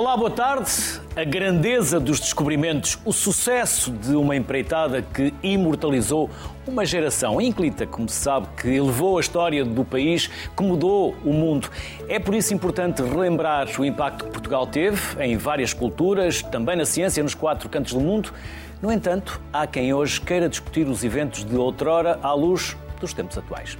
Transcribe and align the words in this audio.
Olá, 0.00 0.16
boa 0.16 0.30
tarde. 0.30 0.70
A 1.16 1.24
grandeza 1.24 1.98
dos 1.98 2.20
descobrimentos, 2.20 2.96
o 3.04 3.12
sucesso 3.12 3.90
de 3.90 4.14
uma 4.14 4.36
empreitada 4.36 5.02
que 5.02 5.34
imortalizou 5.42 6.30
uma 6.64 6.86
geração 6.86 7.40
ínclita, 7.40 7.84
como 7.84 8.08
se 8.08 8.14
sabe, 8.14 8.46
que 8.56 8.68
elevou 8.68 9.18
a 9.18 9.20
história 9.20 9.64
do 9.64 9.84
país, 9.84 10.28
que 10.56 10.62
mudou 10.62 11.16
o 11.24 11.32
mundo. 11.32 11.68
É 12.08 12.20
por 12.20 12.32
isso 12.36 12.54
importante 12.54 13.02
relembrar 13.02 13.66
o 13.76 13.84
impacto 13.84 14.26
que 14.26 14.30
Portugal 14.30 14.68
teve 14.68 15.20
em 15.20 15.36
várias 15.36 15.74
culturas, 15.74 16.42
também 16.42 16.76
na 16.76 16.84
ciência, 16.84 17.20
nos 17.20 17.34
quatro 17.34 17.68
cantos 17.68 17.92
do 17.92 18.00
mundo. 18.00 18.32
No 18.80 18.92
entanto, 18.92 19.40
há 19.52 19.66
quem 19.66 19.92
hoje 19.92 20.20
queira 20.20 20.48
discutir 20.48 20.86
os 20.86 21.02
eventos 21.02 21.44
de 21.44 21.56
outrora 21.56 22.20
à 22.22 22.32
luz 22.32 22.76
dos 23.00 23.12
tempos 23.12 23.36
atuais. 23.36 23.76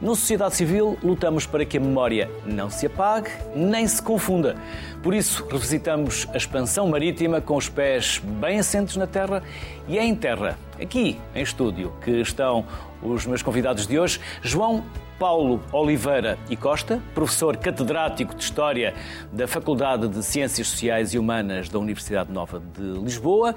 Na 0.00 0.08
sociedade 0.14 0.56
civil, 0.56 0.98
lutamos 1.02 1.44
para 1.44 1.62
que 1.62 1.76
a 1.76 1.80
memória 1.80 2.30
não 2.46 2.70
se 2.70 2.86
apague 2.86 3.30
nem 3.54 3.86
se 3.86 4.00
confunda. 4.00 4.56
Por 5.02 5.12
isso, 5.12 5.46
revisitamos 5.46 6.26
a 6.32 6.38
expansão 6.38 6.88
marítima 6.88 7.38
com 7.42 7.54
os 7.54 7.68
pés 7.68 8.18
bem 8.40 8.58
assentos 8.58 8.96
na 8.96 9.06
terra 9.06 9.42
e 9.86 9.98
é 9.98 10.04
em 10.04 10.14
terra, 10.14 10.58
aqui 10.80 11.20
em 11.34 11.42
estúdio, 11.42 11.92
que 12.02 12.12
estão 12.12 12.64
os 13.02 13.26
meus 13.26 13.42
convidados 13.42 13.86
de 13.86 13.98
hoje, 13.98 14.18
João 14.40 14.82
Paulo 15.18 15.60
Oliveira 15.70 16.38
e 16.48 16.56
Costa, 16.56 16.98
professor 17.14 17.58
catedrático 17.58 18.34
de 18.34 18.42
História 18.42 18.94
da 19.30 19.46
Faculdade 19.46 20.08
de 20.08 20.22
Ciências 20.24 20.68
Sociais 20.68 21.12
e 21.12 21.18
Humanas 21.18 21.68
da 21.68 21.78
Universidade 21.78 22.32
Nova 22.32 22.58
de 22.58 22.82
Lisboa. 23.02 23.54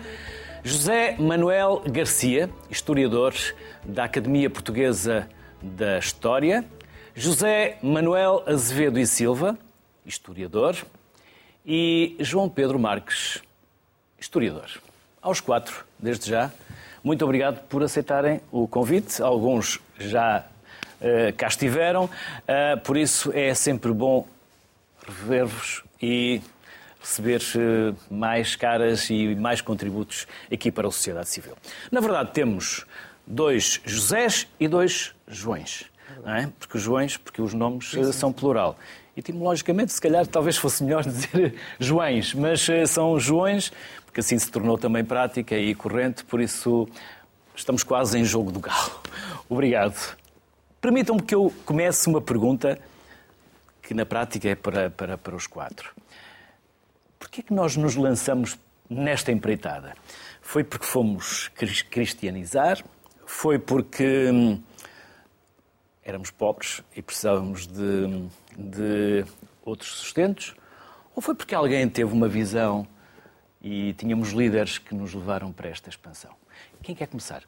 José 0.61 1.15
Manuel 1.17 1.81
Garcia, 1.89 2.49
historiador 2.69 3.33
da 3.85 4.03
Academia 4.03 4.49
Portuguesa 4.49 5.27
da 5.63 5.97
História, 5.97 6.65
José 7.15 7.77
Manuel 7.81 8.43
Azevedo 8.45 8.99
e 8.99 9.07
Silva, 9.07 9.57
historiador, 10.05 10.75
e 11.65 12.17
João 12.19 12.49
Pedro 12.49 12.77
Marques, 12.77 13.41
historiador. 14.19 14.69
Aos 15.21 15.39
quatro, 15.39 15.85
desde 15.97 16.29
já, 16.29 16.51
muito 17.01 17.23
obrigado 17.23 17.61
por 17.69 17.81
aceitarem 17.81 18.41
o 18.51 18.67
convite. 18.67 19.21
Alguns 19.21 19.79
já 19.97 20.45
uh, 20.99 21.33
cá 21.37 21.47
estiveram, 21.47 22.05
uh, 22.05 22.79
por 22.83 22.97
isso 22.97 23.31
é 23.33 23.53
sempre 23.53 23.93
bom 23.93 24.27
rever-vos 25.07 25.81
e 26.01 26.41
receber 26.99 27.41
uh, 27.55 28.13
mais 28.13 28.57
caras 28.57 29.09
e 29.09 29.33
mais 29.35 29.61
contributos 29.61 30.27
aqui 30.51 30.69
para 30.69 30.89
a 30.89 30.91
sociedade 30.91 31.29
civil. 31.29 31.57
Na 31.89 32.01
verdade, 32.01 32.31
temos 32.33 32.85
dois 33.25 33.79
Josés 33.85 34.47
e 34.59 34.67
dois 34.67 35.13
Joões. 35.35 35.85
É? 36.25 36.47
Porque 36.59 36.77
os 36.77 36.83
Joões, 36.83 37.17
porque 37.17 37.41
os 37.41 37.53
nomes 37.53 37.89
sim, 37.89 38.03
sim. 38.03 38.11
são 38.11 38.31
plural. 38.31 38.77
Etimologicamente, 39.15 39.93
se 39.93 40.01
calhar, 40.01 40.25
talvez 40.27 40.57
fosse 40.57 40.83
melhor 40.83 41.03
dizer 41.05 41.55
Joões, 41.79 42.33
mas 42.33 42.67
eh, 42.69 42.85
são 42.85 43.19
Joões, 43.19 43.71
porque 44.05 44.19
assim 44.19 44.37
se 44.37 44.49
tornou 44.51 44.77
também 44.77 45.03
prática 45.03 45.57
e 45.57 45.73
corrente, 45.73 46.23
por 46.23 46.41
isso 46.41 46.87
estamos 47.55 47.83
quase 47.83 48.17
em 48.17 48.25
jogo 48.25 48.51
do 48.51 48.59
galo. 48.59 49.01
Obrigado. 49.49 50.17
Permitam-me 50.81 51.21
que 51.21 51.35
eu 51.35 51.53
comece 51.65 52.07
uma 52.07 52.21
pergunta 52.21 52.79
que 53.81 53.93
na 53.93 54.05
prática 54.05 54.49
é 54.49 54.55
para, 54.55 54.89
para, 54.89 55.17
para 55.17 55.35
os 55.35 55.47
quatro. 55.47 55.93
Porquê 57.19 57.41
é 57.41 57.43
que 57.43 57.53
nós 57.53 57.77
nos 57.77 57.95
lançamos 57.95 58.57
nesta 58.89 59.31
empreitada? 59.31 59.93
Foi 60.41 60.63
porque 60.63 60.85
fomos 60.85 61.49
cristianizar? 61.89 62.83
Foi 63.25 63.57
porque 63.57 64.29
hum, 64.31 64.61
éramos 66.05 66.29
pobres 66.31 66.81
e 66.95 67.01
precisávamos 67.01 67.67
de, 67.67 68.27
de 68.57 69.25
outros 69.63 69.91
sustentos? 69.91 70.55
Ou 71.15 71.21
foi 71.21 71.35
porque 71.35 71.53
alguém 71.53 71.87
teve 71.87 72.11
uma 72.11 72.27
visão 72.27 72.87
e 73.61 73.93
tínhamos 73.93 74.31
líderes 74.31 74.77
que 74.77 74.93
nos 74.93 75.13
levaram 75.13 75.51
para 75.51 75.69
esta 75.69 75.89
expansão? 75.89 76.31
Quem 76.81 76.95
quer 76.95 77.07
começar? 77.07 77.43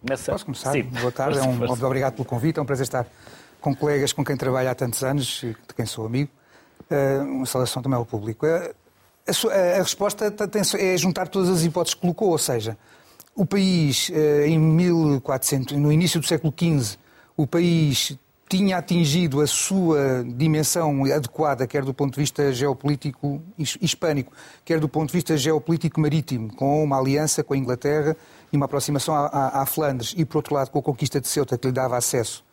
Começa? 0.00 0.32
Posso 0.32 0.44
começar? 0.44 0.72
Sim. 0.72 0.82
Boa 0.82 1.10
tarde, 1.10 1.38
força, 1.38 1.48
é 1.48 1.52
um, 1.52 1.66
força. 1.66 1.86
obrigado 1.86 2.14
pelo 2.14 2.24
convite, 2.24 2.58
é 2.58 2.62
um 2.62 2.66
prazer 2.66 2.84
estar 2.84 3.06
com 3.60 3.74
colegas 3.74 4.12
com 4.12 4.24
quem 4.24 4.36
trabalho 4.36 4.70
há 4.70 4.74
tantos 4.74 5.02
anos, 5.02 5.40
de 5.40 5.74
quem 5.74 5.86
sou 5.86 6.06
amigo. 6.06 6.30
Uh, 6.88 7.24
uma 7.24 7.46
saudação 7.46 7.82
também 7.82 7.96
ao 7.96 8.06
público. 8.06 8.46
Uh, 8.46 8.72
a, 9.50 9.78
a, 9.78 9.82
resposta 9.82 10.32
é 10.78 10.96
juntar 10.96 11.26
todas 11.26 11.48
as 11.48 11.64
hipóteses 11.64 11.94
que 11.94 12.00
colocou, 12.00 12.30
ou 12.30 12.38
seja, 12.38 12.78
o 13.34 13.44
país, 13.44 14.08
em 14.46 14.56
1400, 14.56 15.76
no 15.76 15.92
início 15.92 16.20
do 16.20 16.26
século 16.26 16.54
XV, 16.56 16.96
o 17.36 17.46
país 17.46 18.16
tinha 18.48 18.78
atingido 18.78 19.40
a 19.40 19.46
sua 19.46 20.24
dimensão 20.24 21.04
adequada, 21.04 21.66
quer 21.66 21.84
do 21.84 21.92
ponto 21.92 22.14
de 22.14 22.20
vista 22.20 22.52
geopolítico 22.52 23.42
hispânico, 23.58 24.32
quer 24.64 24.78
do 24.78 24.88
ponto 24.88 25.08
de 25.08 25.14
vista 25.14 25.36
geopolítico 25.36 26.00
marítimo, 26.00 26.54
com 26.54 26.82
uma 26.82 26.98
aliança 26.98 27.42
com 27.42 27.54
a 27.54 27.56
Inglaterra 27.56 28.16
e 28.52 28.56
uma 28.56 28.66
aproximação 28.66 29.14
à, 29.14 29.26
à, 29.26 29.62
à 29.62 29.66
Flandres, 29.66 30.14
e 30.16 30.24
por 30.24 30.38
outro 30.38 30.54
lado 30.54 30.70
com 30.70 30.78
a 30.78 30.82
conquista 30.82 31.20
de 31.20 31.26
Ceuta, 31.26 31.58
que 31.58 31.66
lhe 31.66 31.72
dava 31.72 31.96
acesso 31.96 32.44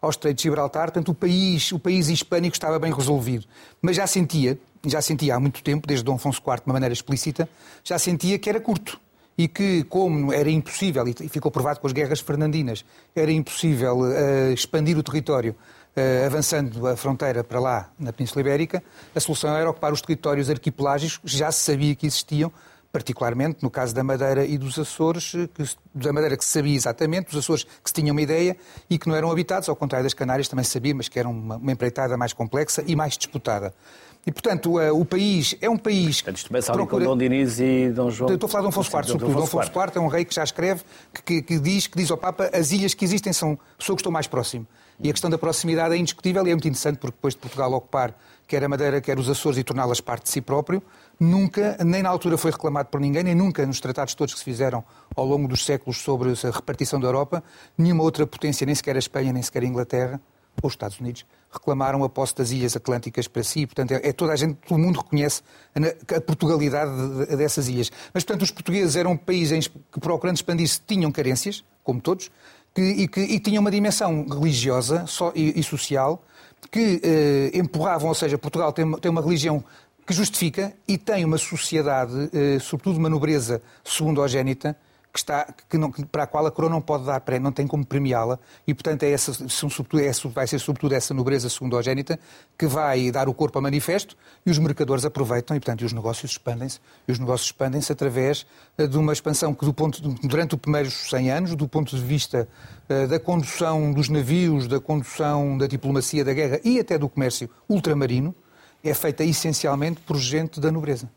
ao 0.00 0.08
Estreito 0.08 0.38
de 0.38 0.44
Gibraltar, 0.44 0.84
portanto 0.84 1.10
o 1.10 1.14
país, 1.14 1.72
o 1.72 1.78
país 1.78 2.08
hispânico 2.08 2.54
estava 2.54 2.78
bem 2.78 2.92
resolvido. 2.92 3.44
Mas 3.82 3.96
já 3.96 4.06
sentia, 4.06 4.58
já 4.86 5.02
sentia 5.02 5.34
há 5.34 5.40
muito 5.40 5.62
tempo, 5.62 5.86
desde 5.86 6.04
Dom 6.04 6.14
Afonso 6.14 6.40
IV 6.40 6.56
de 6.56 6.62
uma 6.66 6.74
maneira 6.74 6.92
explícita, 6.92 7.48
já 7.84 7.98
sentia 7.98 8.38
que 8.38 8.48
era 8.48 8.60
curto 8.60 8.98
e 9.36 9.48
que, 9.48 9.84
como 9.84 10.32
era 10.32 10.50
impossível, 10.50 11.06
e 11.06 11.28
ficou 11.28 11.50
provado 11.50 11.80
com 11.80 11.86
as 11.86 11.92
guerras 11.92 12.20
fernandinas, 12.20 12.84
era 13.14 13.32
impossível 13.32 14.00
uh, 14.00 14.52
expandir 14.52 14.98
o 14.98 15.02
território 15.02 15.54
uh, 15.96 16.26
avançando 16.26 16.86
a 16.86 16.96
fronteira 16.96 17.42
para 17.42 17.60
lá, 17.60 17.90
na 17.98 18.12
Península 18.12 18.40
Ibérica, 18.40 18.82
a 19.14 19.20
solução 19.20 19.56
era 19.56 19.68
ocupar 19.70 19.92
os 19.92 20.00
territórios 20.02 20.50
arquipelágicos, 20.50 21.20
já 21.24 21.50
se 21.50 21.60
sabia 21.60 21.94
que 21.94 22.06
existiam, 22.06 22.52
particularmente 22.92 23.62
no 23.62 23.70
caso 23.70 23.94
da 23.94 24.02
Madeira 24.02 24.44
e 24.44 24.58
dos 24.58 24.78
Açores, 24.78 25.32
eh, 25.34 25.48
que, 25.54 25.64
da 25.94 26.12
Madeira 26.12 26.36
que 26.36 26.44
se 26.44 26.50
sabia 26.50 26.74
exatamente, 26.74 27.30
dos 27.30 27.38
Açores 27.38 27.64
que 27.64 27.88
se 27.88 27.94
tinham 27.94 28.12
uma 28.12 28.22
ideia 28.22 28.56
e 28.88 28.98
que 28.98 29.08
não 29.08 29.14
eram 29.14 29.30
habitados, 29.30 29.68
ao 29.68 29.76
contrário 29.76 30.04
das 30.04 30.14
Canárias 30.14 30.48
também 30.48 30.64
se 30.64 30.72
sabia, 30.72 30.94
mas 30.94 31.08
que 31.08 31.18
era 31.18 31.28
uma, 31.28 31.56
uma 31.56 31.72
empreitada 31.72 32.16
mais 32.16 32.32
complexa 32.32 32.82
e 32.86 32.96
mais 32.96 33.16
disputada. 33.16 33.72
E, 34.26 34.30
portanto, 34.30 34.78
uh, 34.78 34.98
o 34.98 35.04
país 35.04 35.56
é 35.60 35.68
um 35.68 35.78
país. 35.78 36.20
Portanto, 36.20 36.36
isto 36.36 36.48
começa 36.48 36.72
procura... 36.72 37.04
com 37.04 37.10
Dom 37.10 37.16
Diniz 37.16 37.58
e 37.58 37.90
Dom 37.90 38.10
João. 38.10 38.32
Estou 38.32 38.46
a 38.46 38.50
falar 38.50 38.62
de 38.62 38.66
Dom 38.66 38.80
Afonso 38.80 38.96
IV, 38.96 39.06
sobretudo. 39.06 39.34
Dom 39.34 39.44
Afonso 39.44 39.70
IV 39.70 39.92
é 39.94 40.00
um 40.00 40.08
rei 40.08 40.24
que 40.24 40.34
já 40.34 40.44
escreve, 40.44 40.82
que, 41.14 41.22
que, 41.22 41.42
que, 41.42 41.58
diz, 41.58 41.86
que 41.86 41.96
diz 41.96 42.10
ao 42.10 42.18
Papa 42.18 42.50
as 42.52 42.70
ilhas 42.70 42.92
que 42.92 43.04
existem 43.04 43.32
são 43.32 43.58
pessoas 43.78 43.96
que 43.96 44.00
estão 44.00 44.12
mais 44.12 44.26
próximo. 44.26 44.66
E 45.02 45.08
a 45.08 45.12
questão 45.12 45.30
da 45.30 45.38
proximidade 45.38 45.94
é 45.94 45.98
indiscutível 45.98 46.46
e 46.46 46.50
é 46.50 46.52
muito 46.52 46.68
interessante 46.68 46.98
porque 46.98 47.16
depois 47.16 47.32
de 47.32 47.40
Portugal 47.40 47.72
ocupar 47.72 48.14
quer 48.50 48.64
a 48.64 48.68
Madeira, 48.68 49.00
quer 49.00 49.16
os 49.16 49.30
Açores 49.30 49.58
e 49.58 49.62
torná-las 49.62 50.00
parte 50.00 50.24
de 50.24 50.30
si 50.30 50.40
próprio, 50.40 50.82
nunca, 51.20 51.78
nem 51.84 52.02
na 52.02 52.08
altura 52.08 52.36
foi 52.36 52.50
reclamado 52.50 52.88
por 52.88 53.00
ninguém, 53.00 53.22
nem 53.22 53.34
nunca 53.34 53.64
nos 53.64 53.78
tratados 53.78 54.12
todos 54.12 54.34
que 54.34 54.40
se 54.40 54.44
fizeram 54.44 54.84
ao 55.14 55.24
longo 55.24 55.46
dos 55.46 55.64
séculos 55.64 55.98
sobre 55.98 56.30
a 56.30 56.50
repartição 56.50 56.98
da 56.98 57.06
Europa, 57.06 57.44
nenhuma 57.78 58.02
outra 58.02 58.26
potência, 58.26 58.66
nem 58.66 58.74
sequer 58.74 58.96
a 58.96 58.98
Espanha, 58.98 59.32
nem 59.32 59.40
sequer 59.40 59.62
a 59.62 59.66
Inglaterra, 59.66 60.20
os 60.62 60.72
Estados 60.72 60.98
Unidos, 61.00 61.24
reclamaram 61.52 62.04
a 62.04 62.08
posse 62.08 62.34
das 62.34 62.50
Ilhas 62.50 62.76
Atlânticas 62.76 63.26
para 63.26 63.42
si. 63.42 63.66
Portanto, 63.66 63.92
é, 63.92 64.08
é 64.08 64.12
toda 64.12 64.32
a 64.32 64.36
gente, 64.36 64.54
todo 64.66 64.78
mundo 64.78 64.98
reconhece 65.00 65.42
a, 65.74 66.16
a 66.16 66.20
Portugalidade 66.20 66.90
de, 66.90 67.26
de, 67.26 67.36
dessas 67.36 67.68
ilhas. 67.68 67.90
Mas, 68.12 68.24
portanto, 68.24 68.42
os 68.42 68.50
portugueses 68.50 68.96
eram 68.96 69.12
um 69.12 69.16
país 69.16 69.52
em, 69.52 69.60
que, 69.60 70.00
procurando 70.00 70.36
expandir-se, 70.36 70.80
tinham 70.86 71.10
carências, 71.10 71.64
como 71.82 72.00
todos, 72.00 72.30
que, 72.74 72.82
e 72.82 73.08
que 73.08 73.20
e 73.20 73.40
tinham 73.40 73.60
uma 73.60 73.70
dimensão 73.70 74.26
religiosa 74.28 75.06
só, 75.06 75.32
e, 75.34 75.58
e, 75.58 75.62
social 75.62 76.22
que 76.70 77.00
eh, 77.02 77.58
empurravam, 77.58 78.08
ou 78.08 78.14
seja, 78.14 78.36
Portugal 78.36 78.72
tem, 78.72 78.90
tem 78.98 79.10
uma 79.10 79.22
religião 79.22 79.64
que 80.06 80.12
justifica 80.12 80.72
e 80.86 80.98
tem 80.98 81.24
uma 81.24 81.38
sociedade, 81.38 82.30
eh, 82.32 82.58
sobretudo 82.60 82.98
uma 82.98 83.08
nobreza 83.08 83.62
segundogénita, 83.82 84.76
que 85.12 85.18
está, 85.18 85.52
que 85.68 85.76
não, 85.76 85.90
para 85.90 86.22
a 86.22 86.26
qual 86.26 86.46
a 86.46 86.50
coroa 86.50 86.70
não 86.70 86.80
pode 86.80 87.04
dar 87.04 87.20
prémio, 87.20 87.44
não 87.44 87.52
tem 87.52 87.66
como 87.66 87.84
premiá-la, 87.84 88.38
e 88.66 88.72
portanto 88.72 89.02
é 89.02 89.10
essa, 89.10 89.32
é, 89.32 90.28
vai 90.28 90.46
ser 90.46 90.58
sobretudo 90.60 90.94
essa 90.94 91.12
nobreza 91.12 91.48
segundogénita 91.48 92.18
que 92.56 92.66
vai 92.66 93.10
dar 93.10 93.28
o 93.28 93.34
corpo 93.34 93.58
a 93.58 93.62
manifesto 93.62 94.16
e 94.46 94.50
os 94.50 94.58
mercadores 94.58 95.04
aproveitam 95.04 95.56
e 95.56 95.60
portanto 95.60 95.82
os 95.82 95.92
negócios 95.92 96.30
expandem-se, 96.32 96.78
e 97.08 97.12
os 97.12 97.18
negócios 97.18 97.48
expandem-se 97.48 97.90
através 97.90 98.46
eh, 98.78 98.86
de 98.86 98.96
uma 98.96 99.12
expansão 99.12 99.52
que 99.52 99.64
do 99.64 99.74
ponto, 99.74 100.00
durante 100.00 100.54
os 100.54 100.60
primeiros 100.60 100.94
100 101.10 101.30
anos, 101.30 101.56
do 101.56 101.66
ponto 101.66 101.96
de 101.96 102.02
vista 102.02 102.48
uh, 102.88 103.08
da 103.08 103.18
condução 103.18 103.92
dos 103.92 104.08
navios, 104.08 104.68
da 104.68 104.78
condução 104.80 105.58
da 105.58 105.66
diplomacia 105.66 106.24
da 106.24 106.32
guerra 106.32 106.60
e 106.64 106.78
até 106.78 106.96
do 106.96 107.08
comércio 107.08 107.50
ultramarino, 107.68 108.34
é 108.82 108.94
feita 108.94 109.24
essencialmente 109.24 110.00
por 110.00 110.16
gente 110.16 110.60
da 110.60 110.70
nobreza. 110.70 111.10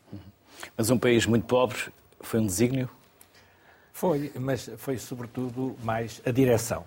Mas 0.75 0.89
um 0.89 0.97
país 0.97 1.25
muito 1.25 1.45
pobre 1.45 1.77
foi 2.19 2.39
um 2.39 2.45
desígnio? 2.45 2.89
Foi, 3.93 4.31
mas 4.39 4.69
foi 4.77 4.97
sobretudo 4.97 5.75
mais 5.83 6.19
a 6.25 6.31
direção. 6.31 6.83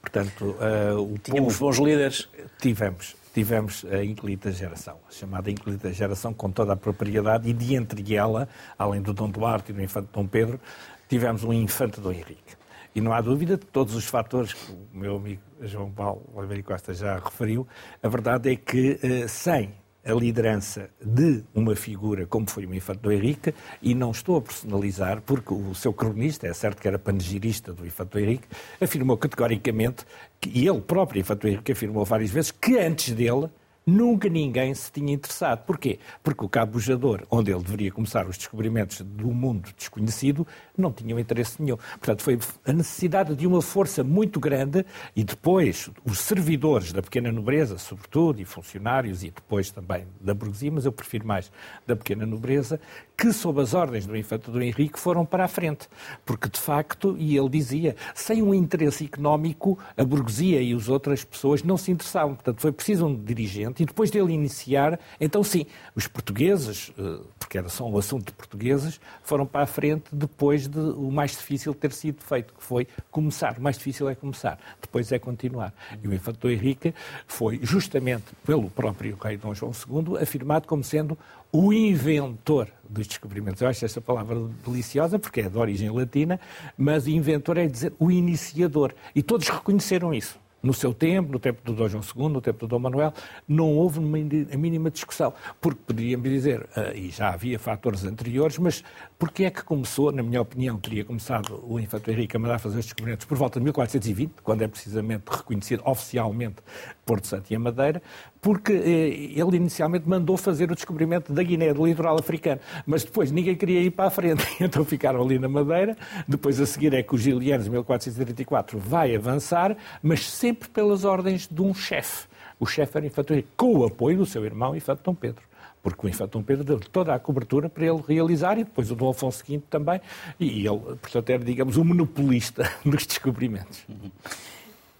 Portanto, 0.00 0.56
uh, 0.60 1.00
o 1.00 1.18
Tínhamos 1.18 1.58
povo, 1.58 1.66
bons 1.66 1.78
líderes? 1.78 2.28
Tivemos. 2.60 3.16
Tivemos 3.34 3.84
a 3.90 4.04
Inquilita 4.04 4.52
Geração, 4.52 4.98
a 5.08 5.12
chamada 5.12 5.50
Inquilita 5.50 5.92
Geração, 5.92 6.32
com 6.32 6.52
toda 6.52 6.74
a 6.74 6.76
propriedade, 6.76 7.50
e 7.50 7.52
de 7.52 7.74
entre 7.74 8.14
ela, 8.14 8.48
além 8.78 9.02
do 9.02 9.12
Dom 9.12 9.28
Duarte 9.28 9.72
e 9.72 9.74
do 9.74 9.82
Infante 9.82 10.08
Dom 10.12 10.24
Pedro, 10.26 10.60
tivemos 11.08 11.42
um 11.42 11.52
Infante 11.52 12.00
Dom 12.00 12.12
Henrique. 12.12 12.54
E 12.94 13.00
não 13.00 13.12
há 13.12 13.20
dúvida 13.20 13.56
de 13.56 13.66
todos 13.66 13.96
os 13.96 14.04
fatores 14.04 14.52
que 14.52 14.70
o 14.70 14.88
meu 14.92 15.16
amigo 15.16 15.42
João 15.62 15.90
Paulo 15.90 16.22
Oliveira 16.32 16.62
Costa 16.62 16.94
já 16.94 17.18
referiu, 17.18 17.66
a 18.00 18.08
verdade 18.08 18.52
é 18.52 18.56
que 18.56 19.00
uh, 19.02 19.28
sem 19.28 19.74
a 20.04 20.12
liderança 20.12 20.90
de 21.00 21.42
uma 21.54 21.74
figura 21.74 22.26
como 22.26 22.48
foi 22.48 22.66
o 22.66 22.74
Infante 22.74 23.00
do 23.00 23.12
Henrique, 23.12 23.54
e 23.80 23.94
não 23.94 24.10
estou 24.10 24.36
a 24.36 24.42
personalizar, 24.42 25.22
porque 25.22 25.54
o 25.54 25.74
seu 25.74 25.92
cronista, 25.92 26.46
é 26.46 26.52
certo 26.52 26.80
que 26.80 26.88
era 26.88 26.98
panegirista 26.98 27.72
do 27.72 27.86
Infante 27.86 28.10
do 28.10 28.18
Henrique, 28.18 28.46
afirmou 28.80 29.16
categoricamente, 29.16 30.04
que, 30.40 30.50
e 30.50 30.68
ele 30.68 30.80
próprio, 30.80 31.20
Infante 31.20 31.40
do 31.40 31.48
Henrique, 31.48 31.72
afirmou 31.72 32.04
várias 32.04 32.30
vezes, 32.30 32.50
que 32.50 32.78
antes 32.78 33.12
dele 33.14 33.48
Nunca 33.86 34.30
ninguém 34.30 34.72
se 34.74 34.90
tinha 34.90 35.12
interessado. 35.12 35.64
Porquê? 35.66 35.98
Porque 36.22 36.42
o 36.42 36.48
Cabo 36.48 36.72
Bujador, 36.72 37.26
onde 37.30 37.52
ele 37.52 37.62
deveria 37.62 37.92
começar 37.92 38.26
os 38.26 38.38
descobrimentos 38.38 39.02
do 39.02 39.26
mundo 39.30 39.68
desconhecido, 39.76 40.46
não 40.76 40.90
tinha 40.90 41.20
interesse 41.20 41.62
nenhum. 41.62 41.76
Portanto, 41.76 42.22
foi 42.22 42.38
a 42.66 42.72
necessidade 42.72 43.36
de 43.36 43.46
uma 43.46 43.60
força 43.60 44.02
muito 44.02 44.40
grande 44.40 44.86
e 45.14 45.22
depois 45.22 45.90
os 46.02 46.18
servidores 46.18 46.92
da 46.92 47.02
pequena 47.02 47.30
nobreza, 47.30 47.76
sobretudo, 47.76 48.40
e 48.40 48.44
funcionários, 48.46 49.22
e 49.22 49.30
depois 49.30 49.70
também 49.70 50.06
da 50.18 50.32
burguesia, 50.32 50.72
mas 50.72 50.86
eu 50.86 50.92
prefiro 50.92 51.26
mais 51.26 51.52
da 51.86 51.94
pequena 51.94 52.24
nobreza, 52.24 52.80
que, 53.16 53.32
sob 53.32 53.60
as 53.60 53.74
ordens 53.74 54.06
do 54.06 54.16
infante 54.16 54.50
do 54.50 54.62
Henrique, 54.62 54.98
foram 54.98 55.26
para 55.26 55.44
a 55.44 55.48
frente. 55.48 55.88
Porque, 56.24 56.48
de 56.48 56.58
facto, 56.58 57.16
e 57.18 57.36
ele 57.36 57.48
dizia, 57.50 57.96
sem 58.14 58.42
um 58.42 58.54
interesse 58.54 59.04
económico, 59.04 59.78
a 59.94 60.04
burguesia 60.04 60.62
e 60.62 60.72
as 60.72 60.88
outras 60.88 61.22
pessoas 61.22 61.62
não 61.62 61.76
se 61.76 61.92
interessavam. 61.92 62.34
Portanto, 62.34 62.60
foi 62.60 62.72
preciso 62.72 63.06
um 63.06 63.14
dirigente 63.14 63.73
e 63.82 63.86
depois 63.86 64.10
dele 64.10 64.32
iniciar, 64.32 64.98
então 65.20 65.42
sim, 65.42 65.66
os 65.94 66.06
portugueses, 66.06 66.92
eh, 66.98 67.20
porque 67.38 67.58
era 67.58 67.68
só 67.68 67.88
um 67.88 67.96
assunto 67.98 68.26
de 68.26 68.32
portugueses, 68.32 69.00
foram 69.22 69.46
para 69.46 69.62
a 69.62 69.66
frente 69.66 70.04
depois 70.12 70.66
de 70.66 70.78
o 70.78 71.10
mais 71.10 71.32
difícil 71.32 71.74
ter 71.74 71.92
sido 71.92 72.20
feito, 72.22 72.54
que 72.54 72.62
foi 72.62 72.86
começar. 73.10 73.58
O 73.58 73.62
mais 73.62 73.76
difícil 73.76 74.08
é 74.08 74.14
começar, 74.14 74.58
depois 74.80 75.10
é 75.12 75.18
continuar. 75.18 75.72
E 76.02 76.08
o 76.08 76.14
infante 76.14 76.46
Henrique 76.48 76.94
foi 77.26 77.60
justamente 77.62 78.24
pelo 78.44 78.70
próprio 78.70 79.16
rei 79.20 79.36
Dom 79.36 79.54
João 79.54 79.72
II 79.72 80.22
afirmado 80.22 80.66
como 80.66 80.82
sendo 80.82 81.18
o 81.52 81.72
inventor 81.72 82.68
dos 82.88 83.06
descobrimentos. 83.06 83.62
Eu 83.62 83.68
acho 83.68 83.84
essa 83.84 84.00
palavra 84.00 84.36
deliciosa 84.66 85.18
porque 85.18 85.40
é 85.40 85.48
de 85.48 85.56
origem 85.56 85.90
latina, 85.90 86.40
mas 86.76 87.06
inventor 87.06 87.58
é 87.58 87.66
dizer 87.66 87.92
o 87.98 88.10
iniciador. 88.10 88.92
E 89.14 89.22
todos 89.22 89.48
reconheceram 89.48 90.12
isso 90.12 90.43
no 90.64 90.72
seu 90.72 90.94
tempo, 90.94 91.30
no 91.30 91.38
tempo 91.38 91.62
do 91.62 91.74
Dom 91.74 91.88
João 91.88 92.02
II, 92.02 92.28
no 92.30 92.40
tempo 92.40 92.60
do 92.60 92.66
Dom 92.66 92.78
Manuel, 92.78 93.12
não 93.46 93.70
houve 93.76 93.98
a 93.98 94.56
mínima 94.56 94.90
discussão. 94.90 95.34
Porque 95.60 95.80
podíamos 95.86 96.28
dizer, 96.28 96.66
eh, 96.74 96.96
e 96.96 97.10
já 97.10 97.34
havia 97.34 97.58
fatores 97.58 98.04
anteriores, 98.04 98.56
mas 98.56 98.82
porque 99.18 99.44
é 99.44 99.50
que 99.50 99.62
começou, 99.62 100.10
na 100.10 100.22
minha 100.22 100.40
opinião, 100.40 100.78
teria 100.78 101.04
começado 101.04 101.62
o 101.68 101.78
Infante 101.78 102.10
Henrique 102.10 102.36
a 102.36 102.40
mandar 102.40 102.58
fazer 102.58 102.78
os 102.78 102.86
descobrimentos 102.86 103.26
por 103.26 103.36
volta 103.36 103.60
de 103.60 103.64
1420, 103.64 104.32
quando 104.42 104.62
é 104.62 104.68
precisamente 104.68 105.24
reconhecido 105.30 105.82
oficialmente 105.84 106.56
Porto 107.04 107.26
Santo 107.26 107.52
e 107.52 107.56
a 107.56 107.58
Madeira, 107.58 108.02
porque 108.44 108.74
eh, 108.74 109.40
ele 109.40 109.56
inicialmente 109.56 110.06
mandou 110.06 110.36
fazer 110.36 110.70
o 110.70 110.74
descobrimento 110.74 111.32
da 111.32 111.42
Guiné, 111.42 111.72
do 111.72 111.86
litoral 111.86 112.18
africano, 112.18 112.60
mas 112.86 113.02
depois 113.02 113.32
ninguém 113.32 113.56
queria 113.56 113.80
ir 113.80 113.90
para 113.90 114.04
a 114.04 114.10
frente, 114.10 114.44
então 114.60 114.84
ficaram 114.84 115.22
ali 115.22 115.38
na 115.38 115.48
Madeira, 115.48 115.96
depois 116.28 116.60
a 116.60 116.66
seguir 116.66 116.92
é 116.92 117.02
que 117.02 117.14
o 117.14 117.18
Gilianos, 117.18 117.66
em 117.66 117.70
1434, 117.70 118.78
vai 118.78 119.16
avançar, 119.16 119.74
mas 120.02 120.28
sempre 120.28 120.68
pelas 120.68 121.06
ordens 121.06 121.48
de 121.50 121.62
um 121.62 121.72
chefe. 121.72 122.26
O 122.60 122.66
chefe 122.66 122.98
era 122.98 123.06
Henrique, 123.06 123.48
com 123.56 123.78
o 123.78 123.86
apoio 123.86 124.18
do 124.18 124.26
seu 124.26 124.44
irmão 124.44 124.76
Infante 124.76 125.00
Dom 125.02 125.14
Pedro 125.14 125.42
porque 125.82 126.06
o 126.06 126.08
Infante 126.08 126.30
Dom 126.30 126.42
Pedro 126.42 126.64
deu 126.64 126.80
toda 126.80 127.14
a 127.14 127.18
cobertura 127.18 127.68
para 127.68 127.84
ele 127.84 128.02
realizar 128.08 128.58
e 128.58 128.64
depois 128.64 128.90
o 128.90 128.94
Dom 128.94 129.10
Afonso 129.10 129.44
V 129.46 129.60
também, 129.68 130.00
e 130.40 130.66
ele, 130.66 130.78
portanto, 130.78 131.28
era, 131.28 131.44
digamos, 131.44 131.76
o 131.76 131.84
monopolista 131.84 132.70
dos 132.82 133.06
descobrimentos. 133.06 133.84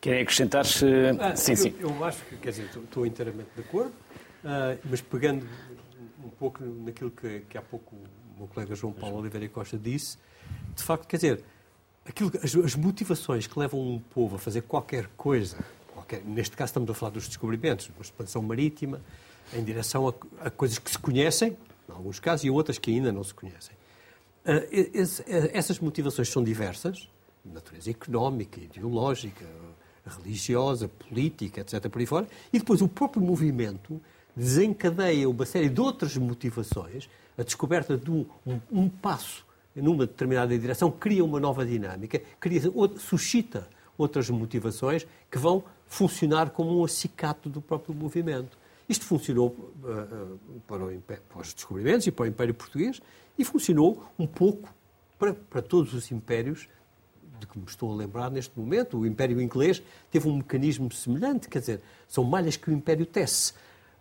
Querem 0.04 0.20
acrescentar? 0.20 0.66
-se... 0.66 0.84
Ah, 1.18 1.34
sim, 1.34 1.52
eu, 1.52 1.56
sim. 1.56 1.74
Eu 1.80 2.04
acho 2.04 2.22
que, 2.26 2.36
quer 2.36 2.50
dizer, 2.50 2.66
estou, 2.66 2.82
estou 2.82 3.06
inteiramente 3.06 3.48
de 3.56 3.62
acordo, 3.62 3.88
uh, 3.90 4.78
mas 4.84 5.00
pegando 5.00 5.48
um 6.22 6.28
pouco 6.28 6.62
naquilo 6.62 7.10
que, 7.10 7.40
que 7.48 7.56
há 7.56 7.62
pouco 7.62 7.96
o 7.96 8.38
meu 8.38 8.46
colega 8.46 8.74
João 8.74 8.92
Paulo 8.92 9.16
Oliveira 9.16 9.48
Costa 9.48 9.78
disse, 9.78 10.18
de 10.76 10.82
facto, 10.82 11.06
quer 11.06 11.16
dizer, 11.16 11.42
aquilo, 12.04 12.30
as, 12.42 12.54
as 12.54 12.74
motivações 12.74 13.46
que 13.46 13.58
levam 13.58 13.80
um 13.80 13.98
povo 13.98 14.36
a 14.36 14.38
fazer 14.38 14.60
qualquer 14.60 15.06
coisa, 15.16 15.56
qualquer, 15.94 16.22
neste 16.22 16.54
caso 16.54 16.68
estamos 16.68 16.90
a 16.90 16.92
falar 16.92 17.12
dos 17.12 17.26
descobrimentos, 17.26 17.88
uma 17.88 18.02
expansão 18.02 18.42
marítima, 18.42 19.00
em 19.54 19.64
direção 19.64 20.06
a, 20.06 20.14
a, 20.48 20.50
coisas 20.50 20.78
que 20.78 20.90
se 20.90 20.98
conhecem, 20.98 21.56
em 21.88 21.92
alguns 21.92 22.20
casos, 22.20 22.44
e 22.44 22.50
outras 22.50 22.76
que 22.76 22.90
ainda 22.90 23.10
não 23.10 23.24
se 23.24 23.32
conhecem. 23.32 23.74
Uh, 24.44 24.68
esse, 24.92 25.24
essas 25.54 25.78
motivações 25.78 26.28
são 26.28 26.44
diversas, 26.44 27.08
natureza 27.42 27.90
económica, 27.90 28.60
ideológica, 28.60 29.46
religiosa, 30.06 30.88
política, 30.88 31.60
etc., 31.60 31.88
por 31.88 32.00
aí 32.00 32.06
fora, 32.06 32.26
e 32.52 32.58
depois 32.58 32.82
o 32.82 32.88
próprio 32.88 33.22
movimento 33.22 34.00
desencadeia 34.36 35.28
uma 35.28 35.46
série 35.46 35.68
de 35.68 35.80
outras 35.80 36.16
motivações, 36.16 37.08
a 37.38 37.42
descoberta 37.42 37.96
de 37.96 38.10
um, 38.10 38.26
um, 38.46 38.60
um 38.70 38.88
passo 38.88 39.44
numa 39.74 40.06
determinada 40.06 40.56
direção 40.56 40.90
cria 40.90 41.24
uma 41.24 41.40
nova 41.40 41.66
dinâmica, 41.66 42.22
cria, 42.38 42.60
suscita 42.98 43.68
outras 43.98 44.30
motivações 44.30 45.06
que 45.30 45.38
vão 45.38 45.64
funcionar 45.86 46.50
como 46.50 46.80
um 46.80 46.84
acicato 46.84 47.48
do 47.48 47.60
próprio 47.60 47.94
movimento. 47.94 48.56
Isto 48.88 49.04
funcionou 49.04 49.48
uh, 49.48 50.38
para, 50.66 50.84
o, 50.84 51.00
para, 51.00 51.40
os 51.40 51.54
descobrimentos 51.54 52.06
e 52.06 52.12
para 52.12 52.24
o 52.24 52.26
Império 52.26 52.54
Português 52.54 53.00
e 53.38 53.44
funcionou 53.44 54.04
um 54.18 54.26
pouco 54.26 54.72
para, 55.18 55.34
para 55.34 55.62
todos 55.62 55.94
os 55.94 56.12
impérios 56.12 56.68
de 57.38 57.46
que 57.46 57.58
me 57.58 57.64
estou 57.66 57.92
a 57.92 57.96
lembrar 57.96 58.30
neste 58.30 58.58
momento. 58.58 58.98
O 58.98 59.06
Império 59.06 59.40
Inglês 59.40 59.82
teve 60.10 60.28
um 60.28 60.36
mecanismo 60.36 60.90
semelhante, 60.92 61.48
quer 61.48 61.60
dizer, 61.60 61.80
são 62.08 62.24
malhas 62.24 62.56
que 62.56 62.70
o 62.70 62.72
Império 62.72 63.06
tece. 63.06 63.52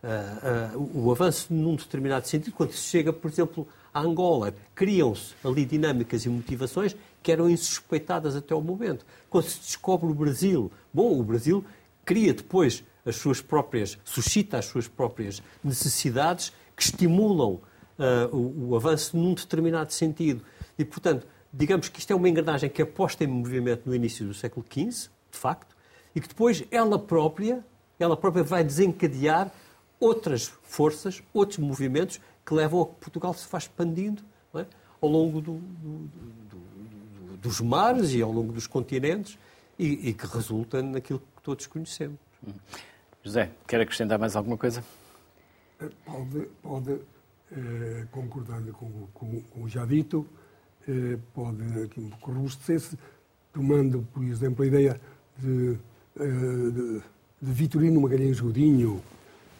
Uh, 0.03 0.77
uh, 0.77 1.05
o 1.05 1.11
avanço 1.11 1.53
num 1.53 1.75
determinado 1.75 2.27
sentido, 2.27 2.53
quando 2.53 2.73
se 2.73 2.89
chega, 2.89 3.13
por 3.13 3.31
exemplo, 3.31 3.67
a 3.93 4.01
Angola, 4.01 4.53
criam-se 4.75 5.33
ali 5.43 5.63
dinâmicas 5.65 6.25
e 6.25 6.29
motivações 6.29 6.95
que 7.21 7.31
eram 7.31 7.49
insuspeitadas 7.49 8.35
até 8.35 8.53
o 8.53 8.61
momento. 8.61 9.05
Quando 9.29 9.45
se 9.45 9.59
descobre 9.59 10.09
o 10.09 10.13
Brasil, 10.13 10.71
bom, 10.93 11.17
o 11.17 11.23
Brasil 11.23 11.63
cria 12.03 12.33
depois 12.33 12.83
as 13.05 13.15
suas 13.15 13.41
próprias, 13.41 13.97
suscita 14.03 14.57
as 14.57 14.65
suas 14.65 14.87
próprias 14.87 15.41
necessidades 15.63 16.51
que 16.75 16.83
estimulam 16.83 17.61
uh, 17.97 18.35
o, 18.35 18.69
o, 18.69 18.75
avanço 18.75 19.15
num 19.15 19.33
determinado 19.33 19.93
sentido. 19.93 20.41
E, 20.77 20.83
portanto, 20.83 21.27
digamos 21.53 21.87
que 21.87 21.99
isto 21.99 22.11
é 22.11 22.15
uma 22.15 22.27
engrenagem 22.27 22.69
que 22.69 22.81
é 22.81 22.85
posta 22.85 23.23
em 23.23 23.27
movimento 23.27 23.83
no 23.85 23.95
início 23.95 24.25
do 24.25 24.33
século 24.33 24.65
XV, 24.67 25.09
de 25.31 25.37
facto, 25.37 25.75
e 26.15 26.19
que 26.19 26.27
depois 26.27 26.63
ela 26.71 26.97
própria, 26.97 27.63
ela 27.99 28.17
própria 28.17 28.43
vai 28.43 28.63
desencadear 28.63 29.51
outras 29.99 30.51
forças, 30.63 31.21
outros 31.33 31.59
movimentos 31.59 32.19
que 32.45 32.53
levam 32.53 32.81
a 32.81 32.85
que 32.87 32.95
Portugal 32.95 33.33
se 33.33 33.47
vá 33.49 33.57
expandindo 33.57 34.23
é? 34.55 34.65
ao 34.99 35.09
longo 35.09 35.39
do, 35.39 35.53
do, 35.53 36.09
do, 36.49 37.37
dos 37.37 37.61
mares 37.61 38.13
e 38.13 38.21
ao 38.21 38.31
longo 38.31 38.51
dos 38.51 38.67
continentes 38.67 39.37
e, 39.77 40.09
e 40.09 40.13
que 40.13 40.25
resulta 40.25 40.81
naquilo 40.81 41.19
que 41.19 41.41
todos 41.41 41.67
conhecemos. 41.67 42.19
José, 43.23 43.51
quer 43.67 43.79
acrescentar 43.79 44.19
mais 44.19 44.35
alguma 44.35 44.57
coisa? 44.57 44.83
Eh, 45.79 45.89
pode, 46.05 46.47
pode 46.61 46.99
eh, 47.51 48.05
concordando 48.11 48.73
com, 48.73 49.07
com, 49.13 49.41
com, 49.41 49.63
o 49.63 49.69
já 49.69 49.85
dito, 49.85 50.27
pode 51.33 51.63
um 51.97 52.09
pouco 52.09 52.31
robustecer-se, 52.31 52.97
tomando, 53.53 54.07
por 54.13 54.23
exemplo, 54.23 54.63
a 54.63 54.67
ideia 54.67 55.01
de, 55.37 55.77
eh, 56.19 56.25
de, 56.25 57.01
de 57.41 57.51
Vitorino 57.51 58.01
Magalhães 58.01 58.39
Godinho, 58.39 59.01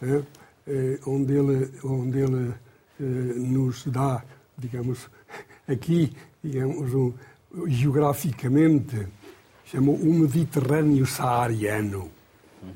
eh, 0.01 0.23
eh, 0.67 0.99
onde 1.05 1.33
ele, 1.33 1.71
onde 1.83 2.19
ele 2.19 2.53
nos 3.35 3.85
dá, 3.87 4.23
digamos, 4.57 5.09
aqui, 5.67 6.15
digamos, 6.43 6.93
um, 6.93 7.13
geograficamente, 7.67 9.07
chamou 9.65 9.95
o 9.95 10.13
Mediterrâneo 10.13 11.05
saariano. 11.05 12.11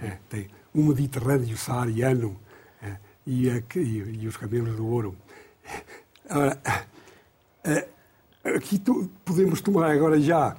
É, 0.02 0.18
tem, 0.30 0.48
o 0.74 0.84
Mediterrâneo 0.84 1.58
saariano 1.58 2.38
eh, 2.82 2.98
e, 3.26 3.48
e, 3.48 4.20
e, 4.22 4.28
os 4.28 4.38
camelos 4.38 4.76
do 4.76 4.86
ouro. 4.86 5.16
Ora, 6.30 6.62
eh, 7.64 7.88
aqui 8.56 8.82
podemos 9.26 9.62
tomar 9.62 9.92
agora 9.92 10.20
já 10.20 10.56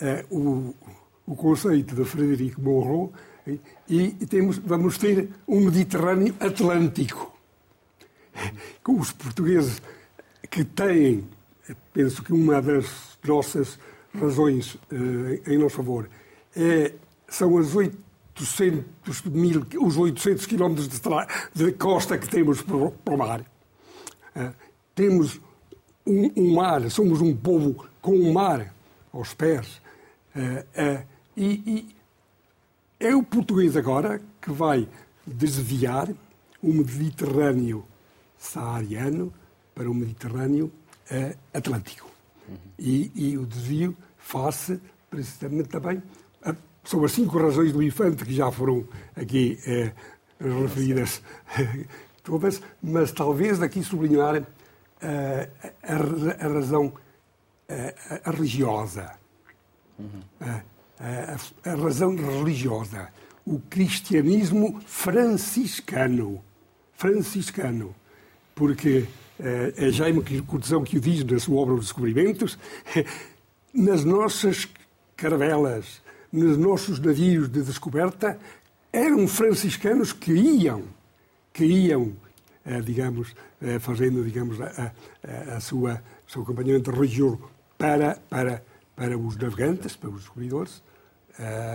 eh, 0.00 0.24
o, 0.30 0.74
o 1.26 1.36
conceito 1.36 1.94
de 1.94 2.04
Frederico 2.04 2.60
Monroe 2.60 3.10
e, 3.88 4.10
temos, 4.26 4.58
vamos 4.58 4.98
ter 4.98 5.28
um 5.46 5.60
Mediterrâneo 5.60 6.34
Atlântico. 6.38 7.32
Com 8.82 8.98
os 8.98 9.12
portugueses 9.12 9.82
que 10.50 10.64
têm, 10.64 11.28
penso 11.92 12.22
que 12.22 12.32
uma 12.32 12.62
das 12.62 13.18
nossas 13.26 13.78
razões 14.14 14.78
em 15.46 15.58
nosso 15.58 15.76
favor 15.76 16.08
é, 16.56 16.92
são 17.28 17.58
as 17.58 17.74
oito 17.74 17.96
800 18.40 19.22
mil, 19.26 19.66
os 19.80 19.96
800 19.96 20.46
quilómetros 20.46 20.88
de, 20.88 21.00
de, 21.54 21.72
costa 21.72 22.16
que 22.16 22.28
temos 22.28 22.62
para 22.62 23.14
o 23.14 23.18
mar. 23.18 23.40
Uh, 24.34 24.54
temos 24.94 25.40
um, 26.06 26.30
um, 26.36 26.54
mar, 26.54 26.90
somos 26.90 27.20
um 27.20 27.34
povo 27.34 27.86
com 28.00 28.12
um 28.12 28.32
mar 28.32 28.74
aos 29.12 29.34
pés. 29.34 29.80
Uh, 30.34 31.00
uh, 31.00 31.06
e, 31.36 31.44
e, 31.66 31.96
é 32.98 33.14
o 33.14 33.22
português 33.22 33.76
agora 33.76 34.20
que 34.40 34.50
vai 34.50 34.88
desviar 35.26 36.08
o 36.62 36.72
Mediterrâneo 36.72 37.84
saariano 38.38 39.32
para 39.74 39.90
o 39.90 39.94
Mediterrâneo 39.94 40.70
uh, 41.10 41.36
Atlântico. 41.52 42.10
Uhum. 42.48 42.56
E, 42.78 43.12
e, 43.14 43.38
o 43.38 43.46
desvio 43.46 43.96
face 44.18 44.80
precisamente 45.08 45.68
também 45.68 46.02
a, 46.42 46.54
sobre 46.84 47.06
as 47.06 47.12
cinco 47.12 47.38
razões 47.38 47.72
do 47.72 47.82
infante 47.82 48.24
que 48.24 48.34
já 48.34 48.50
foram 48.50 48.86
aqui 49.16 49.58
referidas 50.38 51.22
todas, 52.22 52.62
mas 52.82 53.12
talvez 53.12 53.60
aqui 53.60 53.82
sublinhar 53.82 54.46
a, 55.02 55.94
a, 55.94 56.48
razão 56.48 56.92
a, 58.24 58.30
religiosa. 58.30 59.12
Uhum. 59.98 60.22
a 61.64 61.74
razão 61.74 62.16
religiosa. 62.16 63.08
O 63.44 63.60
cristianismo 63.60 64.80
franciscano. 64.86 66.42
Franciscano 66.94 67.94
porque 68.60 69.06
é, 69.38 69.90
Jaime 69.90 70.22
Cortesão 70.42 70.84
que 70.84 70.98
o 70.98 71.00
diz 71.00 71.24
na 71.24 71.38
sua 71.38 71.62
obra 71.62 71.74
Os 71.76 71.86
Descobrimentos, 71.86 72.58
nas 73.72 74.04
nossas 74.04 74.68
caravelas, 75.16 76.02
nos 76.30 76.58
nossos 76.58 77.00
navios 77.00 77.48
de 77.48 77.62
descoberta, 77.62 78.38
eram 78.92 79.26
franciscanos 79.26 80.12
que 80.12 80.32
iam, 80.32 80.82
que 81.54 81.64
iam, 81.64 82.12
digamos, 82.84 83.34
é, 83.62 83.78
fazendo, 83.78 84.24
digamos, 84.24 84.60
a, 84.60 84.92
a, 85.24 85.56
a 85.56 85.60
sua, 85.60 86.02
o 86.26 86.30
seu 86.30 86.42
acompanhamento 86.42 86.90
religioso 86.90 87.40
para, 87.78 88.16
para, 88.28 88.62
para 88.94 89.16
os 89.16 89.36
navegantes, 89.36 89.96
para 89.96 90.10
os 90.10 90.20
descobridores, 90.20 90.82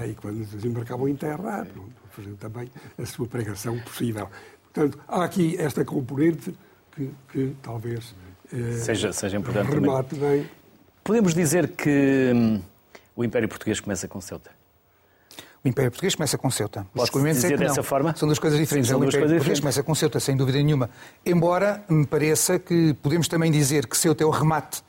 e 0.07 0.13
quando 0.13 0.45
desembarcavam 0.45 1.09
em 1.09 1.15
terra, 1.15 1.65
fazendo 2.11 2.37
também 2.37 2.69
a 2.99 3.05
sua 3.05 3.25
pregação 3.25 3.79
possível. 3.79 4.29
Portanto, 4.71 4.99
há 5.07 5.23
aqui 5.23 5.55
esta 5.57 5.83
componente 5.83 6.55
que, 6.91 7.09
que 7.31 7.55
talvez 7.63 8.13
eh, 8.53 8.73
seja, 8.73 9.11
seja 9.11 9.37
importante 9.37 9.71
remate 9.71 10.15
também. 10.15 10.41
bem. 10.41 10.49
Podemos 11.03 11.33
dizer 11.33 11.69
que 11.69 12.31
hum, 12.33 12.61
o 13.15 13.23
Império 13.23 13.47
Português 13.47 13.79
começa 13.79 14.07
com 14.07 14.19
Ceuta? 14.21 14.51
O 15.65 15.67
Império 15.67 15.89
Português 15.89 16.13
começa 16.13 16.37
com 16.37 16.51
Ceuta. 16.51 16.85
Os 16.93 17.01
descobrimentos 17.01 17.43
é 17.43 17.57
dessa 17.57 17.77
não. 17.77 17.83
forma? 17.83 18.15
São 18.15 18.27
duas 18.27 18.37
coisas 18.37 18.59
diferentes. 18.59 18.87
Sim, 18.87 18.93
o 18.93 18.97
Império 18.97 19.13
Português 19.13 19.39
diferentes. 19.39 19.59
começa 19.61 19.81
com 19.81 19.95
Ceuta, 19.95 20.19
sem 20.19 20.37
dúvida 20.37 20.59
nenhuma. 20.59 20.91
Embora 21.25 21.83
me 21.89 22.05
pareça 22.05 22.59
que 22.59 22.93
podemos 23.01 23.27
também 23.27 23.51
dizer 23.51 23.87
que 23.87 23.97
Ceuta 23.97 24.23
é 24.23 24.27
o 24.27 24.29
remate, 24.29 24.83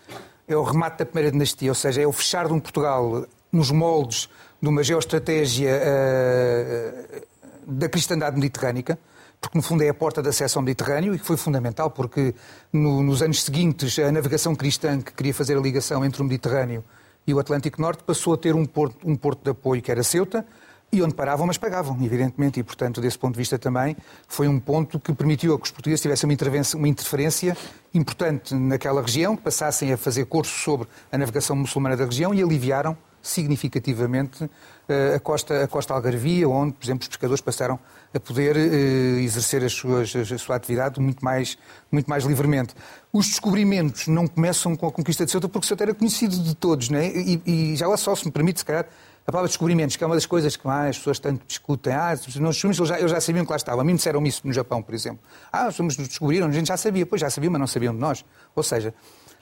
é 0.47 0.55
o 0.55 0.63
remate 0.63 0.99
da 0.99 1.07
primeira 1.07 1.33
dinastia, 1.33 1.71
ou 1.71 1.75
seja, 1.75 2.03
é 2.03 2.07
o 2.07 2.13
fechar 2.13 2.47
de 2.47 2.53
um 2.53 2.61
Portugal 2.61 3.27
nos 3.51 3.71
moldes 3.71 4.29
de 4.61 4.69
uma 4.69 4.83
geoestratégia 4.83 5.81
uh, 5.81 7.23
da 7.67 7.89
cristandade 7.89 8.37
mediterrânica 8.37 8.99
porque 9.41 9.57
no 9.57 9.63
fundo 9.63 9.83
é 9.83 9.89
a 9.89 9.95
porta 9.95 10.23
de 10.23 10.29
acesso 10.29 10.59
ao 10.59 10.65
Mediterrâneo 10.65 11.15
e 11.15 11.19
que 11.19 11.27
foi 11.27 11.37
fundamental 11.37 11.91
porque 11.91 12.35
no, 12.73 13.03
nos 13.03 13.23
anos 13.23 13.43
seguintes 13.43 13.99
a 13.99 14.11
navegação 14.11 14.55
cristã 14.55 15.01
que 15.01 15.13
queria 15.13 15.33
fazer 15.33 15.57
a 15.57 15.61
ligação 15.61 16.05
entre 16.05 16.21
o 16.21 16.25
Mediterrâneo 16.25 16.83
e 17.27 17.35
o 17.35 17.39
Atlântico 17.39 17.81
Norte 17.81 18.03
passou 18.03 18.35
a 18.35 18.37
ter 18.37 18.55
um 18.55 18.65
porto, 18.65 18.97
um 19.05 19.15
porto 19.15 19.43
de 19.45 19.51
apoio 19.51 19.83
que 19.83 19.91
era 19.91 20.03
Ceuta 20.03 20.45
e 20.93 21.03
onde 21.03 21.15
paravam, 21.15 21.47
mas 21.47 21.59
pagavam, 21.59 21.97
evidentemente, 22.03 22.61
e 22.61 22.63
portanto, 22.63 23.01
desse 23.01 23.19
ponto 23.19 23.35
de 23.35 23.39
vista 23.39 23.59
também, 23.59 23.97
foi 24.29 24.49
um 24.49 24.59
ponto 24.59 24.99
que 24.99 25.13
permitiu 25.13 25.59
que 25.59 25.65
os 25.65 25.71
portugueses 25.71 26.01
tivessem 26.01 26.29
uma, 26.29 26.37
uma 26.75 26.89
interferência 26.89 27.57
importante 27.93 28.55
naquela 28.55 29.03
região, 29.03 29.37
que 29.37 29.43
passassem 29.43 29.93
a 29.93 29.97
fazer 29.97 30.25
curso 30.27 30.59
sobre 30.59 30.89
a 31.11 31.19
navegação 31.19 31.57
muçulmana 31.57 31.97
da 31.97 32.05
região 32.05 32.33
e 32.33 32.43
aliviaram 32.43 32.97
significativamente 33.27 34.49
eh, 34.89 35.15
a 35.17 35.21
costa, 35.21 35.65
a 35.65 35.67
costa 35.67 35.93
algarvia, 35.93 36.49
onde, 36.49 36.73
por 36.75 36.85
exemplo, 36.85 37.03
os 37.03 37.09
pescadores 37.09 37.41
passaram 37.41 37.79
a 38.15 38.21
poder 38.21 38.57
eh, 38.57 39.21
exercer 39.21 39.65
as 39.65 39.73
suas, 39.73 40.15
a 40.15 40.39
sua 40.39 40.55
atividade 40.55 41.01
muito 41.01 41.25
mais, 41.25 41.59
muito 41.91 42.09
mais 42.09 42.25
livremente. 42.25 42.75
Os 43.13 43.27
descobrimentos 43.27 44.07
não 44.07 44.29
começam 44.29 44.77
com 44.77 44.87
a 44.87 44.93
conquista 44.93 45.25
de 45.25 45.33
Ceuta, 45.33 45.49
porque 45.49 45.67
Ceuta 45.67 45.83
era 45.83 45.95
conhecido 45.95 46.39
de 46.39 46.55
todos, 46.55 46.89
né? 46.89 47.09
e, 47.09 47.43
e 47.45 47.77
já 47.77 47.89
lá 47.89 47.97
só, 47.97 48.15
se 48.15 48.25
me 48.25 48.31
permite, 48.31 48.61
se 48.61 48.65
calhar, 48.65 48.87
a 49.27 49.33
palavra 49.33 49.49
descobrimentos, 49.49 49.97
que 49.97 50.05
é 50.05 50.07
uma 50.07 50.15
das 50.15 50.25
coisas 50.25 50.57
que 50.57 50.65
mais 50.65 50.91
as 50.91 50.99
pessoas 50.99 51.19
tanto 51.19 51.45
discutem. 51.47 51.93
Ah, 51.93 52.15
nós 52.37 52.63
eles 52.63 52.77
já, 52.77 52.99
eles 52.99 53.11
já 53.11 53.21
sabiam 53.21 53.45
que 53.45 53.51
lá 53.51 53.57
estava. 53.57 53.81
A 53.81 53.85
mim 53.85 53.97
disseram 53.97 54.25
isso 54.25 54.47
no 54.47 54.53
Japão, 54.53 54.81
por 54.81 54.95
exemplo. 54.95 55.19
Ah, 55.53 55.67
os 55.67 55.79
nos 55.81 55.97
descobriram, 55.97 56.47
a 56.47 56.53
gente 56.53 56.69
já 56.69 56.77
sabia. 56.77 57.05
Pois 57.05 57.21
já 57.21 57.29
sabia, 57.29 57.51
mas 57.51 57.59
não 57.59 57.67
sabiam 57.67 57.93
de 57.93 57.99
nós. 57.99 58.25
Ou 58.55 58.63
seja, 58.63 58.95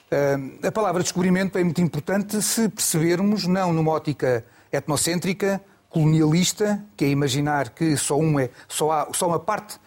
eh, 0.09 0.37
a 0.67 0.71
palavra 0.71 1.03
descobrimento 1.03 1.57
é 1.59 1.63
muito 1.63 1.81
importante 1.81 2.41
se 2.41 2.67
percebermos, 2.67 3.45
não 3.45 3.73
numa 3.73 3.91
ótica 3.91 4.43
etnocêntrica, 4.71 5.61
colonialista, 5.87 6.83
que 6.97 7.05
é 7.05 7.09
imaginar 7.09 7.69
que 7.69 7.95
só, 7.95 8.17
um 8.17 8.39
é, 8.39 8.49
só, 8.67 8.91
há, 8.91 9.07
só 9.13 9.27
uma 9.27 9.39
parte 9.39 9.79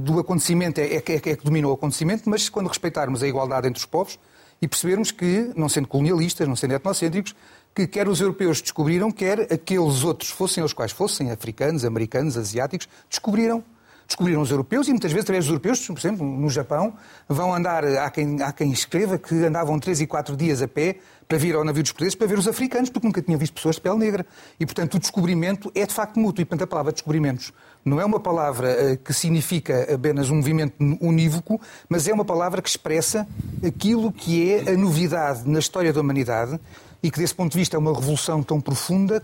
do 0.00 0.18
acontecimento 0.18 0.80
é, 0.80 0.84
é, 0.84 0.96
é, 0.96 1.14
é 1.14 1.20
que 1.20 1.44
dominou 1.44 1.70
o 1.70 1.74
acontecimento, 1.74 2.28
mas 2.28 2.48
quando 2.48 2.68
respeitarmos 2.68 3.22
a 3.22 3.26
igualdade 3.26 3.68
entre 3.68 3.78
os 3.78 3.86
povos 3.86 4.18
e 4.60 4.68
percebermos 4.68 5.10
que, 5.10 5.50
não 5.56 5.68
sendo 5.68 5.88
colonialistas, 5.88 6.46
não 6.46 6.56
sendo 6.56 6.74
etnocêntricos, 6.74 7.34
que 7.74 7.86
quer 7.86 8.08
os 8.08 8.20
europeus 8.20 8.62
descobriram, 8.62 9.10
quer 9.10 9.52
aqueles 9.52 10.04
outros, 10.04 10.30
fossem 10.30 10.62
os 10.62 10.72
quais 10.72 10.92
fossem, 10.92 11.30
africanos, 11.30 11.84
americanos, 11.84 12.36
asiáticos, 12.36 12.88
descobriram 13.10 13.64
descobriram 14.06 14.42
os 14.42 14.50
europeus 14.50 14.86
e 14.86 14.90
muitas 14.90 15.12
vezes, 15.12 15.24
através 15.24 15.44
dos 15.46 15.50
europeus, 15.50 15.86
por 15.86 15.98
exemplo, 15.98 16.26
no 16.26 16.50
Japão, 16.50 16.94
vão 17.28 17.54
andar, 17.54 17.84
há 17.84 18.10
quem, 18.10 18.42
há 18.42 18.52
quem 18.52 18.70
escreva 18.70 19.18
que 19.18 19.34
andavam 19.34 19.78
três 19.78 20.00
e 20.00 20.06
quatro 20.06 20.36
dias 20.36 20.62
a 20.62 20.68
pé 20.68 20.98
para 21.26 21.38
vir 21.38 21.54
ao 21.54 21.64
navio 21.64 21.82
dos 21.82 21.92
portugueses 21.92 22.14
para 22.14 22.26
ver 22.26 22.38
os 22.38 22.46
africanos, 22.46 22.90
porque 22.90 23.06
nunca 23.06 23.22
tinham 23.22 23.38
visto 23.38 23.54
pessoas 23.54 23.76
de 23.76 23.80
pele 23.80 23.96
negra. 23.96 24.26
E, 24.60 24.66
portanto, 24.66 24.94
o 24.94 24.98
descobrimento 24.98 25.72
é 25.74 25.86
de 25.86 25.94
facto 25.94 26.18
mútuo. 26.20 26.42
E, 26.42 26.44
portanto, 26.44 26.64
a 26.64 26.66
palavra 26.66 26.92
descobrimentos 26.92 27.52
não 27.82 27.98
é 27.98 28.04
uma 28.04 28.20
palavra 28.20 28.70
eh, 28.70 28.96
que 28.96 29.12
significa 29.14 29.94
apenas 29.94 30.30
um 30.30 30.36
movimento 30.36 30.74
unívoco, 31.00 31.60
mas 31.88 32.06
é 32.06 32.12
uma 32.12 32.24
palavra 32.24 32.60
que 32.60 32.68
expressa 32.68 33.26
aquilo 33.66 34.12
que 34.12 34.52
é 34.52 34.72
a 34.72 34.76
novidade 34.76 35.48
na 35.48 35.58
história 35.58 35.92
da 35.92 36.00
humanidade 36.00 36.60
e 37.04 37.10
que, 37.10 37.18
desse 37.18 37.34
ponto 37.34 37.52
de 37.52 37.58
vista, 37.58 37.76
é 37.76 37.78
uma 37.78 37.92
revolução 37.92 38.42
tão 38.42 38.58
profunda 38.58 39.22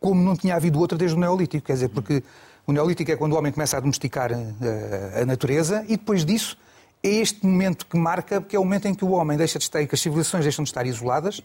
como 0.00 0.22
não 0.22 0.36
tinha 0.36 0.54
havido 0.54 0.78
outra 0.78 0.96
desde 0.96 1.16
o 1.16 1.18
Neolítico. 1.18 1.66
Quer 1.66 1.72
dizer, 1.72 1.88
porque 1.88 2.22
o 2.64 2.72
Neolítico 2.72 3.10
é 3.10 3.16
quando 3.16 3.32
o 3.32 3.36
homem 3.36 3.50
começa 3.50 3.76
a 3.76 3.80
domesticar 3.80 4.30
eh, 4.30 5.20
a 5.20 5.26
natureza 5.26 5.84
e 5.88 5.96
depois 5.96 6.24
disso 6.24 6.56
é 7.02 7.08
este 7.08 7.44
momento 7.44 7.84
que 7.84 7.98
marca, 7.98 8.40
que 8.40 8.54
é 8.54 8.60
o 8.60 8.62
momento 8.62 8.86
em 8.86 8.94
que 8.94 9.04
o 9.04 9.10
homem 9.10 9.36
deixa 9.36 9.58
de 9.58 9.64
estar, 9.64 9.82
e 9.82 9.88
que 9.88 9.96
as 9.96 10.00
civilizações 10.00 10.44
deixam 10.44 10.62
de 10.62 10.70
estar 10.70 10.86
isoladas 10.86 11.42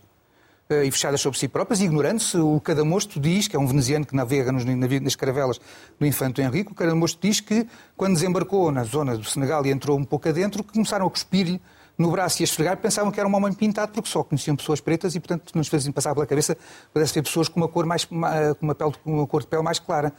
eh, 0.70 0.86
e 0.86 0.91
fechadas 0.91 1.20
sobre 1.20 1.39
si 1.39 1.48
próprias, 1.48 1.82
ignorando-se. 1.82 2.38
O 2.38 2.60
Cadamosto 2.60 3.20
diz, 3.20 3.48
que 3.48 3.56
é 3.56 3.60
um 3.60 3.65
veneziano 3.65 4.06
que 4.06 4.15
navega 4.15 4.51
nas 4.51 5.15
caravelas 5.15 5.60
do 6.00 6.06
Infante 6.06 6.41
Henrique, 6.41 6.74
o 6.74 6.75
Cadamosto 6.75 7.18
diz 7.20 7.39
que 7.39 7.65
quando 7.98 8.13
desembarcou 8.13 8.72
na 8.72 8.84
zona 8.84 9.18
do 9.18 9.24
Senegal 9.24 9.65
e 9.65 9.72
entrou 9.72 9.98
um 9.98 10.06
pouco 10.06 10.29
adentro, 10.29 10.63
começaram 10.63 11.08
a 11.08 11.10
cuspir-lhe 11.10 11.60
no 12.00 12.10
braço 12.10 12.41
e 12.41 12.44
a 12.44 12.46
esfregar, 12.46 12.77
pensavam 12.77 13.12
que 13.12 13.20
era 13.20 13.27
um 13.27 13.36
homem 13.36 13.51
pintado 13.51 13.91
porque 13.91 14.10
só 14.10 14.24
conheciam 14.24 14.56
pessoas 14.56 14.79
pretas 14.79 15.15
e, 15.15 15.20
portanto, 15.20 15.51
nos 15.53 15.68
faziam 15.68 15.91
passar 15.91 16.13
pela 16.13 16.25
cabeça 16.25 16.58
pudesse 16.94 17.13
ter 17.13 17.22
pessoas 17.22 17.50
com 17.50 17.60
uma 17.60 17.68
cor, 17.68 17.86
mais, 17.86 18.06
com 18.06 18.15
uma, 18.15 18.74
pele, 18.74 18.94
com 19.03 19.13
uma 19.13 19.27
cor 19.27 19.41
de 19.41 19.48
pele 19.48 19.62
mais 19.62 19.79
clara. 19.79 20.13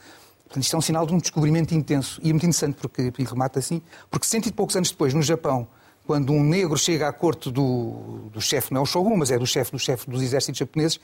Portanto, 0.45 0.63
isto 0.63 0.75
é 0.75 0.77
um 0.79 0.81
sinal 0.81 1.07
de 1.07 1.13
um 1.13 1.17
descobrimento 1.17 1.73
intenso. 1.73 2.21
E 2.21 2.29
é 2.29 2.33
muito 2.33 2.43
interessante, 2.43 2.75
porque, 2.75 3.11
e 3.17 3.23
remata 3.23 3.57
assim, 3.57 3.81
porque 4.11 4.27
cento 4.27 4.45
e 4.45 4.51
poucos 4.51 4.75
anos 4.75 4.91
depois, 4.91 5.13
no 5.13 5.23
Japão, 5.23 5.67
quando 6.05 6.31
um 6.33 6.43
negro 6.43 6.77
chega 6.77 7.07
à 7.07 7.13
corte 7.13 7.49
do, 7.49 8.29
do 8.31 8.39
chefe, 8.39 8.73
não 8.73 8.81
é 8.81 8.83
o 8.83 8.85
shogun, 8.85 9.17
mas 9.17 9.31
é 9.31 9.39
do 9.39 9.47
chefe 9.47 9.71
do 9.71 9.79
chefe 9.79 10.09
dos 10.09 10.21
exércitos 10.21 10.59
japoneses, 10.59 10.99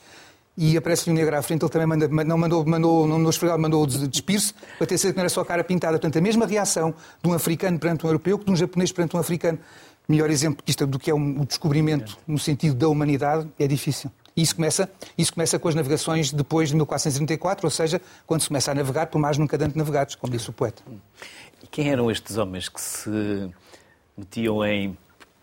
e 0.60 0.76
aparece-lhe 0.76 1.12
um 1.12 1.14
negro 1.14 1.36
à 1.36 1.40
frente, 1.40 1.62
ele 1.62 1.70
também 1.70 1.86
manda, 1.86 2.08
não 2.24 2.36
mandou, 2.36 2.66
mandou, 2.66 3.06
não 3.06 3.16
mandou 3.16 3.30
esfregar, 3.30 3.58
mandou 3.58 3.86
despir-se, 3.86 4.52
para 4.76 4.86
ter 4.86 4.98
certeza 4.98 5.12
que 5.12 5.16
não 5.16 5.22
era 5.22 5.28
só 5.28 5.40
a 5.40 5.44
cara 5.44 5.62
pintada. 5.62 5.92
Portanto, 5.98 6.18
a 6.18 6.20
mesma 6.20 6.46
reação 6.46 6.92
de 7.22 7.30
um 7.30 7.32
africano 7.32 7.78
perante 7.78 8.04
um 8.04 8.08
europeu 8.08 8.38
que 8.38 8.44
de 8.44 8.50
um 8.50 8.56
japonês 8.56 8.90
perante 8.90 9.16
um 9.16 9.20
africano. 9.20 9.58
Melhor 10.08 10.30
exemplo 10.30 10.64
que 10.64 10.70
isto, 10.70 10.86
do 10.86 10.98
que 10.98 11.10
é 11.10 11.14
um, 11.14 11.42
o 11.42 11.44
descobrimento 11.44 12.16
no 12.26 12.38
sentido 12.38 12.74
da 12.74 12.88
humanidade 12.88 13.46
é 13.58 13.66
difícil. 13.66 14.10
E 14.34 14.42
isso 14.42 14.54
começa, 14.54 14.88
isso 15.18 15.34
começa 15.34 15.58
com 15.58 15.68
as 15.68 15.74
navegações 15.74 16.32
depois 16.32 16.70
de 16.70 16.76
1434, 16.76 17.66
ou 17.66 17.70
seja, 17.70 18.00
quando 18.26 18.40
se 18.40 18.48
começa 18.48 18.70
a 18.70 18.74
navegar 18.74 19.08
por 19.08 19.18
mais 19.18 19.36
nunca 19.36 19.56
antes 19.62 19.74
navegados, 19.74 20.14
como 20.14 20.32
disse 20.32 20.48
o 20.48 20.52
poeta. 20.52 20.82
E 21.62 21.66
quem 21.66 21.90
eram 21.90 22.10
estes 22.10 22.38
homens 22.38 22.68
que 22.68 22.80
se 22.80 23.50
metiam 24.16 24.64
em 24.64 24.96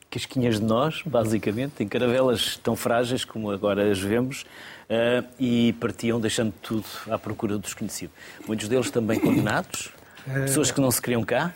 casquinhas 0.10 0.60
de 0.60 0.66
nós, 0.66 1.02
basicamente, 1.06 1.84
em 1.84 1.88
caravelas 1.88 2.58
tão 2.64 2.76
frágeis 2.76 3.26
como 3.26 3.52
agora 3.52 3.92
as 3.92 4.00
vemos, 4.00 4.46
uh, 4.90 5.28
e 5.38 5.74
partiam 5.74 6.20
deixando 6.20 6.54
tudo 6.62 6.86
à 7.10 7.20
procura 7.20 7.54
do 7.54 7.60
desconhecido. 7.60 8.12
Muitos 8.48 8.70
deles 8.70 8.90
também 8.90 9.20
condenados, 9.20 9.92
pessoas 10.24 10.72
que 10.72 10.80
não 10.80 10.90
se 10.90 11.02
queriam 11.02 11.22
cá. 11.22 11.54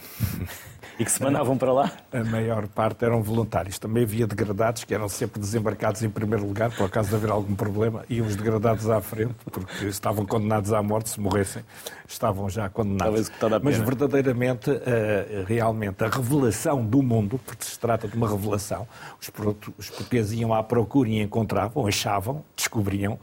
E 0.99 1.05
que 1.05 1.11
se 1.13 1.23
mandavam 1.23 1.57
para 1.57 1.71
lá? 1.71 1.91
A 2.11 2.25
maior 2.25 2.67
parte 2.67 3.05
eram 3.05 3.23
voluntários. 3.23 3.79
Também 3.79 4.03
havia 4.03 4.27
degradados 4.27 4.83
que 4.83 4.93
eram 4.93 5.07
sempre 5.07 5.39
desembarcados 5.39 6.03
em 6.03 6.09
primeiro 6.09 6.45
lugar, 6.45 6.75
por 6.75 6.87
acaso 6.87 7.07
de 7.07 7.15
haver 7.15 7.31
algum 7.31 7.55
problema, 7.55 8.03
e 8.09 8.19
os 8.19 8.35
degradados 8.35 8.89
à 8.89 8.99
frente, 8.99 9.33
porque 9.49 9.85
estavam 9.85 10.25
condenados 10.25 10.73
à 10.73 10.83
morte, 10.83 11.11
se 11.11 11.21
morressem, 11.21 11.63
estavam 12.05 12.49
já 12.49 12.67
condenados. 12.67 13.31
Mas 13.63 13.77
verdadeiramente, 13.77 14.69
eh, 14.69 15.45
realmente, 15.47 16.03
a 16.03 16.09
revelação 16.09 16.85
do 16.85 17.01
mundo, 17.01 17.39
porque 17.45 17.63
se 17.63 17.79
trata 17.79 18.05
de 18.05 18.17
uma 18.17 18.29
revelação, 18.29 18.85
os 19.21 19.29
portugueses 19.29 20.37
iam 20.37 20.53
à 20.53 20.61
procura 20.61 21.07
e 21.07 21.21
encontravam, 21.21 21.87
achavam, 21.87 22.43
descobriam 22.57 23.17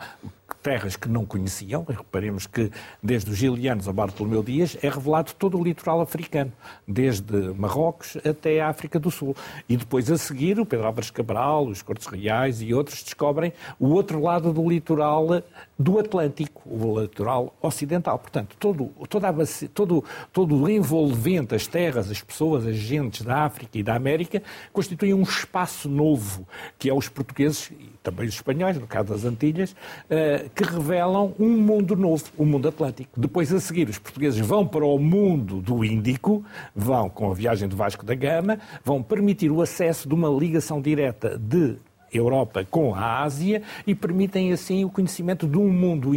terras 0.66 0.96
que 0.96 1.08
não 1.08 1.24
conheciam. 1.24 1.86
Reparemos 1.88 2.44
que 2.44 2.72
desde 3.00 3.30
os 3.30 3.36
Gilianos 3.36 3.88
a 3.88 3.92
Bartolomeu 3.92 4.42
Dias 4.42 4.76
é 4.82 4.88
revelado 4.88 5.32
todo 5.38 5.56
o 5.56 5.62
litoral 5.62 6.00
africano, 6.00 6.52
desde 6.88 7.54
Marrocos 7.54 8.16
até 8.16 8.60
a 8.60 8.68
África 8.68 8.98
do 8.98 9.08
Sul. 9.08 9.36
E 9.68 9.76
depois 9.76 10.10
a 10.10 10.18
seguir 10.18 10.58
o 10.58 10.66
Pedro 10.66 10.86
Álvares 10.86 11.08
Cabral, 11.08 11.68
os 11.68 11.82
Cortes 11.82 12.08
Reais 12.08 12.60
e 12.60 12.74
outros 12.74 13.04
descobrem 13.04 13.52
o 13.78 13.90
outro 13.90 14.20
lado 14.20 14.52
do 14.52 14.68
litoral 14.68 15.40
do 15.78 16.00
Atlântico, 16.00 16.62
o 16.66 17.00
litoral 17.00 17.54
ocidental. 17.62 18.18
Portanto, 18.18 18.56
todo, 18.58 18.86
toda 19.08 19.28
a, 19.28 19.34
todo, 19.72 20.04
todo 20.32 20.56
o 20.56 20.68
envolvente, 20.68 21.54
as 21.54 21.68
terras, 21.68 22.10
as 22.10 22.20
pessoas, 22.20 22.66
as 22.66 22.74
gentes 22.74 23.22
da 23.22 23.44
África 23.44 23.78
e 23.78 23.84
da 23.84 23.94
América 23.94 24.42
constituem 24.72 25.14
um 25.14 25.22
espaço 25.22 25.88
novo, 25.88 26.44
que 26.76 26.90
é 26.90 26.94
os 26.94 27.08
portugueses 27.08 27.70
e 27.70 27.92
também 28.02 28.26
os 28.26 28.34
espanhóis, 28.34 28.78
no 28.78 28.86
caso 28.86 29.08
das 29.08 29.24
Antilhas, 29.24 29.76
eh, 30.08 30.48
que 30.56 30.64
revelam 30.64 31.34
um 31.38 31.50
mundo 31.50 31.94
novo, 31.94 32.24
o 32.34 32.42
um 32.42 32.46
mundo 32.46 32.66
atlântico. 32.66 33.20
Depois, 33.20 33.52
a 33.52 33.60
seguir, 33.60 33.90
os 33.90 33.98
portugueses 33.98 34.40
vão 34.40 34.66
para 34.66 34.86
o 34.86 34.98
mundo 34.98 35.60
do 35.60 35.84
Índico, 35.84 36.42
vão 36.74 37.10
com 37.10 37.30
a 37.30 37.34
viagem 37.34 37.68
do 37.68 37.76
Vasco 37.76 38.06
da 38.06 38.14
Gama, 38.14 38.58
vão 38.82 39.02
permitir 39.02 39.50
o 39.50 39.60
acesso 39.60 40.08
de 40.08 40.14
uma 40.14 40.30
ligação 40.30 40.80
direta 40.80 41.38
de 41.38 41.76
Europa 42.12 42.66
com 42.70 42.94
a 42.94 43.22
Ásia 43.22 43.62
e 43.86 43.94
permitem 43.94 44.52
assim 44.52 44.84
o 44.84 44.90
conhecimento 44.90 45.46
de 45.46 45.58
um 45.58 45.68
mundo 45.68 46.12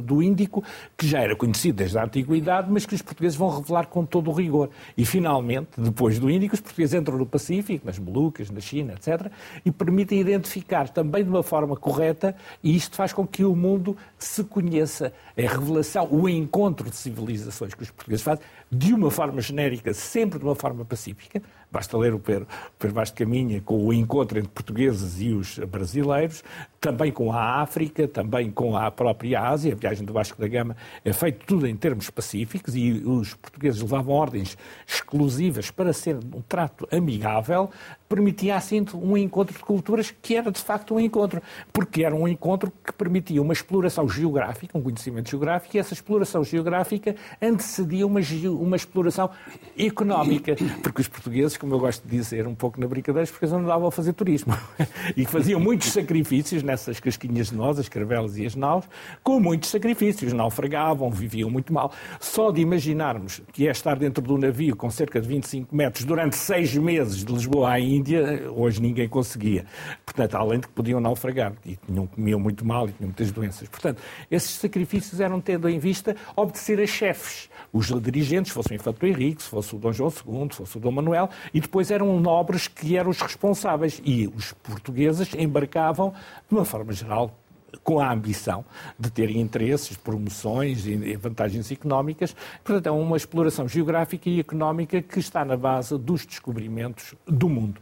do 0.00 0.22
Índico 0.22 0.62
que 0.96 1.06
já 1.06 1.20
era 1.20 1.36
conhecido 1.36 1.76
desde 1.76 1.98
a 1.98 2.04
Antiguidade, 2.04 2.68
mas 2.70 2.86
que 2.86 2.94
os 2.94 3.02
portugueses 3.02 3.36
vão 3.36 3.48
revelar 3.48 3.86
com 3.86 4.04
todo 4.04 4.30
o 4.30 4.32
rigor. 4.32 4.70
E 4.96 5.04
finalmente, 5.04 5.68
depois 5.76 6.18
do 6.18 6.30
Índico, 6.30 6.54
os 6.54 6.60
portugueses 6.60 6.94
entram 6.94 7.18
no 7.18 7.26
Pacífico, 7.26 7.86
nas 7.86 7.98
Molucas, 7.98 8.50
na 8.50 8.60
China, 8.60 8.94
etc., 8.94 9.30
e 9.64 9.70
permitem 9.70 10.20
identificar 10.20 10.88
também 10.88 11.24
de 11.24 11.30
uma 11.30 11.42
forma 11.42 11.76
correta, 11.76 12.34
e 12.62 12.74
isto 12.74 12.96
faz 12.96 13.12
com 13.12 13.26
que 13.26 13.44
o 13.44 13.54
mundo 13.54 13.96
se 14.18 14.44
conheça. 14.44 15.12
É 15.36 15.46
a 15.46 15.50
revelação, 15.50 16.08
o 16.10 16.28
encontro 16.28 16.88
de 16.88 16.96
civilizações 16.96 17.74
que 17.74 17.82
os 17.82 17.90
portugueses 17.90 18.22
fazem, 18.22 18.44
de 18.72 18.94
uma 18.94 19.10
forma 19.10 19.42
genérica, 19.42 19.92
sempre 19.92 20.38
de 20.38 20.44
uma 20.44 20.54
forma 20.54 20.84
pacífica, 20.84 21.42
Basta 21.72 21.96
ler 21.96 22.12
o 22.12 22.18
Pedro 22.18 22.46
Vaz 22.78 23.08
de 23.08 23.14
Caminha 23.14 23.62
com 23.62 23.86
o 23.86 23.94
encontro 23.94 24.38
entre 24.38 24.50
portugueses 24.50 25.22
e 25.22 25.32
os 25.32 25.58
brasileiros, 25.58 26.44
também 26.82 27.12
com 27.12 27.32
a 27.32 27.62
África, 27.62 28.08
também 28.08 28.50
com 28.50 28.76
a 28.76 28.90
própria 28.90 29.40
Ásia. 29.40 29.72
A 29.72 29.76
viagem 29.76 30.04
do 30.04 30.12
Vasco 30.12 30.40
da 30.40 30.48
Gama 30.48 30.76
é 31.04 31.12
feito 31.12 31.46
tudo 31.46 31.64
em 31.64 31.76
termos 31.76 32.10
pacíficos 32.10 32.74
e 32.74 33.00
os 33.06 33.34
portugueses 33.34 33.80
levavam 33.80 34.12
ordens 34.12 34.58
exclusivas 34.84 35.70
para 35.70 35.92
ser 35.92 36.16
um 36.16 36.42
trato 36.42 36.88
amigável, 36.90 37.70
permitia 38.08 38.56
assim 38.56 38.84
um 38.94 39.16
encontro 39.16 39.56
de 39.56 39.62
culturas 39.62 40.10
que 40.10 40.34
era 40.34 40.50
de 40.50 40.60
facto 40.60 40.96
um 40.96 40.98
encontro, 40.98 41.40
porque 41.72 42.02
era 42.02 42.14
um 42.14 42.26
encontro 42.26 42.72
que 42.84 42.92
permitia 42.92 43.40
uma 43.40 43.52
exploração 43.52 44.08
geográfica, 44.08 44.76
um 44.76 44.82
conhecimento 44.82 45.30
geográfico, 45.30 45.76
e 45.76 45.78
essa 45.78 45.94
exploração 45.94 46.42
geográfica 46.42 47.14
antecedia 47.40 48.04
uma, 48.04 48.20
uma 48.58 48.76
exploração 48.76 49.30
económica, 49.78 50.56
porque 50.82 51.00
os 51.00 51.06
portugueses, 51.06 51.56
como 51.56 51.74
eu 51.74 51.78
gosto 51.78 52.02
de 52.02 52.16
dizer 52.16 52.48
um 52.48 52.56
pouco 52.56 52.80
na 52.80 52.88
brincadeira, 52.88 53.22
os 53.22 53.30
portugueses 53.30 53.56
não 53.56 53.68
davam 53.68 53.86
a 53.86 53.92
fazer 53.92 54.12
turismo 54.14 54.52
e 55.16 55.24
faziam 55.24 55.60
muitos 55.60 55.92
sacrifícios 55.92 56.64
nessas 56.72 56.98
casquinhas 57.00 57.50
de 57.50 57.56
nós, 57.56 57.78
as 57.78 57.88
caravelas 57.88 58.36
e 58.36 58.46
as 58.46 58.54
naus, 58.54 58.84
com 59.22 59.38
muitos 59.38 59.70
sacrifícios, 59.70 60.32
naufragavam, 60.32 61.10
viviam 61.10 61.50
muito 61.50 61.72
mal. 61.72 61.92
Só 62.20 62.50
de 62.50 62.60
imaginarmos 62.60 63.40
que 63.52 63.68
é 63.68 63.70
estar 63.70 63.96
dentro 63.96 64.22
do 64.22 64.36
navio 64.38 64.74
com 64.74 64.90
cerca 64.90 65.20
de 65.20 65.28
25 65.28 65.74
metros 65.74 66.04
durante 66.04 66.36
seis 66.36 66.74
meses 66.76 67.24
de 67.24 67.32
Lisboa 67.32 67.72
à 67.72 67.80
Índia, 67.80 67.92
Índia, 68.02 68.50
hoje 68.50 68.80
ninguém 68.80 69.08
conseguia. 69.08 69.64
Portanto, 70.04 70.34
além 70.34 70.60
de 70.60 70.66
que 70.66 70.72
podiam 70.72 71.00
naufragar 71.00 71.52
e 71.64 71.76
tinham, 71.76 72.06
comiam 72.06 72.40
muito 72.40 72.64
mal 72.64 72.88
e 72.88 72.92
tinham 72.92 73.08
muitas 73.08 73.30
doenças. 73.30 73.68
Portanto, 73.68 74.02
esses 74.30 74.50
sacrifícios 74.50 75.20
eram 75.20 75.40
tendo 75.40 75.68
em 75.68 75.78
vista 75.78 76.16
obedecer 76.34 76.80
a 76.80 76.86
chefes, 76.86 77.48
os 77.72 77.86
dirigentes, 78.02 78.52
fosse 78.52 78.72
o 78.72 78.74
Infante 78.74 79.06
Henrique, 79.06 79.42
se 79.42 79.48
fosse 79.48 79.74
o 79.74 79.78
Dom 79.78 79.92
João 79.92 80.10
II, 80.10 80.48
se 80.50 80.56
fosse 80.58 80.76
o 80.76 80.80
Dom 80.80 80.92
Manuel, 80.92 81.30
e 81.54 81.60
depois 81.60 81.90
eram 81.90 82.20
nobres 82.20 82.68
que 82.68 82.96
eram 82.96 83.10
os 83.10 83.20
responsáveis. 83.20 84.00
E 84.04 84.26
os 84.36 84.52
portugueses 84.52 85.34
embarcavam, 85.34 86.12
de 86.48 86.54
uma 86.54 86.64
forma 86.64 86.92
geral, 86.92 87.36
com 87.82 87.98
a 87.98 88.12
ambição 88.12 88.64
de 88.98 89.10
terem 89.10 89.40
interesses, 89.40 89.96
promoções 89.96 90.86
e 90.86 91.16
vantagens 91.16 91.70
económicas. 91.70 92.36
Portanto, 92.62 92.86
é 92.86 92.90
uma 92.90 93.16
exploração 93.16 93.66
geográfica 93.66 94.28
e 94.28 94.40
económica 94.40 95.00
que 95.00 95.18
está 95.18 95.44
na 95.44 95.56
base 95.56 95.96
dos 95.98 96.26
descobrimentos 96.26 97.14
do 97.26 97.48
mundo. 97.48 97.80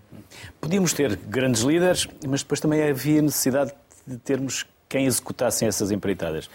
Podíamos 0.60 0.92
ter 0.92 1.16
grandes 1.16 1.62
líderes, 1.62 2.06
mas 2.28 2.42
depois 2.42 2.60
também 2.60 2.88
havia 2.88 3.20
necessidade 3.20 3.72
de 4.06 4.16
termos 4.16 4.64
quem 4.88 5.06
executassem 5.06 5.68
essas 5.68 5.90
empreitadas. 5.90 6.48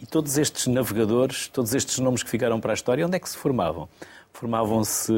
E 0.00 0.06
todos 0.06 0.38
estes 0.38 0.66
navegadores, 0.68 1.48
todos 1.48 1.74
estes 1.74 1.98
nomes 1.98 2.22
que 2.22 2.30
ficaram 2.30 2.60
para 2.60 2.72
a 2.72 2.74
história, 2.74 3.04
onde 3.04 3.16
é 3.16 3.18
que 3.18 3.28
se 3.28 3.36
formavam? 3.36 3.88
Formavam-se 4.32 5.12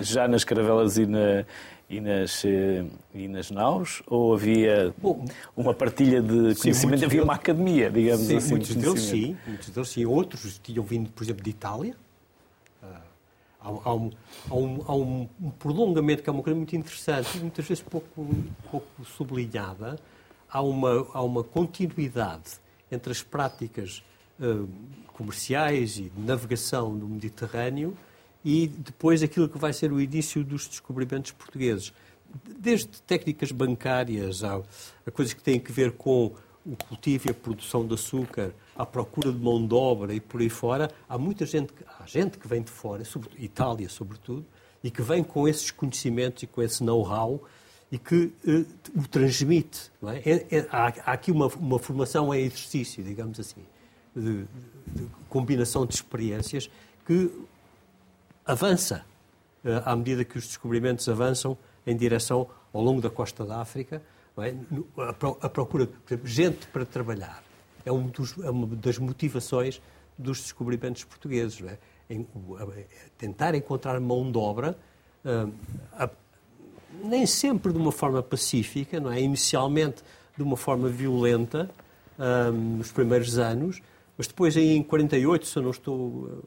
já 0.00 0.28
nas 0.28 0.44
caravelas 0.44 0.98
e 0.98 1.06
na, 1.06 1.46
e 1.88 2.00
nas, 2.00 2.44
eh, 2.44 2.84
e 3.14 3.26
nas 3.26 3.50
naus? 3.50 4.02
Ou 4.06 4.34
havia 4.34 4.94
Bom, 4.98 5.24
uma 5.56 5.72
partilha 5.72 6.20
de 6.20 6.54
conhecimento? 6.56 6.98
Sim, 6.98 7.06
havia 7.06 7.24
uma 7.24 7.34
academia, 7.34 7.90
digamos 7.90 8.26
sim, 8.26 8.36
assim. 8.36 8.50
Muitos 8.50 8.74
deles 8.74 9.00
sim, 9.00 9.36
muitos 9.46 9.70
deles 9.70 9.88
sim. 9.88 10.04
Outros 10.04 10.60
tinham 10.62 10.84
vindo, 10.84 11.10
por 11.10 11.22
exemplo, 11.24 11.42
de 11.42 11.50
Itália. 11.50 11.96
Ah, 12.82 13.00
há, 13.62 13.68
há, 13.68 13.94
um, 13.94 14.10
há, 14.50 14.54
um, 14.54 14.84
há 14.86 14.94
um, 14.94 15.28
prolongamento 15.58 16.22
que 16.22 16.28
é 16.28 16.32
uma 16.32 16.42
coisa 16.42 16.56
muito 16.56 16.76
interessante 16.76 17.38
e 17.38 17.40
muitas 17.40 17.64
vezes 17.66 17.82
pouco, 17.82 18.28
pouco 18.70 19.04
sublinhada. 19.06 19.98
Há 20.50 20.60
uma, 20.60 21.06
há 21.14 21.22
uma 21.22 21.42
continuidade 21.42 22.58
entre 22.90 23.12
as 23.12 23.22
práticas 23.22 24.02
uh, 24.40 24.68
comerciais 25.12 25.98
e 25.98 26.10
de 26.10 26.20
navegação 26.20 26.96
do 26.96 27.06
Mediterrâneo 27.06 27.96
e 28.44 28.68
depois 28.68 29.22
aquilo 29.22 29.48
que 29.48 29.58
vai 29.58 29.72
ser 29.72 29.92
o 29.92 30.00
início 30.00 30.44
dos 30.44 30.68
descobrimentos 30.68 31.32
portugueses. 31.32 31.92
Desde 32.58 32.88
técnicas 33.02 33.50
bancárias 33.50 34.44
a, 34.44 34.60
a 35.06 35.10
coisas 35.10 35.34
que 35.34 35.42
têm 35.42 35.62
a 35.66 35.72
ver 35.72 35.92
com 35.92 36.32
o 36.64 36.76
cultivo 36.76 37.28
e 37.28 37.30
a 37.30 37.34
produção 37.34 37.86
de 37.86 37.94
açúcar, 37.94 38.52
a 38.76 38.84
procura 38.84 39.32
de 39.32 39.38
mão 39.38 39.66
de 39.66 39.74
obra 39.74 40.14
e 40.14 40.20
por 40.20 40.40
aí 40.40 40.50
fora, 40.50 40.90
há 41.08 41.16
muita 41.16 41.46
gente, 41.46 41.72
há 41.98 42.06
gente 42.06 42.38
que 42.38 42.46
vem 42.46 42.62
de 42.62 42.70
fora, 42.70 43.04
sobre, 43.04 43.30
Itália 43.38 43.88
sobretudo, 43.88 44.44
e 44.84 44.90
que 44.90 45.02
vem 45.02 45.24
com 45.24 45.48
esses 45.48 45.70
conhecimentos 45.70 46.42
e 46.42 46.46
com 46.46 46.62
esse 46.62 46.84
know-how 46.84 47.42
e 47.90 47.98
que 47.98 48.32
uh, 48.46 48.66
o 48.94 49.08
transmite. 49.08 49.90
É? 50.24 50.30
É, 50.30 50.58
é, 50.58 50.66
há, 50.70 50.86
há, 50.88 51.12
aqui 51.12 51.32
uma, 51.32 51.46
uma 51.46 51.78
formação 51.78 52.32
em 52.34 52.44
exercício, 52.44 53.02
digamos 53.02 53.40
assim, 53.40 53.62
de, 54.18 54.44
de, 54.86 55.06
combinação 55.28 55.86
de 55.86 55.94
experiências 55.94 56.70
que 57.06 57.30
avança 58.44 59.04
eh, 59.64 59.82
à 59.84 59.94
medida 59.94 60.24
que 60.24 60.38
os 60.38 60.46
descobrimentos 60.46 61.08
avançam 61.08 61.56
em 61.86 61.96
direção 61.96 62.48
ao 62.72 62.82
longo 62.82 63.00
da 63.00 63.10
costa 63.10 63.44
da 63.44 63.60
África, 63.60 64.02
é? 64.38 64.54
a 65.40 65.48
procura 65.48 65.86
de 65.86 66.18
gente 66.24 66.66
para 66.68 66.84
trabalhar. 66.84 67.42
É, 67.84 67.92
um 67.92 68.06
dos, 68.06 68.38
é, 68.38 68.50
uma 68.50 68.66
das 68.66 68.98
motivações 68.98 69.80
dos 70.16 70.40
descobrimentos 70.40 71.04
portugueses. 71.04 71.60
É? 71.62 71.78
Em, 72.10 72.26
tentar 73.16 73.54
encontrar 73.54 73.98
mão 74.00 74.30
de 74.30 74.38
obra, 74.38 74.78
uh, 75.24 75.52
a, 75.92 76.08
nem 77.02 77.26
sempre 77.26 77.72
de 77.72 77.78
uma 77.78 77.92
forma 77.92 78.22
pacífica, 78.22 79.00
não 79.00 79.10
é? 79.10 79.20
inicialmente 79.20 80.02
de 80.36 80.42
uma 80.42 80.56
forma 80.56 80.88
violenta, 80.88 81.70
uh, 82.18 82.52
nos 82.52 82.92
primeiros 82.92 83.38
anos, 83.38 83.80
mas 84.18 84.26
depois, 84.26 84.56
em 84.56 84.82
48, 84.82 85.46
se 85.46 85.56
eu 85.56 85.62
não 85.62 85.70
estou 85.70 85.96
uh, 85.96 86.42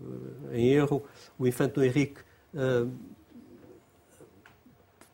em 0.51 0.67
erro, 0.67 1.01
o 1.39 1.47
infante 1.47 1.79
Henrique 1.79 2.19
uh, 2.53 2.91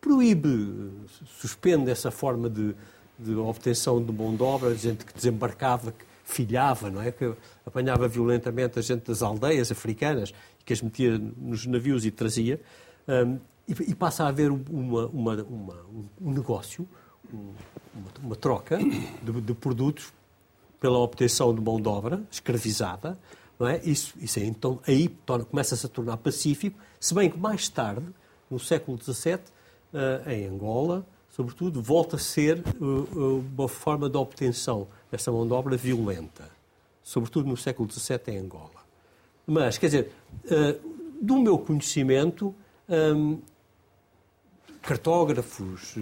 proíbe, 0.02 0.92
suspende 1.40 1.92
essa 1.92 2.10
forma 2.10 2.50
de, 2.50 2.74
de 3.20 3.36
obtenção 3.36 4.04
de 4.04 4.12
mão 4.12 4.36
de 4.36 4.42
obra, 4.42 4.74
gente 4.74 5.06
que 5.06 5.14
desembarcava, 5.14 5.92
que 5.92 6.04
filhava, 6.26 6.90
não 6.90 7.02
é? 7.02 7.12
Que 7.12 7.32
apanhava 7.64 8.08
violentamente 8.08 8.80
a 8.80 8.82
gente 8.82 9.06
das 9.06 9.22
aldeias 9.22 9.72
africanas 9.72 10.34
que 10.66 10.74
as 10.74 10.82
metia 10.82 11.18
nos 11.18 11.68
navios 11.68 12.06
e 12.06 12.12
trazia. 12.12 12.60
Um, 13.08 13.36
ah, 13.36 13.40
e, 13.68 13.92
e, 13.92 13.96
passa 13.96 14.24
a 14.24 14.30
haver 14.30 14.50
uma, 14.50 15.08
uma, 15.08 15.44
uma, 15.44 15.86
um 16.22 16.32
negócio, 16.32 16.88
um, 17.34 17.52
uma, 18.24 18.36
troca 18.36 18.78
de, 18.78 19.42
de 19.42 19.54
produtos 19.54 20.14
pela 20.80 20.98
obtenção 21.00 21.54
de 21.54 21.62
mão 21.62 21.80
de 21.82 21.88
obra 21.88 22.22
escravizada, 22.32 23.18
não 23.60 23.68
é? 23.68 23.82
Isso, 23.84 24.14
isso 24.20 24.40
é, 24.40 24.44
então 24.44 24.80
aí 24.88 25.10
começa-se 25.50 25.86
a 25.86 25.90
tornar 25.90 26.18
pacífico, 26.18 26.80
se 27.00 27.14
bem 27.14 27.30
que 27.30 27.38
mais 27.38 27.68
tarde, 27.70 28.06
no 28.50 28.60
século 28.60 28.98
XVII, 29.02 29.40
eh, 29.94 30.36
em 30.36 30.46
Angola, 30.46 31.06
sobretudo, 31.30 31.82
volta 31.82 32.16
a 32.16 32.20
ser 32.20 32.64
uh, 32.80 33.44
uma 33.56 33.68
forma 33.68 34.10
de 34.10 34.18
obtenção 34.18 34.88
dessa 35.12 35.32
mão 35.32 35.46
de 35.46 35.54
obra 35.54 35.76
violenta, 35.76 36.50
sobretudo 37.04 37.48
no 37.48 37.58
século 37.58 37.92
XVII 37.92 38.20
em 38.28 38.38
Angola. 38.38 38.86
Mas, 39.46 39.78
quer 39.78 39.86
dizer, 39.86 40.12
do 41.22 41.38
meu 41.38 41.58
conhecimento, 41.58 42.54
um, 42.90 43.40
cartógrafos, 44.82 45.96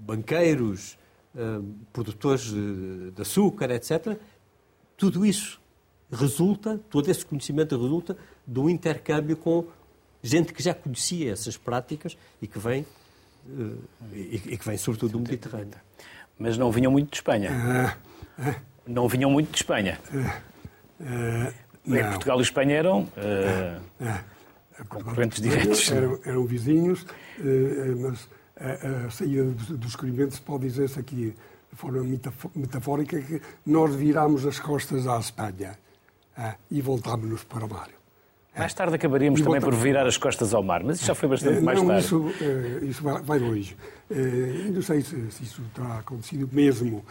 banqueiros, 0.00 0.98
produtores 1.92 2.44
de, 2.44 3.10
de 3.12 3.22
açúcar, 3.22 3.70
etc. 3.70 4.18
Tudo 4.96 5.24
isso 5.24 5.60
resulta, 6.10 6.78
todo 6.90 7.10
esse 7.10 7.24
conhecimento 7.24 7.80
resulta 7.80 8.16
do 8.46 8.68
intercâmbio 8.68 9.36
com 9.36 9.66
gente 10.22 10.52
que 10.52 10.62
já 10.62 10.74
conhecia 10.74 11.32
essas 11.32 11.56
práticas 11.56 12.16
e 12.40 12.46
que 12.46 12.58
vem, 12.58 12.84
e 14.12 14.56
que 14.56 14.66
vem 14.66 14.76
sobretudo 14.78 15.12
do 15.12 15.20
Mediterrâneo. 15.20 15.74
Mas 16.38 16.56
não 16.56 16.70
vinham 16.70 16.90
muito 16.90 17.10
de 17.10 17.16
Espanha. 17.16 17.96
Não 18.86 19.06
vinham 19.06 19.30
muito 19.30 19.50
de 19.50 19.56
Espanha. 19.56 19.98
Uh, 21.00 21.52
Portugal 22.10 22.38
e 22.38 22.42
Espanha 22.42 22.76
eram 22.76 23.02
uh, 23.02 24.84
concorrentes 24.88 25.42
diretos. 25.42 25.90
Eram, 25.90 26.18
eram 26.24 26.46
vizinhos, 26.46 27.04
mas 28.00 28.28
a, 28.60 29.06
a 29.06 29.10
saída 29.10 29.44
dos 29.44 29.78
descobrimentos 29.78 30.38
pode 30.38 30.66
dizer-se 30.68 30.98
aqui 30.98 31.34
de 31.70 31.76
forma 31.76 32.02
metafórica 32.54 33.20
que 33.20 33.40
nós 33.64 33.94
virámos 33.94 34.46
as 34.46 34.58
costas 34.58 35.06
à 35.06 35.18
Espanha 35.18 35.78
e 36.70 36.80
voltámos-nos 36.80 37.44
para 37.44 37.64
o 37.66 37.68
mar. 37.68 37.88
Mais 38.56 38.74
tarde 38.74 38.96
acabaríamos 38.96 39.38
e 39.38 39.44
também 39.44 39.60
por 39.60 39.74
virar 39.74 40.06
as 40.06 40.16
costas 40.16 40.52
ao 40.52 40.62
mar, 40.62 40.82
mas 40.82 40.96
isso 40.96 41.06
já 41.06 41.14
foi 41.14 41.28
bastante 41.28 41.60
mais 41.60 41.80
tarde. 41.80 42.04
Isso, 42.04 42.24
isso 42.82 43.02
vai 43.02 43.38
longe. 43.38 43.76
Não 44.72 44.82
sei 44.82 45.02
se, 45.02 45.16
isso 45.40 45.62
está 45.62 45.98
acontecido 45.98 46.48
mesmo. 46.50 47.04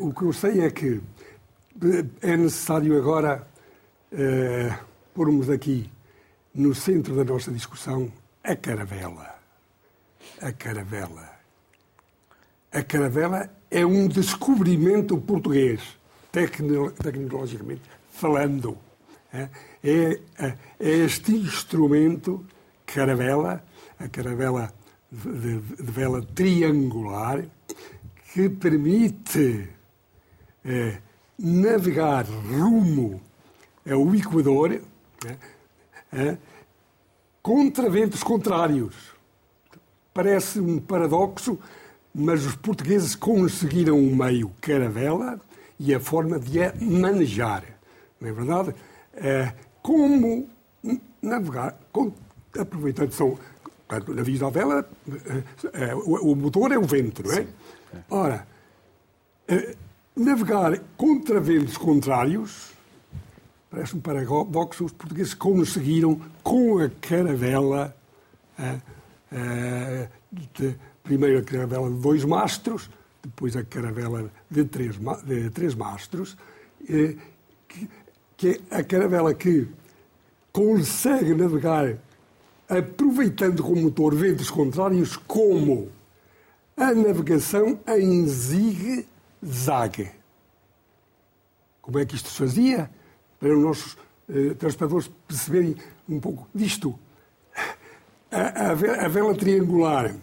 O 0.00 0.12
que 0.12 0.22
eu 0.22 0.32
sei 0.32 0.60
é 0.60 0.70
que 0.70 1.00
é 2.22 2.36
necessário 2.36 2.96
agora 2.96 3.46
pormos 5.14 5.50
aqui 5.50 5.90
no 6.54 6.74
centro 6.74 7.16
da 7.16 7.24
nossa 7.24 7.50
discussão 7.50 8.12
a 8.44 8.54
caravela. 8.54 9.35
A 10.40 10.52
caravela. 10.52 11.30
A 12.70 12.82
caravela 12.82 13.50
é 13.70 13.86
um 13.86 14.06
descobrimento 14.06 15.16
português, 15.18 15.80
tecnologicamente 16.30 17.82
falando. 18.10 18.76
É, 19.32 19.48
é, 19.82 20.20
é 20.38 20.56
este 20.80 21.32
instrumento, 21.32 22.44
caravela, 22.84 23.64
a 23.98 24.08
caravela 24.08 24.72
de, 25.10 25.58
de 25.58 25.82
vela 25.90 26.22
triangular, 26.22 27.42
que 28.32 28.48
permite 28.48 29.68
é, 30.64 30.98
navegar 31.38 32.24
rumo 32.24 33.22
ao 33.90 34.14
Equador 34.14 34.80
né, 35.24 35.38
é, 36.12 36.36
contra 37.40 37.88
ventos 37.88 38.22
contrários. 38.22 39.15
Parece 40.16 40.58
um 40.58 40.78
paradoxo, 40.78 41.58
mas 42.14 42.46
os 42.46 42.56
portugueses 42.56 43.14
conseguiram 43.14 43.98
o 43.98 44.16
meio 44.16 44.50
caravela 44.62 45.38
e 45.78 45.94
a 45.94 46.00
forma 46.00 46.38
de 46.38 46.62
a 46.62 46.72
manejar. 46.80 47.62
Não 48.18 48.30
é 48.30 48.32
verdade? 48.32 48.74
É, 49.12 49.52
como 49.82 50.48
navegar, 51.20 51.78
aproveitando 52.58 53.12
são 53.12 53.38
navios 54.08 54.42
à 54.42 54.48
vela, 54.48 54.88
é, 55.74 55.94
o, 55.94 56.32
o, 56.32 56.34
motor 56.34 56.72
é 56.72 56.78
o 56.78 56.84
vento, 56.84 57.22
não 57.22 57.34
é? 57.34 57.46
Ora, 58.08 58.48
é, 59.46 59.76
navegar 60.16 60.80
contra 60.96 61.38
ventos 61.40 61.76
contrários, 61.76 62.72
parece 63.70 63.94
um 63.94 64.00
paradoxo, 64.00 64.86
os 64.86 64.92
portugueses 64.92 65.34
conseguiram 65.34 66.18
com 66.42 66.78
a 66.78 66.88
caravela, 66.88 67.94
a, 69.32 70.08
de, 70.32 70.76
primeiro 71.02 71.38
a 71.38 71.42
caravela 71.42 71.90
de 71.90 71.96
dois 71.96 72.24
mastros, 72.24 72.90
depois 73.22 73.56
a 73.56 73.64
caravela 73.64 74.30
de 74.50 74.64
três, 74.64 74.98
de 75.24 75.50
três 75.50 75.74
mastros, 75.74 76.36
eh, 76.88 77.16
que, 77.68 77.88
que 78.36 78.60
é 78.70 78.78
a 78.78 78.84
caravela 78.84 79.34
que 79.34 79.68
consegue 80.52 81.34
navegar 81.34 81.98
aproveitando 82.68 83.62
como 83.62 83.82
motor 83.82 84.14
ventos 84.14 84.50
contrários, 84.50 85.16
como 85.16 85.88
a 86.76 86.92
navegação 86.94 87.78
em 87.86 88.26
zigue 88.26 89.06
Zague. 89.44 90.10
Como 91.80 91.98
é 91.98 92.04
que 92.04 92.16
isto 92.16 92.28
se 92.28 92.38
fazia? 92.38 92.90
Para 93.38 93.56
os 93.56 93.62
nossos 93.62 93.96
eh, 94.28 94.54
telespectadores 94.54 95.08
perceberem 95.28 95.76
um 96.08 96.18
pouco 96.18 96.48
disto. 96.54 96.98
A, 98.30 98.70
a, 98.70 99.08
vela 99.08 99.34
triangular 99.34 100.14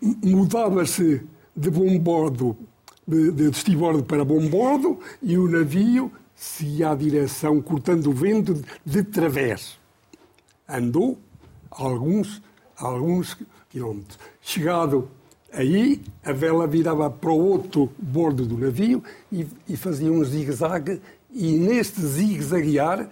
mudava-se 0.00 1.22
de 1.54 1.70
bombordo, 1.70 2.56
de, 3.06 3.30
de 3.32 3.50
estibordo 3.50 4.02
para 4.02 4.24
bombordo, 4.24 4.98
e 5.22 5.36
o 5.38 5.48
navio 5.48 6.10
seguia 6.34 6.90
a 6.90 6.94
direção, 6.94 7.60
cortando 7.60 8.08
o 8.08 8.12
vento 8.12 8.54
de, 8.54 8.64
de 8.84 9.02
través. 9.02 9.78
Andou 10.68 11.18
alguns, 11.70 12.42
alguns 12.76 13.36
quilómetros. 13.68 14.18
Chegado 14.40 15.08
Aí 15.56 16.02
a 16.22 16.32
vela 16.32 16.66
virava 16.66 17.08
para 17.08 17.30
o 17.30 17.38
outro 17.38 17.90
bordo 17.98 18.44
do 18.44 18.58
navio 18.58 19.02
e, 19.32 19.46
e 19.66 19.74
fazia 19.74 20.12
um 20.12 20.22
zigue-zague, 20.22 21.00
e 21.32 21.52
neste 21.52 21.98
zigue-zaguear 22.00 23.08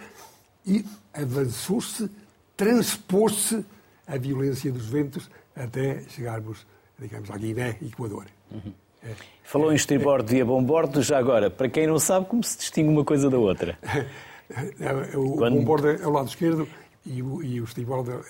avançou-se, 1.14 2.11
transpôs-se 2.55 3.64
a 4.07 4.17
violência 4.17 4.71
dos 4.71 4.87
ventos 4.87 5.31
até 5.55 6.03
chegarmos, 6.09 6.67
digamos, 6.99 7.31
à 7.31 7.37
Guiné 7.37 7.77
Equador. 7.83 8.27
Uhum. 8.51 8.73
É, 9.03 9.12
Falou 9.43 9.71
é, 9.71 9.75
em 9.75 9.77
estribordo 9.77 10.33
é, 10.33 10.38
e 10.38 10.40
a 10.40 10.45
bombordo, 10.45 11.03
já 11.03 11.19
agora, 11.19 11.51
para 11.51 11.69
quem 11.69 11.87
não 11.87 11.99
sabe, 11.99 12.27
como 12.27 12.43
se 12.43 12.59
distingue 12.59 12.88
uma 12.88 13.05
coisa 13.05 13.29
da 13.31 13.38
outra? 13.38 13.79
É, 14.79 15.17
o 15.17 15.37
Quando... 15.37 15.57
bombordo 15.57 15.88
é 15.88 16.07
o 16.07 16.11
lado 16.11 16.29
esquerdo 16.29 16.69
e 17.07 17.23
o, 17.23 17.43
e 17.43 17.61
o 17.61 17.67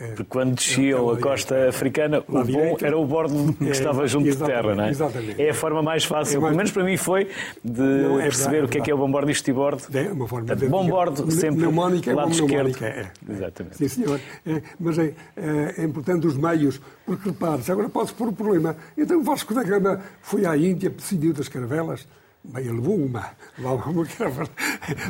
É, 0.01 0.07
Porque 0.09 0.25
quando 0.25 0.57
desciam 0.57 1.09
é, 1.11 1.15
a 1.15 1.21
costa 1.21 1.69
africana, 1.69 2.25
o 2.27 2.45
bom 2.45 2.77
era 2.83 2.99
o 2.99 3.07
bordo 3.07 3.53
que 3.53 3.69
é, 3.69 3.71
estava 3.71 4.05
junto 4.09 4.29
de 4.29 4.37
terra, 4.37 4.75
não 4.75 4.85
é? 4.85 4.91
Exatamente. 4.91 5.41
É 5.41 5.51
a 5.51 5.55
forma 5.55 5.81
mais 5.81 6.05
fácil, 6.05 6.39
é 6.39 6.41
mais... 6.41 6.51
pelo 6.51 6.57
menos 6.57 6.73
para 6.73 6.83
mim 6.83 6.97
foi, 6.97 7.29
de 7.63 7.81
não, 7.81 8.19
é 8.19 8.25
perceber 8.25 8.51
verdade, 8.51 8.67
o 8.67 8.69
que 8.71 8.79
é 8.79 8.81
que 8.81 8.91
é 8.91 8.95
o 8.95 8.99
bombordo 8.99 9.31
e 9.31 9.33
o 9.33 9.33
estibordo. 9.33 9.85
É 9.97 10.11
uma 10.11 10.27
forma 10.27 10.57
de... 10.57 10.67
Bombordo 10.67 11.31
sempre 11.31 11.61
mnemónica, 11.61 12.13
lado 12.13 12.33
esquerdo. 12.33 12.85
É. 12.85 13.13
Exatamente. 13.29 13.77
Sim, 13.77 13.89
senhor. 13.89 14.21
É, 14.45 14.63
mas 14.81 14.99
é, 14.99 15.15
é, 15.37 15.85
importante 15.85 16.27
os 16.27 16.37
meios, 16.37 16.81
porque 17.07 17.29
repare-se, 17.29 17.71
agora 17.71 17.89
pode-se 17.89 18.15
pôr 18.15 18.29
o 18.29 18.33
problema. 18.33 18.77
Então 18.99 19.23
Vasco 19.23 19.55
da 19.55 19.63
Gama 19.63 20.01
foi 20.21 20.47
à 20.47 20.57
Índia, 20.57 20.91
decidiu 20.91 21.33
das 21.33 21.49
caravelas, 21.49 22.09
bem, 22.43 22.65
ele 22.65 22.75
levou 22.75 22.97
uma, 22.97 23.31
levava 23.57 23.89
uma 23.89 24.05
caravela, 24.19 24.49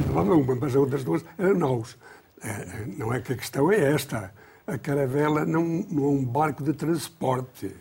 levava 0.06 0.34
uma, 0.34 0.54
mas 0.54 0.64
as 0.64 0.74
outras 0.74 1.02
duas 1.02 1.24
eram 1.38 1.58
naus. 1.58 1.96
É, 2.44 2.84
não 2.98 3.12
é 3.12 3.20
que 3.20 3.32
a 3.32 3.36
questão 3.36 3.72
é 3.72 3.94
esta. 3.94 4.30
A 4.66 4.76
caravela 4.76 5.46
não, 5.46 5.64
não 5.90 6.04
é 6.04 6.08
um 6.08 6.24
barco 6.24 6.62
de 6.62 6.74
transporte. 6.74 7.74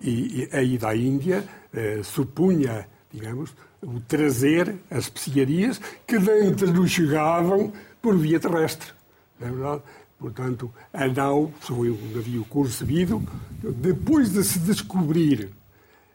E, 0.00 0.44
e 0.52 0.56
a 0.56 0.62
ida 0.62 0.88
à 0.88 0.96
Índia 0.96 1.44
eh, 1.74 2.00
supunha, 2.04 2.86
digamos, 3.12 3.52
o 3.82 3.98
trazer 3.98 4.76
as 4.88 5.04
especiarias 5.04 5.80
que 6.06 6.14
antes 6.16 6.72
não 6.72 6.86
chegavam 6.86 7.72
por 8.00 8.16
via 8.16 8.38
terrestre. 8.38 8.92
Não 9.40 9.48
é 9.48 9.50
verdade? 9.50 9.82
Portanto, 10.16 10.72
a 10.92 11.08
nau 11.08 11.52
foi 11.58 11.90
um 11.90 12.12
navio 12.14 12.44
concebido 12.44 13.20
depois 13.60 14.30
de 14.30 14.44
se 14.44 14.60
descobrir 14.60 15.50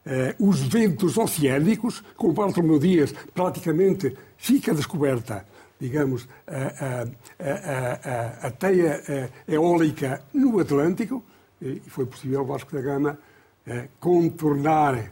eh, 0.05 0.35
os 0.39 0.61
ventos 0.61 1.17
oceânicos, 1.17 2.01
com 2.15 2.33
Bartolomeu 2.33 2.79
Dias 2.79 3.13
praticamente 3.33 4.15
fica 4.37 4.73
descoberta 4.73 5.45
digamos, 5.83 6.29
a, 6.47 6.61
a, 6.87 8.45
a, 8.45 8.47
a 8.47 8.51
teia 8.51 9.29
eólica 9.45 10.21
no 10.33 10.57
Atlântico, 10.59 11.21
e 11.61 11.81
foi 11.87 12.05
possível 12.05 12.39
ao 12.39 12.45
Vasco 12.45 12.71
da 12.71 12.81
Gama 12.81 13.19
eh, 13.65 13.87
contornar, 13.99 15.11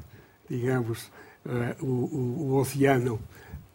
digamos, 0.49 1.09
eh, 1.45 1.75
o, 1.81 1.85
o, 1.85 2.51
o, 2.51 2.55
oceano 2.55 3.19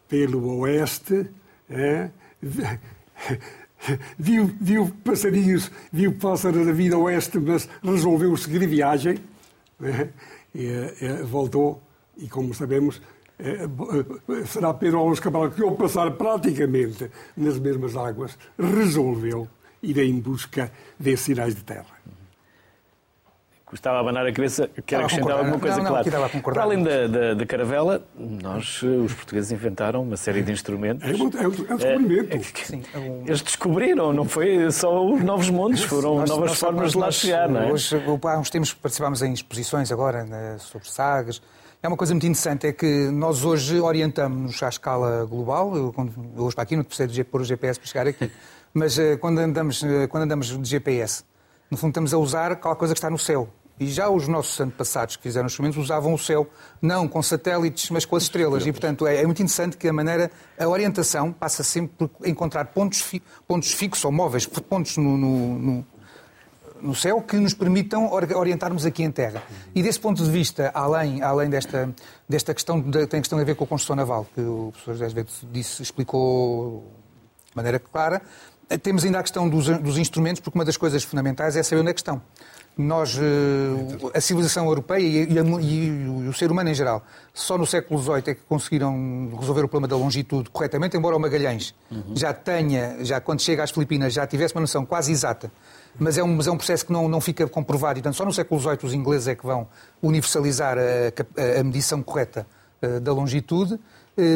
pelo 0.09 0.59
oeste, 0.59 1.31
eh, 1.69 2.11
viu, 4.19 4.51
viu 4.61 4.91
passarinhos, 5.03 5.71
viu 5.93 6.15
pássaros 6.15 6.67
da 6.67 6.73
vida 6.73 6.99
oeste, 6.99 7.39
mas 7.39 7.69
resolveu 7.83 8.37
seguir 8.37 8.67
viagem, 8.67 9.19
e, 10.55 11.23
voltou, 11.25 11.83
e 12.17 12.29
como 12.29 12.55
sabemos, 12.55 13.01
é, 13.01 13.01
é, 13.01 13.16
será 14.47 14.73
Pedro 14.73 14.99
Alves 14.99 15.21
Cabral 15.21 15.51
que, 15.51 15.63
ao 15.63 15.73
passar 15.73 16.11
praticamente 16.13 17.11
nas 17.37 17.59
mesmas 17.59 17.97
águas, 17.97 18.39
resolveu 18.59 19.49
ir 19.83 19.99
em 19.99 20.19
busca 20.19 20.71
desses 20.99 21.27
sinais 21.27 21.55
de 21.55 21.63
terra. 21.63 21.97
Gostava 23.69 23.97
de 23.97 24.03
abanar 24.03 24.25
a 24.25 24.33
cabeça, 24.33 24.71
quero 24.87 25.05
acrescentar 25.05 25.39
alguma 25.39 25.59
coisa, 25.59 25.79
não, 25.79 25.93
não, 25.93 26.41
Para 26.41 26.63
além 26.63 26.85
da, 26.85 27.09
da, 27.09 27.35
da, 27.35 27.45
caravela, 27.47 28.01
nós, 28.17 28.81
os 28.81 29.13
portugueses, 29.13 29.51
inventaram 29.51 30.05
uma 30.05 30.17
série 30.17 30.41
de 30.41 30.53
instrumentos. 30.53 31.03
É 31.03 31.13
um, 31.13 31.31
é 31.43 31.49
um, 31.49 31.51
descobrimento. 31.51 32.37
É, 32.37 32.37
é, 32.37 32.65
sim, 32.65 32.83
é 32.95 32.99
um... 32.99 33.25
Eles 33.27 33.43
descobriram, 33.43 34.13
não 34.13 34.25
foi 34.25 34.71
só 34.71 35.05
os 35.05 35.21
novos 35.25 35.51
mundos, 35.51 35.83
foram 35.83 36.19
nós, 36.19 36.31
novas 36.31 36.51
nós, 36.51 36.59
formas 36.61 36.83
nós, 36.83 36.93
de 36.93 36.99
lá 36.99 37.11
chegar, 37.11 37.49
não 37.49 37.61
é? 37.61 37.73
Hoje, 37.73 37.97
há 38.23 38.39
uns 38.39 38.51
tempos 38.51 38.73
participámos 38.73 39.21
em 39.21 39.33
exposições 39.33 39.91
agora 39.91 40.25
né, 40.25 40.59
sobre 40.61 40.89
Sagres, 40.89 41.43
é 41.83 41.89
uma 41.89 41.97
coisa 41.97 42.15
muito 42.15 42.27
interessante, 42.27 42.67
é 42.67 42.73
que 42.73 43.11
nós 43.11 43.45
hoje 43.45 43.79
orientamos-nos 43.81 44.63
à 44.63 44.69
escala 44.69 45.25
global, 45.25 45.77
eu, 45.77 45.93
quando, 45.93 46.13
eu 46.37 46.45
hoje 46.45 46.55
para 46.55 46.63
aqui 46.63 46.77
não 46.77 46.85
preciso 46.85 47.09
de 47.09 47.25
pôr 47.25 47.41
o 47.41 47.45
GPS 47.45 47.79
para 47.79 47.89
chegar 47.89 48.07
aqui, 48.07 48.31
mas 48.73 48.99
uh, 48.99 49.19
quando, 49.21 49.39
andamos, 49.39 49.83
uh, 49.83 50.09
quando 50.09 50.25
andamos 50.25 50.49
de 50.49 50.69
GPS, 50.69 51.25
no 51.71 51.77
fundo 51.77 51.91
estamos 51.91 52.15
a 52.15 52.19
usar 52.19 52.53
aquela 52.53 52.75
coisa 52.75 52.95
que 52.95 52.99
está 52.99 53.11
no 53.11 53.19
céu. 53.19 53.49
E 53.79 53.89
já 53.89 54.09
os 54.09 54.27
nossos 54.27 54.59
antepassados 54.59 55.17
que 55.17 55.23
fizeram 55.23 55.47
os 55.47 55.53
instrumentos 55.53 55.79
usavam 55.79 56.15
o 56.15 56.19
céu, 56.19 56.49
não 56.81 57.07
com 57.07 57.23
satélites, 57.23 57.91
mas 57.91 58.07
com 58.07 58.17
as 58.17 58.23
estrelas. 58.23 58.67
E, 58.67 58.73
portanto, 58.73 59.07
é, 59.07 59.21
é 59.21 59.27
muito 59.27 59.43
interessante 59.43 59.77
que 59.77 59.87
a 59.87 59.93
maneira, 59.93 60.31
a 60.59 60.67
orientação 60.67 61.31
passa 61.31 61.63
sempre 61.63 62.09
por 62.09 62.27
encontrar 62.27 62.65
pontos, 62.67 63.03
fi, 63.03 63.23
pontos 63.47 63.73
fixos 63.73 64.03
ou 64.07 64.11
móveis, 64.11 64.47
pontos 64.47 64.97
no, 64.97 65.19
no, 65.19 65.59
no 65.59 65.87
no 66.81 66.95
céu 66.95 67.21
que 67.21 67.37
nos 67.37 67.55
permitam 67.55 68.11
orientarmos 68.13 68.85
aqui 68.87 69.03
em 69.03 69.11
terra. 69.11 69.43
E 69.75 69.83
desse 69.83 70.01
ponto 70.01 70.23
de 70.23 70.31
vista, 70.31 70.71
além, 70.75 71.23
além 71.23 71.49
desta, 71.49 71.95
desta 72.29 72.55
questão, 72.55 72.81
de, 72.81 73.07
tem 73.07 73.21
questão 73.21 73.39
a 73.39 73.45
ver 73.45 73.55
com 73.55 73.65
a 73.65 73.67
construção 73.67 73.97
naval, 73.97 74.27
que 74.35 74.41
o 74.41 74.71
professor 74.73 74.93
José 74.93 75.05
Azevedo 75.07 75.31
disse, 75.51 75.83
explicou 75.83 76.85
de 77.51 77.57
maneira 77.57 77.79
clara, 77.79 78.23
temos 78.83 79.05
ainda 79.05 79.21
a 79.21 79.23
questão 79.23 79.49
dos, 79.49 79.69
dos, 79.79 79.97
instrumentos, 79.97 80.41
porque 80.41 80.59
uma 80.59 80.65
das 80.65 80.77
coisas 80.77 81.05
fundamentais 81.05 81.57
é 81.57 81.63
saber 81.63 81.83
onde 81.83 81.91
é 81.91 81.95
que 81.95 82.01
estão. 82.01 82.21
Nós, 82.77 83.17
eh, 83.17 84.09
a 84.13 84.21
civilização 84.21 84.67
europeia 84.67 85.01
e, 85.01 85.33
e, 85.33 86.25
e, 86.25 86.29
o 86.29 86.33
ser 86.35 86.51
humano 86.51 86.69
em 86.69 86.75
geral, 86.75 87.03
só 87.33 87.57
no 87.57 87.65
século 87.65 87.99
XVIII 88.03 88.19
é 88.27 88.35
que 88.35 88.43
conseguiram 88.47 89.31
resolver 89.39 89.63
o 89.63 89.69
problema 89.69 89.89
da 89.89 89.97
longitude 89.97 90.51
corretamente, 90.51 90.95
embora 90.95 91.17
o 91.17 91.21
Magalhães 91.21 91.75
uhum. 91.91 92.15
já 92.15 92.35
tenha, 92.35 93.03
já 93.03 93.19
quando 93.19 93.41
chega 93.41 93.63
às 93.63 93.71
Filipinas, 93.71 94.13
já 94.13 94.27
tivesse 94.27 94.53
uma 94.55 94.61
noção 94.61 94.85
quase 94.85 95.11
exata 95.11 95.51
mas 95.99 96.19
é 96.19 96.23
um, 96.23 96.37
mas 96.37 96.47
é 96.47 96.51
um 96.51 96.57
processo 96.57 96.87
que 96.87 96.93
não, 96.93 97.09
não 97.09 97.21
fica 97.21 97.47
comprovado. 97.47 97.99
E, 97.99 98.03
portanto, 98.03 98.17
só 98.17 98.25
no 98.25 98.33
século 98.33 98.61
XVIII 98.61 98.79
os 98.83 98.95
ingleses 98.95 99.29
é 99.29 99.35
que 99.35 99.45
vão 99.45 99.69
universalizar 100.03 100.77
a, 100.79 101.61
a, 101.61 101.65
medição 101.65 102.03
correta 102.03 102.47
uh, 102.83 103.01
da 103.01 103.13
longitude, 103.13 103.75
uh, 103.75 103.81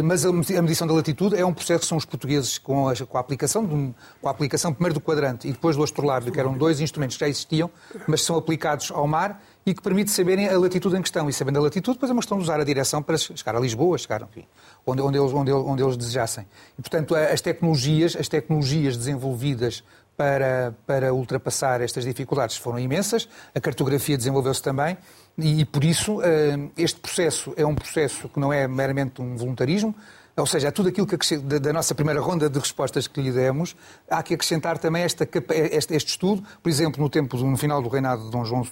mas 0.04 0.24
a, 0.24 0.28
a, 0.28 0.62
medição 0.62 0.86
da 0.86 0.94
latitude 0.94 1.36
é 1.36 1.44
um 1.44 1.52
processo 1.52 1.80
que 1.80 1.86
são 1.86 1.98
os 1.98 2.04
portugueses 2.04 2.58
com 2.58 2.88
a, 2.88 2.94
com 2.96 3.16
a 3.16 3.20
aplicação, 3.20 3.64
de, 3.64 3.94
com 4.20 4.28
a 4.28 4.30
aplicação 4.30 4.72
primeiro 4.72 4.94
do 4.94 5.00
quadrante 5.00 5.48
e 5.48 5.52
depois 5.52 5.76
do 5.76 5.82
astrolábio, 5.82 6.32
que 6.32 6.40
eram 6.40 6.56
dois 6.56 6.80
instrumentos 6.80 7.16
que 7.16 7.20
já 7.20 7.28
existiam, 7.28 7.70
mas 8.06 8.22
são 8.22 8.36
aplicados 8.36 8.90
ao 8.90 9.06
mar 9.06 9.40
e 9.64 9.74
que 9.74 9.82
permite 9.82 10.10
saberem 10.10 10.48
a 10.48 10.58
latitude 10.58 10.96
em 10.96 11.02
questão. 11.02 11.28
E 11.28 11.32
sabendo 11.32 11.58
a 11.58 11.62
latitude, 11.62 11.96
depois 11.96 12.10
é 12.10 12.12
uma 12.12 12.20
questão 12.20 12.38
de 12.38 12.44
usar 12.44 12.60
a 12.60 12.64
direção 12.64 13.02
para 13.02 13.16
chegar 13.16 13.54
a 13.54 13.60
Lisboa, 13.60 13.96
chegar, 13.98 14.22
enfim, 14.22 14.46
onde, 14.86 15.02
onde, 15.02 15.18
eles, 15.18 15.32
onde, 15.32 15.52
onde 15.52 15.82
eles 15.82 15.96
desejassem. 15.96 16.46
E, 16.78 16.82
portanto, 16.82 17.14
as 17.14 17.40
tecnologias, 17.40 18.16
as 18.16 18.28
tecnologias 18.28 18.96
desenvolvidas 18.96 19.84
para, 20.20 20.74
para 20.86 21.14
ultrapassar 21.14 21.80
estas 21.80 22.04
dificuldades. 22.04 22.58
Foram 22.58 22.78
imensas, 22.78 23.26
a 23.54 23.58
cartografia 23.58 24.18
desenvolveu-se 24.18 24.62
também 24.62 24.98
e, 25.38 25.64
por 25.64 25.82
isso, 25.82 26.20
eh, 26.20 26.58
este 26.76 27.00
processo 27.00 27.54
é 27.56 27.64
um 27.64 27.74
processo 27.74 28.28
que 28.28 28.38
não 28.38 28.52
é 28.52 28.68
meramente 28.68 29.22
um 29.22 29.34
voluntarismo, 29.34 29.94
ou 30.36 30.44
seja, 30.44 30.68
é 30.68 30.70
tudo 30.70 30.90
aquilo 30.90 31.06
que 31.06 31.38
da 31.38 31.72
nossa 31.72 31.94
primeira 31.94 32.20
ronda 32.20 32.50
de 32.50 32.58
respostas 32.58 33.06
que 33.06 33.18
lhe 33.18 33.32
demos, 33.32 33.74
há 34.10 34.22
que 34.22 34.34
acrescentar 34.34 34.76
também 34.76 35.04
esta, 35.04 35.26
este, 35.72 35.94
este 35.94 36.08
estudo, 36.10 36.44
por 36.62 36.68
exemplo, 36.68 37.02
no 37.02 37.08
tempo 37.08 37.38
no 37.38 37.56
final 37.56 37.80
do 37.80 37.88
reinado 37.88 38.24
de 38.24 38.30
Dom 38.30 38.44
João 38.44 38.66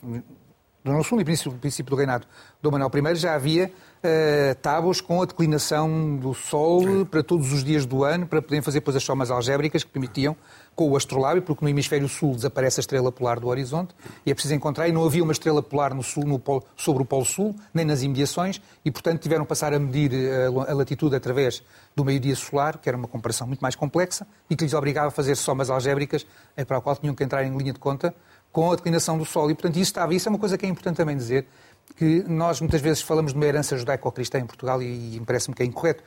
Dom 0.85 1.03
João 1.03 1.19
II 1.19 1.21
e 1.21 1.25
princípio, 1.25 1.59
princípio 1.59 1.91
do 1.91 1.97
reinado 1.97 2.27
Dom 2.63 2.71
Manuel 2.71 2.91
I 3.13 3.15
já 3.17 3.35
havia 3.35 3.67
uh, 3.67 4.55
tábuas 4.63 5.01
com 5.01 5.21
a 5.23 5.27
declinação 5.27 6.17
do 6.17 6.33
Sol 6.35 7.05
para 7.07 7.23
todos 7.23 7.53
os 7.53 7.65
dias 7.65 7.85
do 7.85 8.05
ano, 8.05 8.27
para 8.27 8.41
poderem 8.41 8.63
fazer 8.63 8.79
depois 8.79 8.97
as 8.97 9.03
somas 9.03 9.31
algébricas 9.31 9.83
que 9.83 9.91
permitiam 9.91 10.37
com 10.79 10.89
o 10.89 10.97
astrolábio, 10.97 11.43
porque 11.43 11.65
no 11.65 11.69
hemisfério 11.69 12.09
sul 12.09 12.37
desaparece 12.37 12.79
a 12.79 12.83
estrela 12.83 13.11
polar 13.11 13.41
do 13.41 13.49
horizonte 13.49 13.97
e 14.25 14.31
é 14.31 14.35
preciso 14.35 14.55
encontrar, 14.55 14.89
e 14.89 14.93
não 14.93 15.05
havia 15.05 15.25
uma 15.25 15.33
estrela 15.33 15.61
polar 15.61 15.93
no 15.93 16.05
sul, 16.05 16.25
no 16.25 16.39
polo, 16.39 16.63
sobre 16.77 17.03
o 17.03 17.05
Polo 17.05 17.25
Sul, 17.25 17.53
nem 17.75 17.85
nas 17.85 18.05
imediações, 18.05 18.63
e 18.85 18.91
portanto 18.93 19.21
tiveram 19.21 19.43
que 19.43 19.49
passar 19.49 19.75
a 19.75 19.79
medir 19.81 20.13
a, 20.13 20.17
eh, 20.17 20.71
a 20.71 20.75
latitude 20.75 21.17
através 21.17 21.65
do 21.97 22.05
meio-dia 22.05 22.37
solar, 22.37 22.79
que 22.79 22.89
era 22.89 22.97
uma 22.97 23.09
comparação 23.09 23.45
muito 23.45 23.59
mais 23.59 23.75
complexa, 23.75 24.25
e 24.49 24.55
que 24.55 24.63
lhes 24.63 24.73
obrigava 24.73 25.09
a 25.09 25.11
fazer 25.11 25.35
somas 25.35 25.69
algébricas, 25.69 26.25
para 26.69 26.77
a 26.77 26.81
qual 26.81 26.95
tinham 26.95 27.13
que 27.13 27.25
entrar 27.25 27.43
em 27.43 27.57
linha 27.57 27.73
de 27.73 27.81
conta 27.81 28.15
com 28.53 28.71
a 28.71 28.77
declinação 28.77 29.19
do 29.19 29.25
Sol. 29.25 29.51
E 29.51 29.55
portanto 29.55 29.75
isso 29.75 29.91
estava, 29.91 30.15
isso 30.15 30.29
é 30.29 30.31
uma 30.31 30.39
coisa 30.39 30.57
que 30.57 30.65
é 30.65 30.69
importante 30.69 30.97
também 30.97 31.17
dizer, 31.17 31.45
que 31.97 32.23
nós 32.29 32.61
muitas 32.61 32.81
vezes 32.81 33.03
falamos 33.03 33.33
de 33.33 33.37
uma 33.37 33.47
herança 33.47 33.77
judaico-cristã 33.77 34.39
em 34.39 34.47
Portugal 34.47 34.81
e, 34.81 35.17
e 35.17 35.23
parece-me 35.27 35.57
que 35.57 35.63
é 35.65 35.67
incorreto 35.67 36.05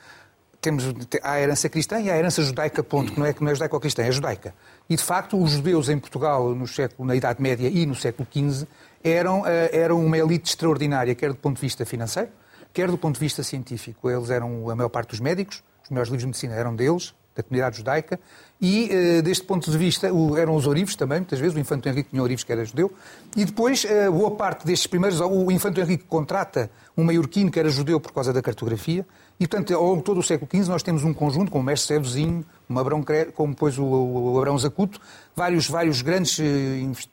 temos 0.62 0.86
há 1.24 1.32
a 1.32 1.42
herança 1.42 1.68
cristã 1.68 2.00
e 2.00 2.10
há 2.10 2.14
a 2.14 2.18
herança 2.18 2.44
judaica, 2.44 2.84
ponto, 2.84 3.12
que 3.12 3.20
não 3.20 3.26
é, 3.26 3.36
não 3.42 3.50
é 3.50 3.56
judaico-cristã, 3.56 4.04
é 4.04 4.12
judaica. 4.12 4.54
E, 4.88 4.96
de 4.96 5.04
facto, 5.04 5.42
os 5.42 5.52
judeus 5.52 5.90
em 5.90 5.98
Portugal, 5.98 6.54
no 6.54 6.68
século, 6.68 7.08
na 7.08 7.16
Idade 7.16 7.42
Média 7.42 7.68
e 7.68 7.86
no 7.86 7.96
século 7.96 8.28
XV, 8.32 8.68
eram, 9.04 9.46
eh, 9.46 9.72
eram 9.74 10.06
uma 10.06 10.18
elite 10.18 10.52
extraordinária, 10.52 11.16
quer 11.16 11.30
do 11.30 11.36
ponto 11.36 11.56
de 11.56 11.62
vista 11.62 11.84
financeiro, 11.84 12.30
quer 12.72 12.90
do 12.90 12.98
ponto 12.98 13.16
de 13.16 13.20
vista 13.20 13.42
científico. 13.42 14.10
Eles 14.10 14.30
eram 14.30 14.70
a 14.70 14.76
maior 14.76 14.90
parte 14.90 15.10
dos 15.10 15.20
médicos, 15.20 15.64
os 15.84 15.90
melhores 15.90 16.10
livros 16.10 16.22
de 16.22 16.28
medicina 16.28 16.54
eram 16.54 16.76
deles, 16.76 17.16
da 17.36 17.42
comunidade 17.42 17.78
judaica, 17.78 18.20
e 18.60 18.90
uh, 18.92 19.22
deste 19.22 19.44
ponto 19.44 19.70
de 19.72 19.78
vista 19.78 20.14
o, 20.14 20.38
eram 20.38 20.56
os 20.56 20.68
ourives 20.68 20.96
também, 20.96 21.20
muitas 21.20 21.40
vezes, 21.40 21.56
o 21.56 21.60
Infante 21.60 21.90
Henrique 21.90 22.10
tinha 22.10 22.22
ourives 22.22 22.44
que 22.44 22.52
era 22.52 22.64
judeu, 22.64 22.92
e 23.36 23.46
depois, 23.46 23.84
uh, 23.86 24.12
boa 24.12 24.32
parte 24.32 24.66
destes 24.66 24.88
primeiros, 24.88 25.20
o 25.20 25.52
Infante 25.52 25.80
Henrique 25.80 26.04
contrata 26.04 26.70
um 26.96 27.04
maiorquino 27.04 27.50
que 27.50 27.60
era 27.60 27.70
judeu 27.70 28.00
por 28.00 28.12
causa 28.12 28.34
da 28.34 28.42
cartografia, 28.42 29.06
e 29.40 29.48
portanto, 29.48 29.74
ao 29.74 29.84
longo 29.84 29.98
de 29.98 30.04
todo 30.04 30.20
o 30.20 30.24
século 30.24 30.50
XV 30.52 30.70
nós 30.70 30.84
temos 30.84 31.04
um 31.04 31.14
conjunto, 31.14 31.52
como 31.52 31.64
o 31.64 31.66
Mestre 31.66 31.96
Sevozinho, 31.96 32.46
como, 32.68 32.80
Abrão, 32.80 33.04
como 33.34 33.54
depois 33.54 33.78
o, 33.78 33.84
o 33.84 34.38
Abrão 34.38 34.58
Zacuto, 34.58 35.00
vários, 35.36 35.68
vários 35.68 36.02
grandes 36.02 36.38
uh, 36.38 37.08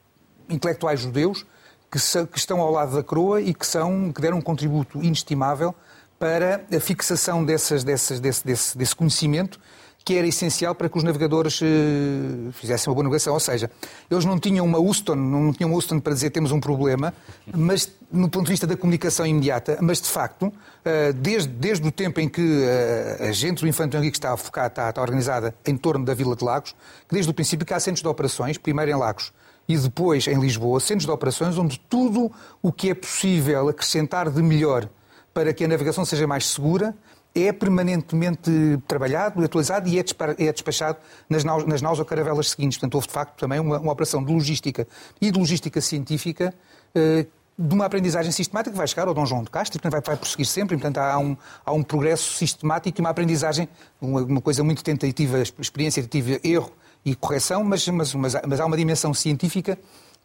intelectuais 0.51 1.01
judeus 1.01 1.47
que, 1.91 1.99
que, 2.27 2.39
estão 2.39 2.61
ao 2.61 2.71
lado 2.71 2.95
da 2.95 3.03
coroa 3.03 3.41
e 3.41 3.55
que, 3.55 3.67
são, 3.67 4.13
que 4.13 4.21
deram 4.21 4.39
um 4.39 4.43
contributo 4.43 5.03
inestimável 5.03 5.75
para 6.19 6.65
a 6.75 6.81
fixação 6.81 7.45
dessas, 7.45 7.85
dessas, 7.85 8.21
desse, 8.21 8.45
desse, 8.45 8.77
desse 8.77 8.95
conhecimento 8.95 9.59
que 10.05 10.17
era 10.17 10.27
essencial 10.27 10.75
para 10.75 10.89
que 10.89 10.97
os 10.97 11.05
navegadores 11.05 11.61
uh, 11.61 12.53
fizessem 12.53 12.89
uma 12.89 12.95
boa 12.95 13.05
navegação. 13.05 13.35
Ou 13.35 13.41
seja, 13.41 13.71
eles 14.11 14.25
não 14.25 14.39
tinham 14.39 14.65
uma 14.65 14.79
Houston, 14.79 15.15
não 15.15 15.53
tinham 15.53 15.69
uma 15.69 15.77
Houston 15.77 16.01
para 16.01 16.15
dizer 16.15 16.31
temos 16.31 16.51
um 16.51 16.61
problema, 16.61 17.13
mas 17.55 17.93
no 18.11 18.29
ponto 18.29 18.47
de 18.47 18.51
vista 18.51 18.67
da 18.67 18.77
comunicação 18.77 19.27
imediata, 19.27 19.79
mas 19.83 20.01
de 20.01 20.09
facto, 20.09 20.45
uh, 20.45 21.13
desde, 21.15 21.49
desde 21.49 21.87
o 21.87 21.93
tempo 21.93 22.21
em 22.21 22.29
que 22.29 22.41
uh, 22.41 23.25
a 23.29 23.33
gente 23.33 23.61
do 23.61 23.69
Infante 23.69 23.97
Henrique 23.97 24.17
está, 24.17 24.35
focada, 24.37 24.69
está, 24.69 24.89
está 24.89 25.03
organizada 25.03 25.55
em 25.67 25.77
torno 25.77 26.05
da 26.05 26.15
Vila 26.15 26.35
de 26.35 26.45
Lagos, 26.45 26.75
que 27.07 27.15
desde 27.15 27.31
o 27.31 27.35
princípio 27.35 27.67
que 27.67 27.75
há 27.75 27.81
centros 27.81 28.03
de 28.03 28.09
operações, 28.09 28.57
primeiro 28.57 28.91
em 28.91 28.97
Lagos 28.97 29.33
e 29.69 29.77
depois 29.77 30.27
em 30.27 30.41
Lisboa, 30.41 30.81
centros 30.81 31.05
de 31.05 31.13
operações 31.13 31.59
onde 31.59 31.79
tudo 31.79 32.33
o 32.63 32.73
que 32.73 32.89
é 32.89 32.95
possível 32.95 33.69
acrescentar 33.69 34.31
de 34.31 34.43
melhor 34.43 34.89
para 35.35 35.53
que 35.53 35.65
a 35.65 35.69
navegação 35.69 36.05
seja 36.05 36.27
mais 36.27 36.47
segura 36.47 36.97
é 37.35 37.53
permanentemente 37.53 38.51
trabalhado, 38.87 39.43
atualizado 39.45 39.89
e 39.89 39.99
é, 39.99 40.05
é 40.39 40.53
despachado 40.53 40.99
nas 41.29 41.45
naus, 41.45 41.65
nas 41.65 41.83
naus 41.83 41.99
ou 41.99 42.05
caravelas 42.05 42.51
seguintes. 42.51 42.79
Portanto, 42.79 42.95
houve 42.95 43.07
de 43.07 43.13
facto 43.13 43.39
também 43.39 43.61
uma, 43.61 43.79
uma 43.79 43.93
operação 43.93 44.25
de 44.25 44.33
logística 44.33 44.87
e 45.21 45.31
de 45.31 45.39
logística 45.39 45.81
científica 45.81 46.55
eh, 46.95 47.27
de 47.59 47.75
uma 47.75 47.87
aprendizagem 47.87 48.31
sistemática 48.31 48.71
que 48.71 48.79
vai 48.79 48.87
chegar 48.87 49.09
ao 49.09 49.15
Dom 49.15 49.27
João 49.27 49.43
de 49.43 49.51
Castro 49.51 49.79
e 49.79 49.81
portanto, 49.81 49.93
vai, 49.93 50.15
vai 50.15 50.17
prosseguir 50.17 50.47
sempre. 50.47 50.77
Portanto, 50.77 50.99
há 50.99 51.19
um, 51.19 51.37
há 51.65 51.73
um 51.73 51.83
progresso 51.83 52.35
sistemático 52.35 53.01
e 53.01 53.03
uma 53.03 53.11
aprendizagem, 53.11 53.69
uma, 54.01 54.23
uma 54.23 54.41
coisa 54.41 54.63
muito 54.63 54.83
tentativa, 54.85 55.41
experiência 55.41 56.03
tentativa, 56.03 56.41
erro 56.45 56.73
e 57.05 57.15
correção, 57.17 57.65
mas, 57.65 57.87
mas, 57.89 58.15
mas, 58.15 58.35
mas 58.47 58.61
há 58.61 58.67
uma 58.67 58.77
dimensão 58.77 59.13
científica 59.13 59.79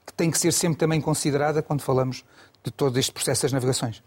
que 0.06 0.14
tem 0.14 0.30
que 0.30 0.38
ser 0.38 0.52
sempre 0.52 0.78
também 0.78 1.02
considerada 1.02 1.62
quando 1.62 1.82
falamos 1.82 2.24
de 2.64 2.70
todo 2.70 3.00
este 3.00 3.12
processo 3.12 3.44
das 3.44 3.52
navegações. 3.52 4.04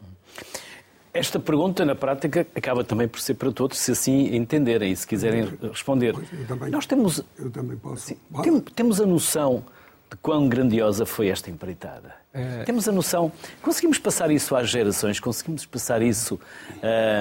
Esta 1.16 1.38
pergunta, 1.38 1.83
na 1.85 1.94
prática, 1.94 2.46
acaba 2.55 2.85
também 2.85 3.09
por 3.09 3.20
ser 3.20 3.35
para 3.35 3.50
todos, 3.50 3.79
se 3.79 3.92
assim 3.92 4.37
entenderem 4.37 4.92
e 4.92 4.96
se 4.96 5.07
quiserem 5.07 5.48
responder. 5.62 6.14
Também, 6.46 6.70
Nós 6.70 6.85
temos, 6.85 7.22
eu 7.38 7.50
também 7.50 7.76
posso. 7.76 8.14
Assim, 8.35 8.61
temos 8.74 9.00
a 9.00 9.07
noção 9.07 9.64
de 10.11 10.16
quão 10.18 10.46
grandiosa 10.46 11.07
foi 11.07 11.29
esta 11.29 11.50
empreitada. 11.50 12.14
É... 12.35 12.64
Temos 12.64 12.87
a 12.87 12.92
noção, 12.92 13.33
conseguimos 13.62 13.98
passar 13.98 14.31
isso 14.31 14.55
às 14.55 14.68
gerações, 14.68 15.18
conseguimos 15.18 15.64
passar 15.64 16.02
isso 16.02 16.38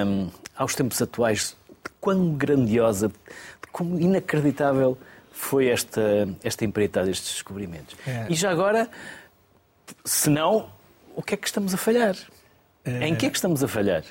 um, 0.06 0.28
aos 0.54 0.74
tempos 0.74 1.00
atuais, 1.00 1.56
de 1.68 1.90
quão 1.98 2.34
grandiosa, 2.34 3.08
de 3.08 3.68
quão 3.72 3.98
inacreditável 3.98 4.98
foi 5.32 5.68
esta, 5.68 6.28
esta 6.42 6.66
empreitada, 6.66 7.10
estes 7.10 7.32
descobrimentos. 7.32 7.96
É... 8.06 8.26
E 8.28 8.34
já 8.34 8.50
agora, 8.50 8.90
se 10.04 10.28
não, 10.28 10.68
o 11.14 11.22
que 11.22 11.32
é 11.32 11.36
que 11.36 11.46
estamos 11.46 11.72
a 11.72 11.76
falhar? 11.78 12.14
Em 12.86 13.14
que 13.14 13.26
é 13.26 13.30
que 13.30 13.36
estamos 13.36 13.64
a 13.64 13.68
falhar? 13.68 14.04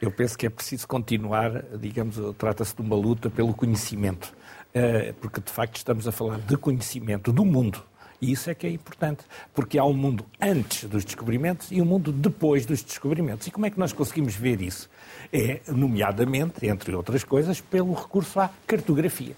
Eu 0.00 0.10
penso 0.10 0.36
que 0.36 0.46
é 0.46 0.50
preciso 0.50 0.86
continuar, 0.86 1.62
digamos, 1.78 2.16
trata-se 2.36 2.74
de 2.74 2.82
uma 2.82 2.96
luta 2.96 3.30
pelo 3.30 3.54
conhecimento, 3.54 4.34
eh, 4.74 5.14
porque 5.20 5.40
de 5.40 5.50
facto 5.50 5.76
estamos 5.76 6.08
a 6.08 6.12
falar 6.12 6.38
de 6.38 6.56
conhecimento 6.56 7.32
do 7.32 7.44
mundo. 7.44 7.82
E 8.20 8.32
isso 8.32 8.50
é 8.50 8.54
que 8.54 8.66
é 8.66 8.70
importante, 8.70 9.24
porque 9.54 9.78
há 9.78 9.84
um 9.84 9.92
mundo 9.92 10.26
antes 10.40 10.84
dos 10.84 11.04
descobrimentos 11.04 11.70
e 11.70 11.80
um 11.80 11.84
mundo 11.84 12.10
depois 12.10 12.66
dos 12.66 12.82
descobrimentos. 12.82 13.46
E 13.46 13.50
como 13.50 13.66
é 13.66 13.70
que 13.70 13.78
nós 13.78 13.92
conseguimos 13.92 14.34
ver 14.34 14.60
isso? 14.60 14.90
É, 15.32 15.60
nomeadamente, 15.68 16.66
entre 16.66 16.94
outras 16.94 17.22
coisas, 17.22 17.60
pelo 17.60 17.92
recurso 17.92 18.40
à 18.40 18.50
cartografia. 18.66 19.36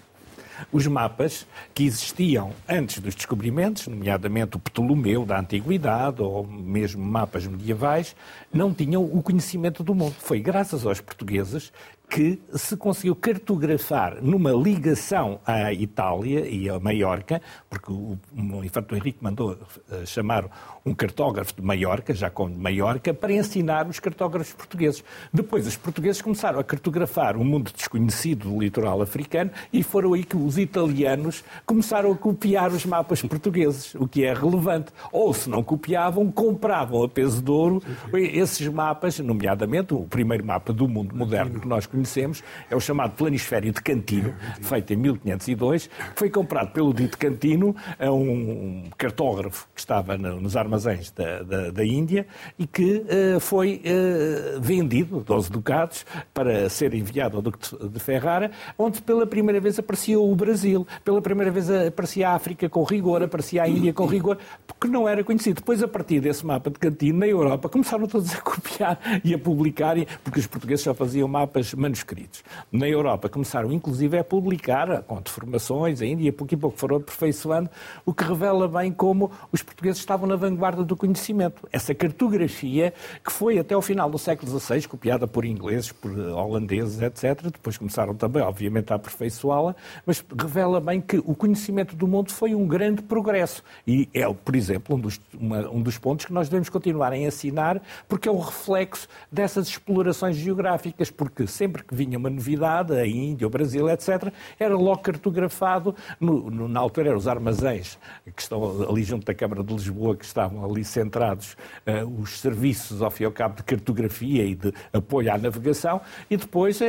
Os 0.71 0.87
mapas 0.87 1.45
que 1.73 1.83
existiam 1.85 2.51
antes 2.67 2.99
dos 2.99 3.15
descobrimentos, 3.15 3.87
nomeadamente 3.87 4.57
o 4.57 4.59
Ptolomeu 4.59 5.25
da 5.25 5.39
Antiguidade 5.39 6.21
ou 6.21 6.45
mesmo 6.45 7.03
mapas 7.03 7.45
medievais, 7.45 8.15
não 8.53 8.73
tinham 8.73 9.03
o 9.03 9.21
conhecimento 9.21 9.83
do 9.83 9.93
mundo. 9.93 10.15
Foi 10.19 10.39
graças 10.39 10.85
aos 10.85 11.01
portugueses 11.01 11.71
que 12.09 12.41
se 12.53 12.77
conseguiu 12.77 13.15
cartografar 13.15 14.21
numa 14.21 14.51
ligação 14.51 15.39
à 15.45 15.73
Itália 15.73 16.47
e 16.47 16.69
a 16.69 16.79
Maiorca, 16.79 17.41
porque 17.69 17.91
o, 17.91 18.17
o 18.33 18.63
Infante 18.63 18.95
Henrique 18.95 19.19
mandou 19.21 19.51
uh, 19.51 20.05
chamar 20.05 20.79
um 20.85 20.93
cartógrafo 20.93 21.53
de 21.53 21.61
Maiorca, 21.61 22.13
já 22.13 22.29
com 22.29 22.49
de 22.49 22.57
Maiorca, 22.57 23.13
para 23.13 23.33
ensinar 23.33 23.87
os 23.87 23.99
cartógrafos 23.99 24.53
portugueses. 24.53 25.03
Depois 25.33 25.67
os 25.67 25.75
portugueses 25.75 26.21
começaram 26.21 26.59
a 26.59 26.63
cartografar 26.63 27.35
um 27.35 27.43
mundo 27.43 27.71
desconhecido 27.75 28.49
do 28.49 28.61
litoral 28.61 29.01
africano 29.01 29.51
e 29.73 29.83
foram 29.83 30.13
aí 30.13 30.23
que 30.23 30.37
os 30.37 30.57
italianos 30.57 31.43
começaram 31.65 32.11
a 32.11 32.17
copiar 32.17 32.71
os 32.71 32.85
mapas 32.85 33.21
portugueses, 33.21 33.93
o 33.95 34.07
que 34.07 34.23
é 34.23 34.33
relevante. 34.33 34.93
Ou 35.11 35.33
se 35.33 35.49
não 35.49 35.61
copiavam, 35.61 36.31
compravam 36.31 37.03
a 37.03 37.09
peso 37.09 37.41
de 37.41 37.51
ouro 37.51 37.83
esses 38.13 38.65
mapas, 38.69 39.19
nomeadamente 39.19 39.93
o 39.93 40.03
primeiro 40.03 40.45
mapa 40.45 40.71
do 40.71 40.87
mundo 40.87 41.13
moderno 41.13 41.59
que 41.59 41.67
nós 41.67 41.85
conhecemos 41.85 41.96
conhecemos, 41.97 42.43
é 42.69 42.75
o 42.75 42.79
chamado 42.79 43.15
Planisfério 43.15 43.71
de 43.71 43.81
Cantino, 43.81 44.33
feito 44.61 44.93
em 44.93 44.97
1502, 44.97 45.87
que 45.87 45.91
foi 46.15 46.29
comprado 46.29 46.71
pelo 46.71 46.93
dito 46.93 47.17
Cantino 47.17 47.75
a 47.99 48.11
um 48.11 48.83
cartógrafo 48.97 49.67
que 49.73 49.79
estava 49.79 50.17
nos 50.17 50.55
armazéns 50.55 51.11
da, 51.11 51.41
da, 51.41 51.71
da 51.71 51.85
Índia 51.85 52.27
e 52.57 52.67
que 52.67 53.03
uh, 53.35 53.39
foi 53.39 53.81
uh, 53.83 54.61
vendido, 54.61 55.21
12 55.21 55.51
ducados, 55.51 56.05
para 56.33 56.69
ser 56.69 56.93
enviado 56.93 57.37
ao 57.37 57.41
Duque 57.41 57.59
de 57.87 57.99
Ferrara, 57.99 58.51
onde 58.77 59.01
pela 59.01 59.25
primeira 59.25 59.59
vez 59.59 59.79
aparecia 59.79 60.19
o 60.19 60.35
Brasil, 60.35 60.85
pela 61.03 61.21
primeira 61.21 61.51
vez 61.51 61.69
aparecia 61.69 62.29
a 62.29 62.35
África 62.35 62.69
com 62.69 62.83
rigor, 62.83 63.23
aparecia 63.23 63.63
a 63.63 63.67
Índia 63.67 63.93
com 63.93 64.05
rigor, 64.05 64.37
porque 64.67 64.87
não 64.87 65.07
era 65.07 65.23
conhecido. 65.23 65.55
Depois, 65.55 65.81
a 65.81 65.87
partir 65.87 66.19
desse 66.19 66.45
mapa 66.45 66.69
de 66.69 66.77
Cantino, 66.77 67.19
na 67.19 67.27
Europa, 67.27 67.67
começaram 67.69 68.05
todos 68.07 68.33
a 68.35 68.41
copiar 68.41 68.99
e 69.23 69.33
a 69.33 69.39
publicar, 69.39 69.95
porque 70.23 70.39
os 70.39 70.47
portugueses 70.47 70.83
só 70.83 70.93
faziam 70.93 71.27
mapas 71.27 71.73
manuscritos. 71.87 72.43
Na 72.71 72.87
Europa 72.87 73.29
começaram 73.29 73.71
inclusive 73.71 74.17
a 74.17 74.23
publicar, 74.23 75.03
com 75.03 75.21
deformações 75.21 76.01
ainda, 76.01 76.21
e 76.21 76.27
a 76.27 76.33
pouco 76.33 76.53
e 76.53 76.57
pouco 76.57 76.77
foram 76.77 76.97
aperfeiçoando, 76.97 77.69
o 78.05 78.13
que 78.13 78.23
revela 78.23 78.67
bem 78.67 78.91
como 78.91 79.31
os 79.51 79.63
portugueses 79.63 79.99
estavam 79.99 80.27
na 80.27 80.35
vanguarda 80.35 80.83
do 80.83 80.95
conhecimento. 80.95 81.67
Essa 81.71 81.95
cartografia, 81.95 82.93
que 83.23 83.31
foi 83.31 83.57
até 83.57 83.73
ao 83.73 83.81
final 83.81 84.09
do 84.09 84.17
século 84.17 84.59
XVI, 84.59 84.87
copiada 84.87 85.27
por 85.27 85.45
ingleses, 85.45 85.91
por 85.91 86.11
holandeses, 86.11 87.01
etc., 87.01 87.43
depois 87.43 87.77
começaram 87.77 88.13
também, 88.13 88.43
obviamente, 88.43 88.91
a 88.91 88.95
aperfeiçoá-la, 88.95 89.75
mas 90.05 90.23
revela 90.39 90.79
bem 90.79 91.01
que 91.01 91.17
o 91.17 91.35
conhecimento 91.35 91.95
do 91.95 92.07
mundo 92.07 92.31
foi 92.31 92.53
um 92.53 92.67
grande 92.67 93.01
progresso. 93.01 93.63
E 93.85 94.09
é, 94.13 94.27
por 94.31 94.55
exemplo, 94.55 94.95
um 94.95 94.99
dos, 94.99 95.19
uma, 95.39 95.69
um 95.69 95.81
dos 95.81 95.97
pontos 95.97 96.25
que 96.25 96.33
nós 96.33 96.49
devemos 96.49 96.69
continuar 96.69 97.11
a 97.11 97.17
ensinar, 97.17 97.81
porque 98.07 98.27
é 98.27 98.31
o 98.31 98.39
reflexo 98.39 99.07
dessas 99.31 99.67
explorações 99.67 100.35
geográficas, 100.35 101.09
porque 101.09 101.47
sempre 101.47 101.76
sempre 101.77 101.83
que 101.83 101.95
vinha 101.95 102.17
uma 102.17 102.29
novidade, 102.29 102.93
a 102.93 103.05
Índia, 103.05 103.45
o 103.45 103.49
Brasil, 103.49 103.89
etc., 103.89 104.31
era 104.59 104.75
logo 104.75 104.99
cartografado, 104.99 105.95
no, 106.19 106.49
no, 106.49 106.67
na 106.67 106.79
altura 106.79 107.09
eram 107.09 107.17
os 107.17 107.27
armazéns 107.27 107.97
que 108.35 108.41
estão 108.41 108.89
ali 108.89 109.03
junto 109.03 109.25
da 109.25 109.33
Câmara 109.33 109.63
de 109.63 109.73
Lisboa, 109.73 110.15
que 110.15 110.25
estavam 110.25 110.65
ali 110.65 110.83
centrados 110.83 111.55
uh, 111.85 112.21
os 112.21 112.39
serviços, 112.39 113.01
ao 113.01 113.11
fim 113.11 113.23
e 113.23 113.25
ao 113.25 113.31
cabo, 113.31 113.55
de 113.57 113.63
cartografia 113.63 114.43
e 114.43 114.55
de 114.55 114.73
apoio 114.91 115.31
à 115.31 115.37
navegação, 115.37 116.01
e 116.29 116.37
depois 116.37 116.79
uh, 116.81 116.85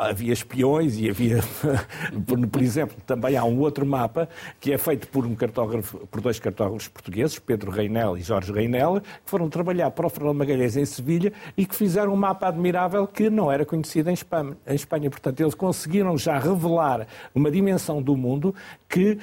havia 0.00 0.32
espiões 0.32 0.98
e 0.98 1.08
havia, 1.08 1.40
por, 2.26 2.46
por, 2.48 2.62
exemplo, 2.62 2.96
também 3.06 3.36
há 3.36 3.44
um 3.44 3.58
outro 3.60 3.86
mapa 3.86 4.28
que 4.60 4.72
é 4.72 4.78
feito 4.78 5.08
por 5.08 5.26
um 5.26 5.34
cartógrafo, 5.34 5.98
por 6.08 6.20
dois 6.20 6.38
cartógrafos 6.38 6.88
portugueses, 6.88 7.38
Pedro 7.38 7.70
Reinel 7.70 8.16
e 8.16 8.22
Jorge 8.22 8.52
Reinel, 8.52 9.00
que 9.00 9.30
foram 9.30 9.48
trabalhar 9.48 9.90
para 9.90 10.06
o 10.06 10.10
Fernando 10.10 10.36
Magalhães 10.36 10.76
em 10.76 10.84
Sevilha 10.84 11.32
e 11.56 11.64
que 11.64 11.74
fizeram 11.74 12.12
um 12.12 12.16
mapa 12.16 12.48
admirável 12.48 13.06
que 13.06 13.30
não 13.30 13.50
era 13.50 13.64
conhecido 13.64 14.10
em 14.10 14.14
Espanha. 14.14 14.31
Em 14.66 14.74
Espanha. 14.74 15.10
Portanto, 15.10 15.40
eles 15.40 15.54
conseguiram 15.54 16.16
já 16.16 16.38
revelar 16.38 17.06
uma 17.34 17.50
dimensão 17.50 18.02
do 18.02 18.16
mundo 18.16 18.54
que 18.88 19.12
uh, 19.12 19.18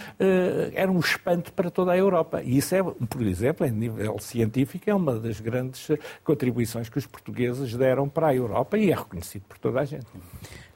era 0.74 0.92
um 0.92 1.00
espanto 1.00 1.52
para 1.54 1.72
toda 1.72 1.92
a 1.92 1.98
Europa. 1.98 2.42
E 2.44 2.58
isso 2.58 2.76
é, 2.76 2.84
por 2.84 3.22
exemplo, 3.22 3.66
em 3.66 3.72
nível 3.72 4.20
científico, 4.20 4.90
é 4.90 4.94
uma 4.94 5.20
das 5.20 5.40
grandes 5.40 5.88
contribuições 6.24 6.90
que 6.90 6.98
os 6.98 7.06
portugueses 7.06 7.74
deram 7.76 8.08
para 8.08 8.28
a 8.28 8.36
Europa 8.36 8.78
e 8.78 8.92
é 8.92 8.96
reconhecido 8.96 9.44
por 9.48 9.58
toda 9.58 9.80
a 9.80 9.86
gente. 9.86 10.08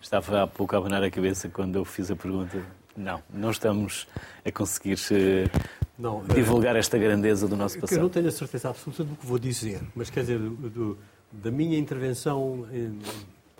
Estava 0.01 0.43
há 0.43 0.47
pouco 0.47 0.75
a 0.75 0.79
abanar 0.79 1.03
a 1.03 1.09
cabeça 1.09 1.47
quando 1.49 1.75
eu 1.75 1.85
fiz 1.85 2.11
a 2.11 2.15
pergunta. 2.15 2.61
Não, 2.95 3.23
não 3.33 3.49
estamos 3.49 4.07
a 4.45 4.51
conseguir 4.51 4.99
eh, 5.11 5.49
não, 5.97 6.23
divulgar 6.23 6.75
esta 6.75 6.97
grandeza 6.97 7.47
do 7.47 7.55
nosso 7.55 7.79
passado. 7.79 7.97
Eu 7.97 8.03
não 8.03 8.09
tenho 8.09 8.27
a 8.27 8.31
certeza 8.31 8.69
absoluta 8.69 9.03
do 9.03 9.15
que 9.15 9.25
vou 9.25 9.39
dizer, 9.39 9.81
mas 9.95 10.09
quer 10.09 10.21
dizer, 10.21 10.37
do, 10.37 10.69
do, 10.69 10.97
da 11.31 11.49
minha 11.49 11.77
intervenção 11.77 12.67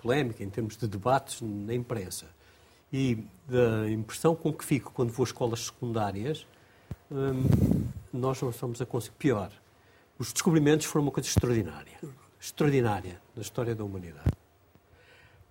polémica, 0.04 0.44
em 0.44 0.50
termos 0.50 0.76
de 0.76 0.86
debates 0.86 1.40
na 1.40 1.72
imprensa. 1.72 2.26
E 2.92 3.24
da 3.48 3.90
impressão 3.90 4.36
com 4.36 4.52
que 4.52 4.64
fico 4.64 4.92
quando 4.92 5.10
vou 5.10 5.24
a 5.24 5.26
escolas 5.26 5.60
secundárias, 5.60 6.46
hum, 7.10 7.86
nós 8.12 8.40
não 8.42 8.50
estamos 8.50 8.80
a 8.82 8.86
conseguir. 8.86 9.16
Pior, 9.16 9.50
os 10.18 10.32
descobrimentos 10.32 10.86
foram 10.86 11.06
uma 11.06 11.10
coisa 11.10 11.28
extraordinária. 11.28 11.98
Extraordinária 12.38 13.20
na 13.34 13.40
história 13.40 13.74
da 13.74 13.82
humanidade. 13.82 14.30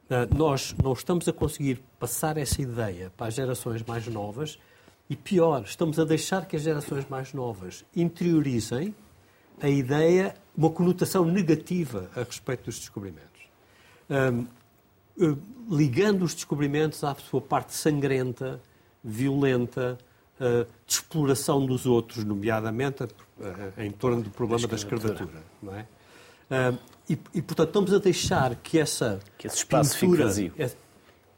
Uh, 0.05 0.35
nós 0.37 0.75
não 0.81 0.93
estamos 0.93 1.27
a 1.27 1.33
conseguir 1.33 1.81
passar 1.99 2.37
essa 2.37 2.61
ideia 2.61 3.11
para 3.17 3.27
as 3.27 3.33
gerações 3.33 3.81
mais 3.83 4.05
novas 4.07 4.59
e, 5.09 5.15
pior, 5.15 5.63
estamos 5.63 5.97
a 5.97 6.05
deixar 6.05 6.45
que 6.45 6.55
as 6.55 6.61
gerações 6.61 7.09
mais 7.09 7.33
novas 7.33 7.83
interiorizem 7.95 8.93
a 9.61 9.67
ideia, 9.67 10.35
uma 10.55 10.69
conotação 10.69 11.25
negativa 11.25 12.09
a 12.15 12.19
respeito 12.19 12.65
dos 12.65 12.79
descobrimentos 12.79 13.32
ligando 15.69 16.23
os 16.23 16.33
descobrimentos 16.33 17.03
à 17.03 17.15
sua 17.15 17.41
parte 17.41 17.73
sangrenta, 17.73 18.61
violenta, 19.03 19.97
uh, 20.39 20.65
de 20.85 20.93
exploração 20.93 21.65
dos 21.65 21.85
outros, 21.85 22.23
nomeadamente 22.23 23.03
uh, 23.03 23.09
em 23.77 23.91
torno 23.91 24.21
do 24.21 24.29
problema 24.29 24.67
da 24.67 24.75
escravatura. 24.75 25.43
Não 25.61 25.75
é? 25.75 25.85
E, 27.09 27.17
e, 27.33 27.41
portanto, 27.41 27.69
estamos 27.69 27.93
a 27.93 27.97
deixar 27.97 28.55
que 28.55 28.79
essa 28.79 29.19
que 29.37 29.47
esse 29.47 29.57
espaço 29.57 29.97
pintura, 29.99 30.11
fique 30.11 30.23
vazio, 30.23 30.53
esse, 30.57 30.77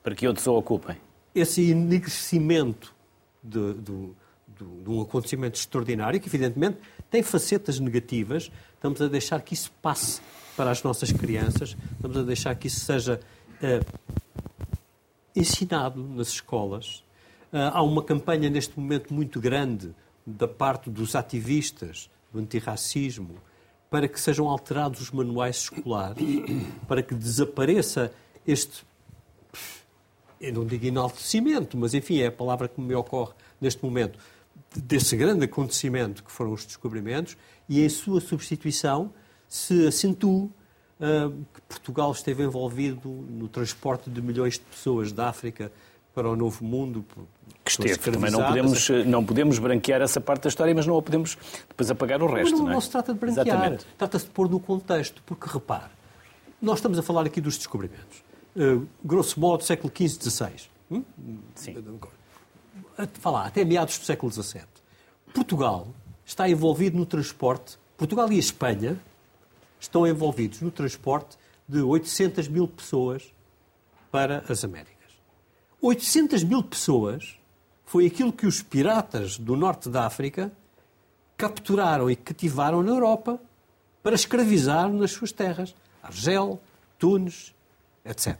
para 0.03 0.13
que 0.13 0.27
outros 0.27 0.45
o 0.45 0.53
ocupem. 0.53 0.97
Esse 1.33 1.71
enegrecimento 1.71 2.93
de, 3.41 3.73
de, 3.75 4.09
de, 4.47 4.83
de 4.83 4.89
um 4.89 5.01
acontecimento 5.01 5.57
extraordinário, 5.57 6.19
que 6.19 6.27
evidentemente 6.27 6.77
tem 7.09 7.23
facetas 7.23 7.79
negativas, 7.79 8.51
estamos 8.73 9.01
a 9.01 9.07
deixar 9.07 9.41
que 9.41 9.53
isso 9.53 9.71
passe 9.81 10.21
para 10.55 10.71
as 10.71 10.81
nossas 10.83 11.11
crianças, 11.11 11.75
estamos 11.93 12.17
a 12.17 12.23
deixar 12.23 12.55
que 12.55 12.67
isso 12.67 12.79
seja 12.79 13.19
uh, 13.61 13.85
ensinado 15.35 16.01
nas 16.01 16.29
escolas. 16.29 17.03
Uh, 17.51 17.71
há 17.73 17.81
uma 17.81 18.03
campanha 18.03 18.49
neste 18.49 18.79
momento 18.79 19.13
muito 19.13 19.39
grande 19.39 19.93
da 20.25 20.47
parte 20.47 20.89
dos 20.89 21.15
ativistas 21.15 22.09
do 22.31 22.39
antirracismo 22.39 23.35
para 23.89 24.07
que 24.07 24.19
sejam 24.19 24.49
alterados 24.49 24.99
os 24.99 25.11
manuais 25.11 25.57
escolares, 25.57 26.21
para 26.87 27.01
que 27.03 27.13
desapareça 27.13 28.11
este, 28.45 28.85
eu 30.41 30.53
não 30.53 30.65
digo 30.65 30.85
enaltecimento, 30.85 31.77
mas 31.77 31.93
enfim, 31.93 32.19
é 32.19 32.27
a 32.27 32.31
palavra 32.31 32.67
que 32.67 32.81
me 32.81 32.93
ocorre 32.93 33.33
neste 33.61 33.83
momento, 33.83 34.19
desse 34.75 35.15
grande 35.15 35.45
acontecimento 35.45 36.23
que 36.23 36.31
foram 36.31 36.51
os 36.51 36.65
descobrimentos, 36.65 37.37
e 37.69 37.81
em 37.81 37.89
sua 37.89 38.19
substituição 38.19 39.13
se 39.55 39.87
acentue 39.87 40.27
uh, 40.27 40.51
que 41.53 41.61
Portugal 41.69 42.11
esteve 42.11 42.43
envolvido 42.43 43.09
no 43.09 43.47
transporte 43.47 44.09
de 44.09 44.21
milhões 44.21 44.55
de 44.55 44.59
pessoas 44.59 45.13
da 45.13 45.29
África 45.29 45.71
para 46.13 46.29
o 46.29 46.35
Novo 46.35 46.63
Mundo. 46.65 47.05
Que 47.63 47.71
esteve. 47.71 47.97
Também 47.97 48.31
não 48.31 48.43
podemos, 48.43 48.89
não 49.05 49.25
podemos 49.25 49.59
branquear 49.59 50.01
essa 50.01 50.19
parte 50.19 50.43
da 50.43 50.49
história, 50.49 50.75
mas 50.75 50.85
não 50.85 50.97
a 50.97 51.01
podemos 51.01 51.37
depois 51.69 51.89
apagar 51.89 52.21
o 52.21 52.27
resto. 52.27 52.51
Não, 52.51 52.59
não, 52.59 52.65
não, 52.65 52.73
não 52.73 52.81
se 52.81 52.89
trata 52.89 53.13
de 53.13 53.19
branquear. 53.19 53.77
Trata-se 53.97 54.25
de 54.25 54.31
pôr 54.31 54.49
no 54.49 54.59
contexto. 54.59 55.23
Porque, 55.25 55.49
repare, 55.49 55.89
nós 56.61 56.79
estamos 56.79 56.99
a 56.99 57.03
falar 57.03 57.25
aqui 57.25 57.39
dos 57.39 57.57
descobrimentos. 57.57 58.23
Uh, 58.55 58.85
grosso 59.03 59.39
modo, 59.39 59.63
século 59.63 59.91
XV, 59.95 60.29
XVI. 60.29 60.51
Hum? 60.91 61.03
Sim. 61.55 61.75
Falar, 63.13 63.47
até 63.47 63.63
meados 63.63 63.97
do 63.97 64.05
século 64.05 64.31
XVII. 64.31 64.63
Portugal 65.33 65.87
está 66.25 66.47
envolvido 66.49 66.97
no 66.97 67.05
transporte. 67.05 67.77
Portugal 67.97 68.29
e 68.31 68.35
a 68.35 68.39
Espanha 68.39 68.99
estão 69.85 70.05
envolvidos 70.05 70.61
no 70.61 70.71
transporte 70.71 71.37
de 71.67 71.81
800 71.81 72.47
mil 72.47 72.67
pessoas 72.67 73.33
para 74.11 74.43
as 74.47 74.63
Américas. 74.63 74.95
800 75.81 76.43
mil 76.43 76.63
pessoas 76.63 77.37
foi 77.85 78.05
aquilo 78.05 78.33
que 78.33 78.47
os 78.47 78.61
piratas 78.61 79.37
do 79.37 79.55
norte 79.55 79.89
da 79.89 80.05
África 80.05 80.51
capturaram 81.37 82.09
e 82.09 82.15
cativaram 82.15 82.81
na 82.81 82.91
Europa 82.91 83.39
para 84.01 84.15
escravizar 84.15 84.89
nas 84.89 85.11
suas 85.11 85.31
terras. 85.31 85.75
Argel, 86.01 86.59
Tunis, 86.97 87.53
etc. 88.03 88.37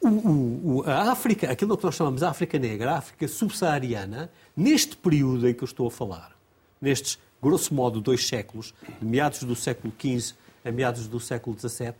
o, 0.00 0.08
o, 0.08 0.84
a 0.86 1.10
África, 1.10 1.50
aquilo 1.50 1.76
que 1.76 1.84
nós 1.84 1.94
chamamos 1.94 2.20
de 2.20 2.26
África 2.26 2.58
Negra, 2.58 2.92
a 2.92 2.98
África 2.98 3.26
subsaariana, 3.26 4.30
neste 4.56 4.96
período 4.96 5.48
em 5.48 5.54
que 5.54 5.62
eu 5.62 5.66
estou 5.66 5.88
a 5.88 5.90
falar, 5.90 6.36
nestes, 6.80 7.18
grosso 7.42 7.74
modo, 7.74 8.00
dois 8.00 8.26
séculos, 8.26 8.74
de 9.00 9.06
meados 9.06 9.42
do 9.42 9.54
século 9.54 9.92
XV 9.98 10.34
a 10.64 10.70
meados 10.70 11.06
do 11.06 11.20
século 11.20 11.56
XVII, 11.58 11.94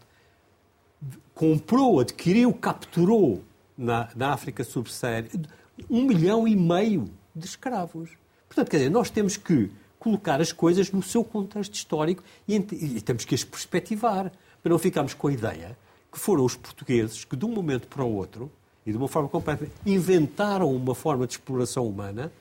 comprou, 1.34 2.00
adquiriu, 2.00 2.52
capturou 2.52 3.42
na, 3.76 4.08
na 4.16 4.32
África 4.32 4.64
subsaariana 4.64 5.48
um 5.88 6.02
milhão 6.02 6.46
e 6.48 6.56
meio 6.56 7.08
de 7.34 7.46
escravos. 7.46 8.10
Portanto, 8.48 8.68
quer 8.68 8.78
dizer, 8.78 8.90
nós 8.90 9.10
temos 9.10 9.36
que 9.36 9.70
colocar 9.98 10.40
as 10.40 10.52
coisas 10.52 10.90
no 10.90 11.02
seu 11.02 11.22
contexto 11.22 11.74
histórico 11.74 12.22
e, 12.46 12.56
e 12.56 13.00
temos 13.00 13.24
que 13.24 13.34
as 13.34 13.44
perspectivar, 13.44 14.32
para 14.62 14.70
não 14.70 14.78
ficarmos 14.78 15.14
com 15.14 15.28
a 15.28 15.32
ideia 15.32 15.76
que 16.10 16.18
foram 16.18 16.44
os 16.44 16.56
portugueses 16.56 17.24
que, 17.24 17.36
de 17.36 17.44
um 17.44 17.50
momento 17.50 17.86
para 17.86 18.02
o 18.02 18.14
outro, 18.14 18.50
e 18.86 18.90
de 18.90 18.96
uma 18.96 19.08
forma 19.08 19.28
completa, 19.28 19.68
inventaram 19.84 20.74
uma 20.74 20.94
forma 20.94 21.26
de 21.26 21.34
exploração 21.34 21.86
humana 21.86 22.32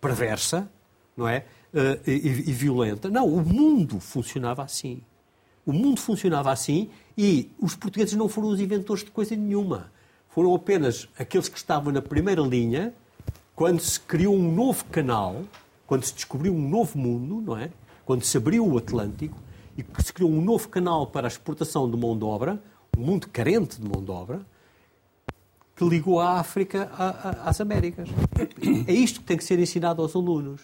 perversa, 0.00 0.70
não 1.18 1.28
é? 1.28 1.44
Uh, 1.74 2.08
e, 2.08 2.12
e, 2.12 2.52
violenta. 2.52 3.10
Não, 3.10 3.26
o 3.26 3.44
mundo 3.44 3.98
funcionava 3.98 4.62
assim. 4.62 5.02
O 5.66 5.72
mundo 5.72 6.00
funcionava 6.00 6.50
assim 6.50 6.88
e 7.16 7.50
os 7.60 7.74
portugueses 7.74 8.14
não 8.14 8.28
foram 8.28 8.48
os 8.48 8.60
inventores 8.60 9.04
de 9.04 9.10
coisa 9.10 9.36
nenhuma. 9.36 9.92
Foram 10.28 10.54
apenas 10.54 11.08
aqueles 11.18 11.48
que 11.48 11.58
estavam 11.58 11.92
na 11.92 12.00
primeira 12.00 12.40
linha 12.40 12.94
quando 13.54 13.80
se 13.80 13.98
criou 13.98 14.34
um 14.34 14.54
novo 14.54 14.84
canal, 14.84 15.42
quando 15.86 16.04
se 16.04 16.14
descobriu 16.14 16.54
um 16.54 16.68
novo 16.68 16.96
mundo, 16.96 17.42
não 17.42 17.56
é? 17.58 17.70
Quando 18.06 18.22
se 18.22 18.36
abriu 18.36 18.66
o 18.66 18.78
Atlântico 18.78 19.36
e 19.76 19.84
se 20.02 20.12
criou 20.12 20.30
um 20.30 20.40
novo 20.40 20.68
canal 20.68 21.08
para 21.08 21.26
a 21.26 21.28
exportação 21.28 21.90
de 21.90 21.96
mão 21.96 22.16
de 22.16 22.24
obra, 22.24 22.62
um 22.96 23.02
mundo 23.02 23.28
carente 23.28 23.80
de 23.80 23.86
mão 23.86 24.02
de 24.02 24.10
obra, 24.10 24.40
que 25.74 25.84
ligou 25.84 26.20
a 26.20 26.38
África 26.40 26.90
às 27.44 27.60
Américas. 27.60 28.08
É 28.86 28.92
isto 28.92 29.20
que 29.20 29.26
tem 29.26 29.36
que 29.36 29.44
ser 29.44 29.58
ensinado 29.58 30.00
aos 30.00 30.16
alunos. 30.16 30.62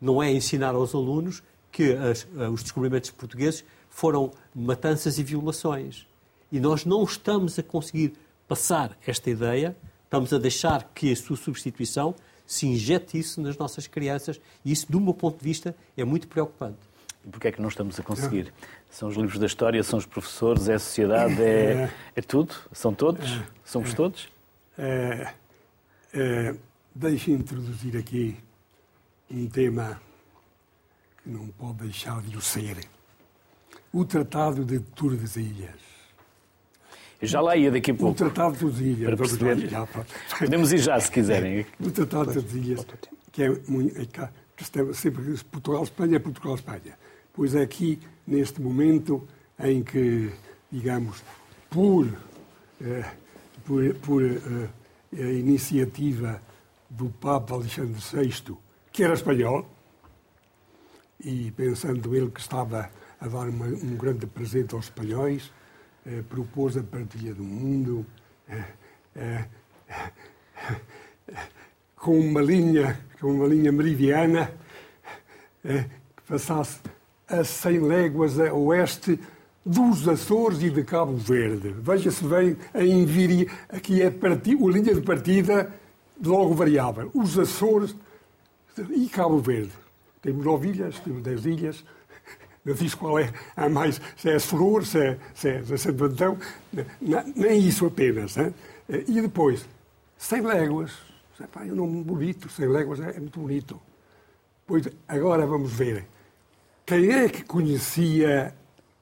Não 0.00 0.22
é 0.22 0.30
ensinar 0.30 0.74
aos 0.74 0.94
alunos 0.94 1.42
que 1.72 1.92
as, 1.92 2.26
os 2.52 2.62
descobrimentos 2.62 3.10
portugueses 3.10 3.64
foram 3.90 4.30
matanças 4.54 5.18
e 5.18 5.22
violações. 5.22 6.06
E 6.50 6.60
nós 6.60 6.84
não 6.84 7.02
estamos 7.04 7.58
a 7.58 7.62
conseguir 7.62 8.14
passar 8.46 8.96
esta 9.06 9.28
ideia, 9.30 9.76
estamos 10.04 10.32
a 10.32 10.38
deixar 10.38 10.90
que 10.94 11.10
a 11.10 11.16
sua 11.16 11.36
substituição 11.36 12.14
se 12.46 12.66
injete 12.66 13.18
isso 13.18 13.40
nas 13.40 13.56
nossas 13.56 13.86
crianças 13.86 14.40
e 14.64 14.70
isso, 14.70 14.90
do 14.90 15.00
meu 15.00 15.12
ponto 15.12 15.38
de 15.38 15.44
vista, 15.44 15.74
é 15.96 16.04
muito 16.04 16.28
preocupante. 16.28 16.78
E 17.26 17.28
porquê 17.28 17.48
é 17.48 17.52
que 17.52 17.60
não 17.60 17.68
estamos 17.68 17.98
a 17.98 18.02
conseguir? 18.02 18.52
São 18.88 19.08
os 19.08 19.16
livros 19.16 19.38
da 19.38 19.46
história, 19.46 19.82
são 19.82 19.98
os 19.98 20.06
professores, 20.06 20.68
é 20.68 20.74
a 20.74 20.78
sociedade, 20.78 21.42
é, 21.42 21.90
é 22.14 22.22
tudo? 22.22 22.54
São 22.72 22.94
todos? 22.94 23.40
Somos 23.64 23.92
todos? 23.92 24.28
É, 24.78 25.32
é, 26.14 26.54
deixe 26.94 27.32
introduzir 27.32 27.96
aqui 27.96 28.36
um 29.30 29.46
tema 29.46 30.00
que 31.22 31.28
não 31.28 31.48
pode 31.48 31.84
deixar 31.84 32.20
de 32.22 32.36
o 32.36 32.40
ser. 32.40 32.78
O 33.92 34.04
Tratado 34.04 34.64
de 34.64 34.80
Tordesilhas. 34.80 35.80
Eu 37.20 37.28
já 37.28 37.40
lá 37.40 37.56
ia 37.56 37.70
daqui 37.70 37.90
a 37.90 37.94
pouco. 37.94 38.12
O 38.12 38.14
Tratado 38.14 38.54
de 38.54 38.60
Tordesilhas. 38.60 39.06
Para 39.06 39.16
perceber. 39.16 39.68
Já, 39.68 39.88
Podemos 40.38 40.72
ir 40.72 40.78
já, 40.78 41.00
se 41.00 41.10
quiserem. 41.10 41.66
O 41.80 41.90
Tratado 41.90 42.26
de 42.26 42.34
Tordesilhas, 42.34 42.86
que 43.32 43.42
é, 43.42 43.50
muito, 43.66 44.00
é 44.00 44.06
que 44.06 44.94
sempre 44.94 45.36
Portugal-Espanha, 45.44 46.20
Portugal-Espanha. 46.20 46.98
Pois 47.32 47.54
é 47.54 47.62
aqui, 47.62 47.98
neste 48.26 48.60
momento 48.60 49.26
em 49.58 49.82
que, 49.82 50.30
digamos, 50.70 51.22
por, 51.68 52.06
eh, 52.80 53.04
por, 53.64 53.94
por 53.96 54.22
eh, 54.22 54.68
a 55.12 55.32
iniciativa 55.32 56.40
do 56.88 57.08
Papa 57.10 57.54
Alexandre 57.54 58.00
VI, 58.00 58.56
que 58.96 59.04
era 59.04 59.12
espanhol, 59.12 59.66
e 61.22 61.50
pensando 61.50 62.16
ele 62.16 62.30
que 62.30 62.40
estava 62.40 62.90
a 63.20 63.28
dar 63.28 63.46
uma, 63.46 63.66
um 63.66 63.94
grande 63.94 64.26
presente 64.26 64.74
aos 64.74 64.86
espanhóis, 64.86 65.52
eh, 66.06 66.22
propôs 66.30 66.78
a 66.78 66.82
partilha 66.82 67.34
do 67.34 67.44
mundo 67.44 68.06
eh, 68.48 68.64
eh, 69.14 69.44
com 71.94 72.18
uma 72.18 72.40
linha, 72.40 72.98
com 73.20 73.32
uma 73.32 73.46
linha 73.46 73.70
meridiana 73.70 74.50
eh, 75.62 75.84
que 76.16 76.22
passasse 76.26 76.80
a 77.28 77.44
100 77.44 77.80
léguas 77.80 78.40
a 78.40 78.54
oeste 78.54 79.20
dos 79.64 80.08
Açores 80.08 80.62
e 80.62 80.70
de 80.70 80.82
Cabo 80.82 81.18
Verde. 81.18 81.68
Veja-se 81.68 82.24
bem 82.24 82.56
a 82.72 82.82
enviria, 82.82 83.46
aqui 83.68 84.00
é 84.00 84.06
a 84.06 84.70
linha 84.70 84.94
de 84.94 85.02
partida 85.02 85.70
logo 86.24 86.54
variável. 86.54 87.10
Os 87.12 87.38
Açores 87.38 87.94
e 88.90 89.08
Cabo 89.08 89.38
Verde. 89.38 89.72
Temos 90.22 90.44
nove 90.44 90.68
ilhas, 90.68 90.98
temos 91.00 91.22
dez 91.22 91.46
ilhas. 91.46 91.84
Não 92.64 92.74
diz 92.74 92.94
qual 92.94 93.18
é 93.18 93.32
a 93.56 93.68
mais, 93.68 94.00
se 94.16 94.28
é 94.28 94.40
Flor, 94.40 94.84
se 94.84 94.98
é, 94.98 95.18
se 95.34 95.48
é, 95.48 95.62
se 95.62 95.88
é 95.88 95.92
nem 97.36 97.60
isso 97.60 97.86
apenas. 97.86 98.36
Hein? 98.36 98.52
E 98.88 99.20
depois, 99.20 99.64
100 100.18 100.40
léguas. 100.42 100.92
É 101.38 101.72
um 101.72 101.76
nome 101.76 102.02
bonito, 102.02 102.48
100 102.48 102.68
léguas 102.68 103.00
é, 103.00 103.10
é 103.10 103.20
muito 103.20 103.38
bonito. 103.38 103.80
Pois 104.66 104.88
agora 105.06 105.46
vamos 105.46 105.72
ver 105.72 106.06
quem 106.84 107.12
é 107.12 107.28
que 107.28 107.44
conhecia 107.44 108.54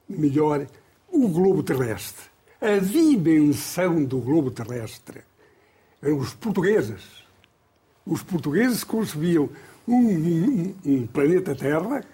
melhor 0.08 0.66
o 1.08 1.28
globo 1.28 1.62
terrestre, 1.62 2.26
a 2.60 2.78
dimensão 2.78 4.04
do 4.04 4.18
globo 4.18 4.50
terrestre. 4.50 5.22
Os 6.02 6.34
portugueses. 6.34 7.23
Os 8.06 8.22
portugueses 8.22 8.84
concebiam 8.84 9.48
um, 9.86 9.94
um, 9.94 10.74
um 10.84 11.06
planeta 11.06 11.54
Terra. 11.54 12.04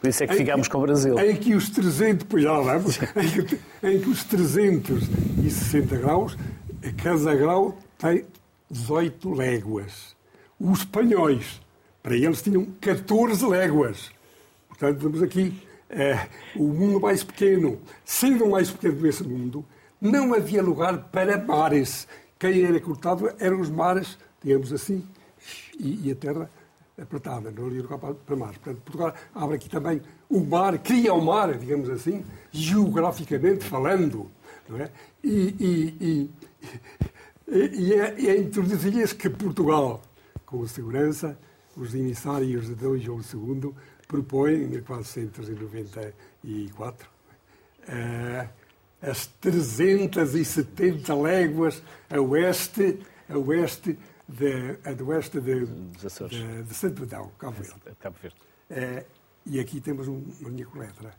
Por 0.00 0.08
isso 0.08 0.24
é 0.24 0.26
que 0.26 0.34
ficámos 0.34 0.68
com 0.68 0.78
o 0.78 0.82
Brasil. 0.82 1.18
Em 1.18 1.36
que 1.36 1.54
os 1.54 1.68
300, 1.68 2.26
pois 2.28 2.42
já 2.42 2.58
vamos, 2.58 2.98
em 2.98 3.44
que, 3.44 3.60
em 3.82 4.00
que 4.00 4.08
os 4.08 4.24
360 4.24 5.96
graus, 5.96 6.36
cada 7.02 7.34
grau 7.34 7.78
tem 7.98 8.24
18 8.70 9.34
léguas. 9.34 10.16
Os 10.58 10.80
espanhóis, 10.80 11.60
para 12.02 12.16
eles, 12.16 12.40
tinham 12.40 12.66
14 12.80 13.46
léguas. 13.46 14.10
Portanto, 14.68 15.00
temos 15.00 15.22
aqui 15.22 15.52
é, 15.90 16.28
o 16.54 16.68
mundo 16.68 17.00
mais 17.00 17.24
pequeno. 17.24 17.78
Sendo 18.04 18.44
o 18.44 18.50
mais 18.52 18.70
pequeno 18.70 18.94
desse 19.02 19.24
mundo, 19.24 19.64
não 20.00 20.32
havia 20.32 20.62
lugar 20.62 21.10
para 21.10 21.36
mares. 21.36 22.06
Quem 22.38 22.64
era 22.64 22.80
cortado 22.80 23.30
eram 23.38 23.60
os 23.60 23.68
mares, 23.68 24.16
digamos 24.42 24.72
assim, 24.72 25.04
e, 25.80 26.08
e 26.08 26.12
a 26.12 26.14
terra 26.14 26.50
apertada, 27.00 27.50
não 27.50 27.68
lugar 27.68 27.98
para, 27.98 28.36
mares. 28.36 28.58
Portanto, 28.58 28.82
Portugal 28.82 29.14
abre 29.34 29.56
aqui 29.56 29.68
também 29.68 30.00
o 30.28 30.38
mar, 30.40 30.78
cria 30.78 31.12
o 31.14 31.24
mar, 31.24 31.56
digamos 31.56 31.88
assim, 31.88 32.24
geograficamente 32.52 33.64
falando. 33.64 34.30
Não 34.68 34.78
é? 34.78 34.90
E, 35.24 35.54
e, 35.58 35.96
e, 36.00 36.30
e 37.48 37.94
é, 37.94 38.26
é 38.26 38.38
introduzir-lhes 38.38 39.12
que 39.12 39.28
Portugal, 39.30 40.02
com 40.44 40.66
segurança, 40.66 41.38
os 41.76 41.94
emissários 41.94 42.66
de 42.66 42.74
Dom 42.74 42.98
João 42.98 43.20
II 43.20 43.72
propõe, 44.06 44.64
em 44.64 44.66
1494, 44.66 47.08
uh, 47.88 48.48
as 49.00 49.26
370 49.40 51.14
léguas 51.14 51.82
a 52.10 52.20
oeste, 52.20 52.98
a 53.28 53.38
oeste 53.38 53.96
de, 54.30 54.78
a 54.84 54.92
do 54.92 55.08
oeste 55.08 55.40
de, 55.40 55.66
de, 55.66 56.62
de 56.62 56.74
Santo 56.74 57.02
Adão, 57.02 57.30
Cabo 57.38 57.56
Verde. 57.56 57.96
Cabo 57.98 58.16
Verde. 58.22 58.36
Uh, 58.70 59.04
e 59.46 59.58
aqui 59.58 59.80
temos 59.80 60.06
uma 60.06 60.48
linha 60.48 60.66
correta. 60.66 61.14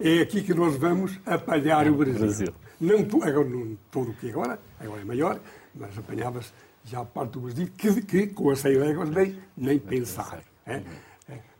É 0.00 0.20
aqui 0.20 0.42
que 0.42 0.52
nós 0.52 0.74
vamos 0.76 1.20
apanhar 1.24 1.88
o 1.88 1.94
Brasil. 1.94 2.18
Brasil. 2.18 2.54
Não, 2.80 2.98
agora, 3.22 3.48
não 3.48 3.78
todo 3.92 4.10
o 4.10 4.14
que 4.14 4.30
agora, 4.30 4.58
agora 4.80 5.00
é 5.00 5.04
maior, 5.04 5.40
mas 5.72 5.96
apanhavas 5.96 6.52
já 6.84 7.04
parte 7.04 7.32
do 7.32 7.40
Brasil, 7.40 7.68
que, 7.76 8.02
que 8.02 8.26
com 8.28 8.50
as 8.50 8.58
100 8.58 8.74
léguas 8.76 9.10
nem, 9.10 9.38
nem 9.56 9.78
pensar. 9.78 10.42
É? 10.66 10.82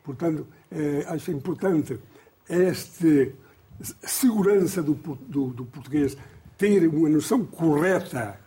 Portanto, 0.03 0.47
eh, 0.71 1.05
acho 1.09 1.33
importante 1.33 1.99
esta 2.49 3.33
segurança 4.03 4.83
do, 4.83 4.95
do, 4.95 5.49
do, 5.49 5.65
português 5.65 6.17
ter 6.57 6.87
uma 6.87 7.09
noção 7.09 7.45
correta 7.45 8.39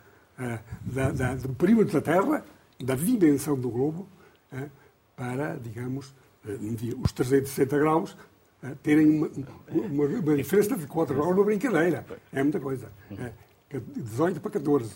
da, 0.84 1.10
da, 1.10 1.34
do 1.34 1.54
perímetro 1.54 1.92
da 1.92 2.00
Terra, 2.00 2.44
da 2.82 2.94
dimensão 2.94 3.58
do 3.58 3.68
globo, 3.68 4.08
eh, 4.52 4.68
para, 5.14 5.56
digamos, 5.56 6.14
medir 6.44 6.94
os 6.94 7.12
360 7.12 7.78
graus, 7.78 8.16
terem 8.82 9.10
uma, 9.10 9.30
uma, 9.68 10.04
uma, 10.06 10.36
diferença 10.36 10.76
de 10.76 10.86
4 10.86 11.14
graus 11.14 11.36
na 11.36 11.42
brincadeira. 11.42 12.04
É 12.32 12.42
muita 12.42 12.60
coisa. 12.60 12.90
É, 13.10 13.32
18 13.96 14.40
para 14.40 14.50
14. 14.52 14.94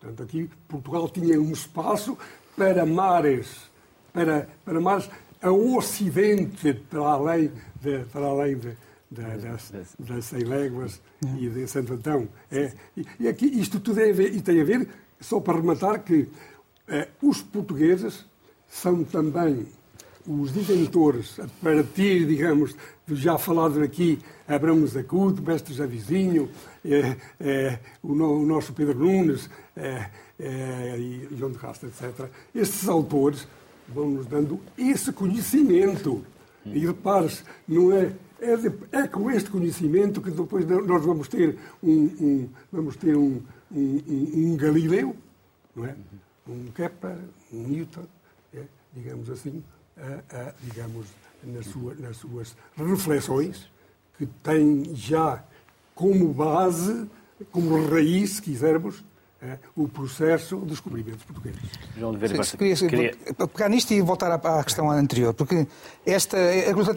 Portanto, 0.00 0.22
aqui 0.22 0.50
Portugal 0.68 1.08
tinha 1.08 1.40
um 1.40 1.52
espaço 1.52 2.16
para 2.56 2.86
mares, 2.86 3.70
para, 4.12 4.48
para 4.64 4.80
mares 4.80 5.10
a 5.40 5.50
Ocidente, 5.50 6.74
para 6.90 7.00
além, 7.00 7.52
de, 7.80 8.04
para 8.12 8.26
além 8.26 8.58
de, 8.58 8.76
da, 9.10 9.36
das, 9.36 9.72
das 9.98 10.24
100 10.26 10.40
léguas 10.44 11.00
e 11.38 11.48
de 11.48 11.66
Santo 11.66 11.94
Antão. 11.94 12.28
É, 12.50 12.72
e 13.18 13.28
aqui 13.28 13.46
isto 13.46 13.80
tudo 13.80 14.00
é, 14.00 14.10
e 14.10 14.40
tem 14.40 14.60
a 14.60 14.64
ver, 14.64 14.88
só 15.20 15.40
para 15.40 15.58
rematar, 15.58 16.02
que 16.02 16.28
eh, 16.86 17.08
os 17.22 17.42
portugueses 17.42 18.24
são 18.68 19.04
também 19.04 19.66
os 20.26 20.54
inventores, 20.54 21.40
a 21.40 21.48
partir, 21.62 22.26
digamos, 22.26 22.76
já 23.08 23.38
falado 23.38 23.82
aqui, 23.82 24.18
Abrão 24.46 24.86
Zacudo, 24.86 25.42
Mestre 25.42 25.72
Javizinho, 25.72 26.50
é, 26.84 27.16
é, 27.40 27.78
o, 28.02 28.14
no, 28.14 28.42
o, 28.42 28.46
nosso 28.46 28.74
Pedro 28.74 28.98
Nunes, 28.98 29.48
é, 29.74 30.10
e 30.98 31.28
João 31.32 31.50
de 31.50 31.58
Castro, 31.58 31.88
etc. 31.88 32.28
Estes 32.54 32.88
autores 32.88 33.48
vão-nos 33.88 34.26
dando 34.26 34.60
esse 34.76 35.12
conhecimento. 35.12 36.24
E 36.66 36.86
repare-se, 36.86 37.42
não 37.66 37.90
é, 37.92 38.12
é, 38.40 38.56
de, 38.56 38.72
é, 38.92 39.08
com 39.08 39.30
este 39.30 39.50
conhecimento 39.50 40.20
que 40.20 40.30
depois 40.30 40.64
nós 40.66 41.04
vamos 41.04 41.28
ter 41.28 41.58
um, 41.82 42.04
um 42.20 42.48
vamos 42.70 42.96
ter 42.96 43.16
um, 43.16 43.42
um, 43.70 44.02
um, 44.34 44.56
Galileu, 44.56 45.16
não 45.74 45.84
é? 45.84 45.96
um 46.46 46.70
Kepler, 46.72 47.18
um 47.52 47.62
Newton, 47.62 48.06
é, 48.54 48.62
digamos 48.94 49.28
assim, 49.30 49.62
a, 49.96 50.36
a, 50.36 50.54
digamos, 50.62 51.06
nas, 51.42 51.66
sua, 51.66 51.94
nas 51.94 52.16
suas 52.16 52.56
reflexões, 52.76 53.70
que 54.16 54.26
têm 54.26 54.94
já 54.94 55.44
como 55.94 56.32
base, 56.32 57.08
como 57.50 57.86
raiz, 57.88 58.36
se 58.36 58.42
quisermos, 58.42 59.04
o 59.76 59.86
processo 59.86 60.58
de 60.60 60.66
descobrimento 60.66 61.24
português. 61.24 61.56
João 61.96 62.10
Oliveira 62.10 62.42
Sim, 62.42 62.56
queria, 62.56 62.76
queria... 62.76 63.14
pegar 63.46 63.68
nisto 63.68 63.92
e 63.92 64.00
voltar 64.00 64.32
à, 64.32 64.58
à 64.58 64.64
questão 64.64 64.90
anterior, 64.90 65.32
porque 65.32 65.66
esta, 66.04 66.36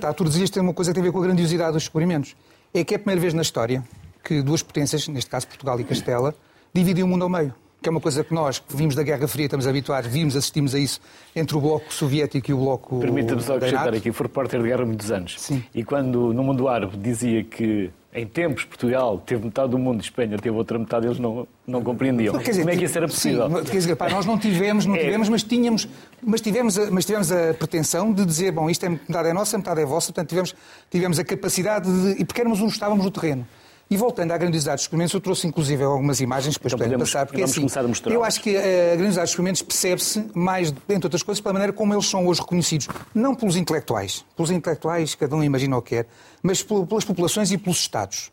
a 0.08 0.14
tu 0.14 0.24
dizias 0.24 0.50
tem 0.50 0.62
uma 0.62 0.74
coisa 0.74 0.92
que 0.92 0.96
tem 0.96 1.02
a 1.02 1.06
ver 1.06 1.12
com 1.12 1.20
a 1.20 1.24
grandiosidade 1.24 1.74
dos 1.74 1.84
descobrimentos. 1.84 2.36
É 2.74 2.84
que 2.84 2.94
é 2.94 2.98
a 2.98 3.00
primeira 3.00 3.22
vez 3.22 3.34
na 3.34 3.42
história 3.42 3.84
que 4.24 4.42
duas 4.42 4.64
potências, 4.64 5.08
neste 5.08 5.30
caso 5.30 5.48
Portugal 5.48 5.80
e 5.80 5.84
Castela, 5.84 6.34
dividem 6.74 7.04
o 7.04 7.08
mundo 7.08 7.24
ao 7.24 7.30
meio 7.30 7.54
que 7.82 7.89
é 7.89 7.92
uma 7.92 8.00
coisa 8.00 8.24
que 8.24 8.32
nós, 8.32 8.60
que 8.60 8.76
vimos 8.76 8.94
da 8.94 9.02
Guerra 9.02 9.28
Fria, 9.28 9.46
estamos 9.46 9.66
habituados, 9.66 10.10
vimos, 10.12 10.36
assistimos 10.36 10.76
a 10.76 10.80
isso 10.80 11.02
entre 11.36 11.58
o 11.58 11.60
Bloco 11.60 11.92
Soviético 11.92 12.52
e 12.52 12.54
o 12.54 12.58
Bloco 12.58 13.00
Permita-me 13.00 13.42
só 13.42 13.56
acrescentar 13.56 13.94
aqui, 13.96 14.12
fui 14.12 14.28
repórter 14.28 14.62
de 14.62 14.68
guerra 14.68 14.84
há 14.84 14.86
muitos 14.86 15.10
anos. 15.10 15.42
Sim. 15.42 15.64
E 15.74 15.84
quando 15.84 16.32
no 16.32 16.44
mundo 16.44 16.68
árabe 16.68 16.96
dizia 16.96 17.44
que 17.44 17.89
em 18.14 18.26
tempos 18.26 18.66
Portugal 18.66 19.18
teve 19.26 19.45
metade 19.45 19.70
do 19.70 19.78
mundo, 19.78 20.01
Espanha 20.01 20.38
teve 20.38 20.55
outra 20.55 20.78
metade, 20.78 21.05
eles 21.05 21.18
não, 21.18 21.47
não 21.66 21.82
compreendiam. 21.82 22.38
Dizer, 22.38 22.59
Como 22.59 22.70
é 22.70 22.76
que 22.76 22.84
isso 22.86 22.97
era 22.97 23.07
possível? 23.07 23.47
Sim, 23.47 23.64
quer 23.64 23.78
dizer, 23.78 23.95
pá, 23.95 24.09
nós 24.09 24.26
não 24.26 24.38
tivemos, 24.38 24.86
não 24.86 24.95
é. 24.95 24.99
tivemos, 24.99 25.30
mas 25.30 25.43
tínhamos, 25.43 25.88
mas 26.22 26.41
tivemos, 26.41 26.78
a, 26.78 26.91
mas 26.91 27.05
tivemos 27.05 27.32
a 27.32 27.53
pretensão 27.53 28.12
de 28.12 28.26
dizer, 28.26 28.51
bom, 28.51 28.70
isto 28.70 28.86
é 28.86 28.89
metade 28.89 29.30
é 29.30 29.34
nossa, 29.34 29.57
metade 29.57 29.82
é 29.82 29.86
vossa, 29.86 30.12
portanto 30.12 30.30
tivemos, 30.30 30.55
tivemos 30.89 31.20
a 31.20 31.24
capacidade 31.24 31.89
de, 31.89 32.22
e 32.22 32.26
porque 32.26 32.41
éramos 32.41 32.59
uns, 32.59 32.74
estávamos 32.74 33.05
no 33.05 33.12
terreno. 33.12 33.47
E 33.92 33.98
voltando 33.98 34.32
à 34.32 34.38
grandiosidade 34.38 34.78
dos 34.78 34.84
experimentos, 34.84 35.14
eu 35.14 35.20
trouxe 35.20 35.46
inclusive 35.46 35.84
algumas 35.84 36.22
imagens 36.22 36.58
para 36.58 36.70
então, 36.70 36.80
podemos, 36.80 37.12
passar, 37.12 37.26
porque 37.26 37.44
assim, 37.44 37.68
eu 38.06 38.24
acho 38.24 38.39
que 38.39 38.56
a 38.56 38.62
grandiosidade 38.96 39.26
dos 39.26 39.30
experimentos 39.32 39.62
percebe-se 39.62 40.32
mais, 40.34 40.74
entre 40.88 41.08
outras 41.08 41.22
coisas, 41.22 41.42
pela 41.42 41.52
maneira 41.52 41.74
como 41.74 41.94
eles 41.94 42.06
são 42.06 42.26
hoje 42.26 42.39
reconhecidos. 42.39 42.88
Não 43.14 43.36
pelos 43.36 43.58
intelectuais, 43.58 44.24
pelos 44.34 44.50
intelectuais, 44.50 45.14
cada 45.14 45.36
um 45.36 45.44
imagina 45.44 45.76
o 45.76 45.82
que 45.82 45.98
quer, 45.98 46.08
mas 46.42 46.64
pelas 46.64 47.04
populações 47.04 47.52
e 47.52 47.58
pelos 47.58 47.80
Estados. 47.80 48.32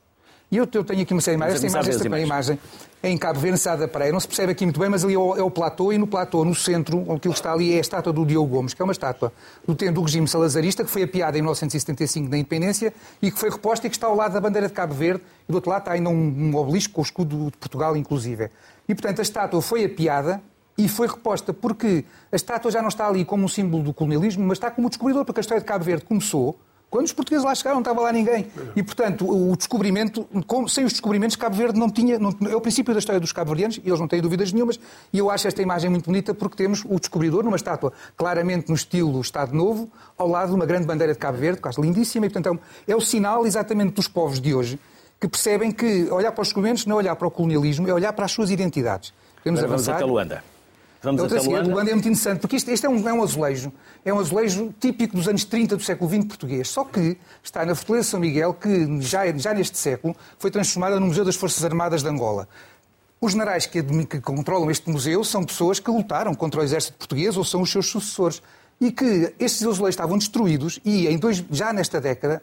E 0.49 0.57
eu, 0.57 0.67
tenho 0.67 1.03
aqui 1.03 1.13
uma 1.13 1.21
série 1.21 1.37
de 1.37 1.43
imagens. 1.43 1.57
Esta 1.57 1.67
imagem, 1.67 1.91
esta 1.91 2.01
primeira 2.01 2.25
imagem, 2.25 2.57
é 2.57 2.59
em 3.03 3.17
Cabo 3.17 3.39
Verde, 3.39 3.59
Sada 3.59 3.87
Pereira. 3.87 4.13
Não 4.13 4.21
se 4.21 4.27
percebe 4.27 4.53
aqui 4.53 4.65
muito 4.65 4.81
bem, 4.81 4.89
mas 4.89 5.05
ali 5.05 5.15
é 5.15 5.19
o, 5.19 5.37
é 5.37 5.43
o 5.43 5.51
platô, 5.51 5.93
e 5.93 5.99
no 5.99 6.07
platô, 6.07 6.45
no 6.45 6.55
centro, 6.55 7.03
aquilo 7.03 7.35
que 7.35 7.41
está 7.41 7.53
ali 7.53 7.75
é 7.75 7.79
a 7.79 7.81
estátua 7.81 8.13
do 8.13 8.25
Diogo 8.27 8.49
Gomes, 8.49 8.75
que 8.75 8.83
é 8.83 8.85
uma 8.85 8.93
estátua 8.93 9.33
do 9.67 9.75
do 9.75 10.03
regime 10.03 10.27
salazarista, 10.27 10.85
que 10.85 10.91
foi 10.91 11.05
apiada 11.05 11.39
em 11.39 11.43
1975 11.43 12.29
na 12.29 12.39
independência 12.39 12.93
e 13.23 13.31
que 13.31 13.39
foi 13.39 13.51
reposta 13.51 13.87
e 13.87 13.91
que 13.91 13.97
está 13.97 14.07
ao 14.07 14.17
lado 14.17 14.33
da 14.33 14.41
bandeira 14.41 14.67
de 14.67 14.73
Cabo 14.73 14.95
Verde. 14.95 15.23
E 15.49 15.53
do 15.53 15.55
outro 15.55 15.71
lado 15.71 15.83
está 15.83 15.93
ainda 15.93 16.11
um, 16.11 16.15
um 16.15 16.57
obelisco 16.57 16.95
com 16.95 17.01
o 17.01 17.05
escudo 17.05 17.51
de 17.51 17.57
Portugal, 17.57 17.97
inclusive. 17.97 18.51
E, 18.89 18.95
portanto, 18.95 19.21
a 19.21 19.23
estátua 19.23 19.63
foi 19.63 19.85
apiada 19.85 20.43
e 20.77 20.89
foi 20.89 21.07
reposta 21.09 21.53
porque 21.53 22.05
a 22.31 22.37
estátua 22.37 22.71
já 22.71 22.81
não 22.81 22.89
está 22.89 23.07
ali 23.07 23.25
como 23.25 23.45
um 23.45 23.49
símbolo 23.49 23.83
do 23.83 23.93
colonialismo, 23.93 24.47
mas 24.47 24.59
está 24.59 24.71
como 24.71 24.89
descobridor, 24.89 25.25
porque 25.25 25.41
a 25.41 25.43
história 25.43 25.61
de 25.61 25.67
Cabo 25.67 25.85
Verde 25.85 26.05
começou 26.05 26.59
quando 26.91 27.05
os 27.05 27.13
portugueses 27.13 27.45
lá 27.45 27.55
chegaram, 27.55 27.77
não 27.77 27.83
estava 27.83 28.01
lá 28.01 28.11
ninguém. 28.11 28.47
E, 28.75 28.83
portanto, 28.83 29.29
o 29.29 29.55
descobrimento, 29.55 30.27
sem 30.69 30.85
os 30.85 30.93
descobrimentos, 30.93 31.37
Cabo 31.37 31.55
Verde 31.55 31.79
não 31.79 31.91
tinha. 31.91 32.19
Não, 32.19 32.35
é 32.49 32.57
o 32.57 32.61
princípio 32.61 32.95
da 32.95 32.99
história 32.99 33.21
dos 33.21 33.31
cabo-verdianos, 33.31 33.77
e 33.77 33.89
eles 33.89 34.01
não 34.01 34.09
têm 34.09 34.23
dúvidas 34.23 34.53
nenhumas. 34.53 34.81
E 35.13 35.19
eu 35.19 35.31
acho 35.31 35.47
esta 35.47 35.61
imagem 35.61 35.91
muito 35.91 36.07
bonita 36.07 36.33
porque 36.33 36.57
temos 36.57 36.85
o 36.89 36.99
descobridor 36.99 37.45
numa 37.45 37.57
estátua 37.57 37.93
claramente 38.17 38.71
no 38.71 38.75
estilo 38.75 39.21
Estado 39.21 39.55
Novo, 39.55 39.91
ao 40.17 40.27
lado 40.29 40.49
de 40.49 40.55
uma 40.55 40.65
grande 40.65 40.87
bandeira 40.87 41.13
de 41.13 41.19
Cabo 41.19 41.37
Verde, 41.37 41.61
acho 41.63 41.81
lindíssima. 41.81 42.25
E, 42.25 42.31
portanto, 42.31 42.59
é 42.87 42.97
o 42.97 43.01
sinal 43.01 43.47
exatamente 43.47 43.93
dos 43.93 44.09
povos 44.09 44.41
de 44.41 44.55
hoje 44.55 44.79
que 45.21 45.29
percebem 45.29 45.71
que 45.71 46.09
olhar 46.11 46.33
para 46.33 46.43
os 46.43 46.49
descobrimentos 46.49 46.87
não 46.87 46.97
é 46.97 46.99
olhar 47.01 47.17
para 47.17 47.27
o 47.27 47.31
colonialismo, 47.31 47.89
é 47.89 47.93
olhar 47.93 48.13
para 48.13 48.25
as 48.25 48.33
suas 48.33 48.51
identidades. 48.51 49.13
Podemos 49.37 49.63
avançar. 49.63 49.99
Vamos 49.99 50.03
até 50.03 50.05
Luanda. 50.05 50.58
Vamos 51.01 51.33
assim, 51.33 51.55
a 51.55 51.63
Luanda 51.63 51.91
é 51.91 51.95
muito 51.95 52.09
interessante, 52.09 52.41
porque 52.41 52.57
isto, 52.57 52.69
é, 52.69 52.89
um, 52.89 53.09
é 53.09 53.13
um 53.13 53.23
azulejo, 53.23 53.73
é 54.05 54.13
um 54.13 54.19
azulejo 54.19 54.75
típico 54.81 55.17
dos 55.17 55.29
anos 55.29 55.45
30 55.45 55.77
do 55.77 55.83
século 55.83 56.11
XX 56.11 56.25
português, 56.25 56.69
só 56.69 56.85
que 56.85 57.17
está 57.43 57.65
na 57.65 57.75
Fortaleza 57.77 58.07
de 58.07 58.11
São 58.11 58.21
Miguel, 58.21 58.53
que 58.55 59.01
já, 59.01 59.31
já 59.37 59.55
neste 59.55 59.79
século 59.79 60.17
foi 60.39 60.51
transformada 60.51 60.99
no 60.99 61.07
Museu 61.07 61.25
das 61.25 61.37
Forças 61.37 61.65
Armadas 61.65 62.03
de 62.03 62.09
Angola. 62.09 62.49
Os 63.21 63.33
generais 63.33 63.67
que, 63.67 63.83
que 63.83 64.21
controlam 64.21 64.71
este 64.71 64.89
museu 64.91 65.25
são 65.25 65.45
pessoas 65.45 65.81
que 65.81 65.91
lutaram 65.91 66.35
contra 66.35 66.61
o 66.61 66.65
exército 66.65 66.99
português 66.99 67.37
ou 67.37 67.45
são 67.45 67.63
os 67.63 67.71
seus 67.71 67.87
sucessores. 67.89 68.41
E 68.81 68.93
que 68.93 69.35
estes 69.41 69.63
azulejos 69.63 69.95
estavam 69.95 70.17
destruídos 70.17 70.79
e 70.85 71.09
em 71.09 71.19
dois, 71.19 71.45
já 71.51 71.73
nesta 71.73 72.01
década 72.01 72.41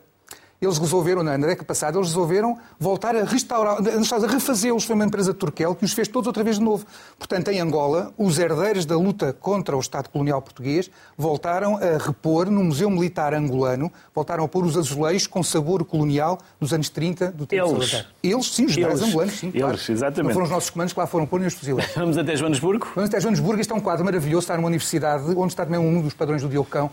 eles 0.61 0.77
resolveram, 0.77 1.21
na 1.23 1.37
década 1.37 1.65
passada, 1.65 1.97
eles 1.97 2.09
resolveram 2.09 2.57
voltar 2.79 3.15
a 3.15 3.23
restaurar, 3.23 3.77
a 3.77 4.27
refazê-los. 4.27 4.83
Foi 4.85 4.95
uma 4.95 5.05
empresa 5.05 5.33
turquel 5.33 5.75
que 5.75 5.83
os 5.83 5.93
fez 5.93 6.07
todos 6.07 6.27
outra 6.27 6.43
vez 6.43 6.57
de 6.57 6.63
novo. 6.63 6.85
Portanto, 7.17 7.49
em 7.49 7.59
Angola, 7.59 8.13
os 8.17 8.39
herdeiros 8.39 8.85
da 8.85 8.97
luta 8.97 9.33
contra 9.33 9.75
o 9.75 9.79
Estado 9.79 10.09
colonial 10.09 10.41
português 10.41 10.89
voltaram 11.17 11.77
a 11.77 11.97
repor 11.97 12.49
no 12.49 12.63
Museu 12.63 12.89
Militar 12.89 13.33
Angolano, 13.33 13.91
voltaram 14.13 14.43
a 14.43 14.47
pôr 14.47 14.65
os 14.65 14.77
azulejos 14.77 15.27
com 15.27 15.43
sabor 15.43 15.83
colonial 15.83 16.39
dos 16.59 16.73
anos 16.73 16.89
30 16.89 17.31
do 17.31 17.45
tempo 17.45 17.75
Eles. 17.75 18.05
Eles, 18.23 18.51
sim, 18.53 18.65
os 18.65 18.71
generais 18.71 19.01
angolanos, 19.01 19.33
sim, 19.33 19.47
Eles, 19.47 19.61
claro. 19.61 19.79
exatamente. 19.89 20.27
Não 20.27 20.33
foram 20.33 20.45
os 20.45 20.51
nossos 20.51 20.69
comandos 20.69 20.93
que 20.93 20.99
lá 20.99 21.07
foram 21.07 21.25
pôr 21.25 21.39
nem 21.39 21.47
os 21.47 21.53
fuzileiros. 21.53 21.93
Vamos 21.95 22.17
até 22.17 22.35
Joanesburgo? 22.35 22.87
Vamos 22.95 23.09
até 23.09 23.19
Joanesburgo. 23.19 23.61
Este 23.61 23.73
é 23.73 23.75
um 23.75 23.81
quadro 23.81 24.05
maravilhoso, 24.05 24.43
está 24.43 24.55
numa 24.55 24.67
universidade, 24.67 25.23
onde 25.35 25.53
está 25.53 25.65
também 25.65 25.79
um 25.79 26.01
dos 26.01 26.13
padrões 26.13 26.41
do 26.41 26.49
Diocão, 26.49 26.89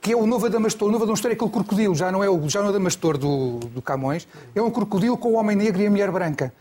que 0.00 0.12
é 0.12 0.16
o 0.16 0.26
novo 0.26 0.46
Adamastor. 0.46 0.88
O 0.88 0.92
novo 0.92 1.04
Adamastor 1.04 1.30
é 1.30 1.34
aquele 1.34 1.50
crocodilo, 1.50 1.94
já 1.94 2.10
não 2.10 2.24
é 2.24 2.30
o, 2.30 2.48
já 2.48 2.60
não 2.60 2.66
é 2.66 2.70
o 2.70 2.74
Adamastor 2.74 3.18
do, 3.18 3.58
do 3.58 3.82
Camões, 3.82 4.26
é 4.54 4.62
um 4.62 4.70
crocodilo 4.70 5.16
com 5.16 5.30
o 5.30 5.34
homem 5.34 5.56
negro 5.56 5.82
e 5.82 5.86
a 5.86 5.90
mulher 5.90 6.10
branca. 6.10 6.52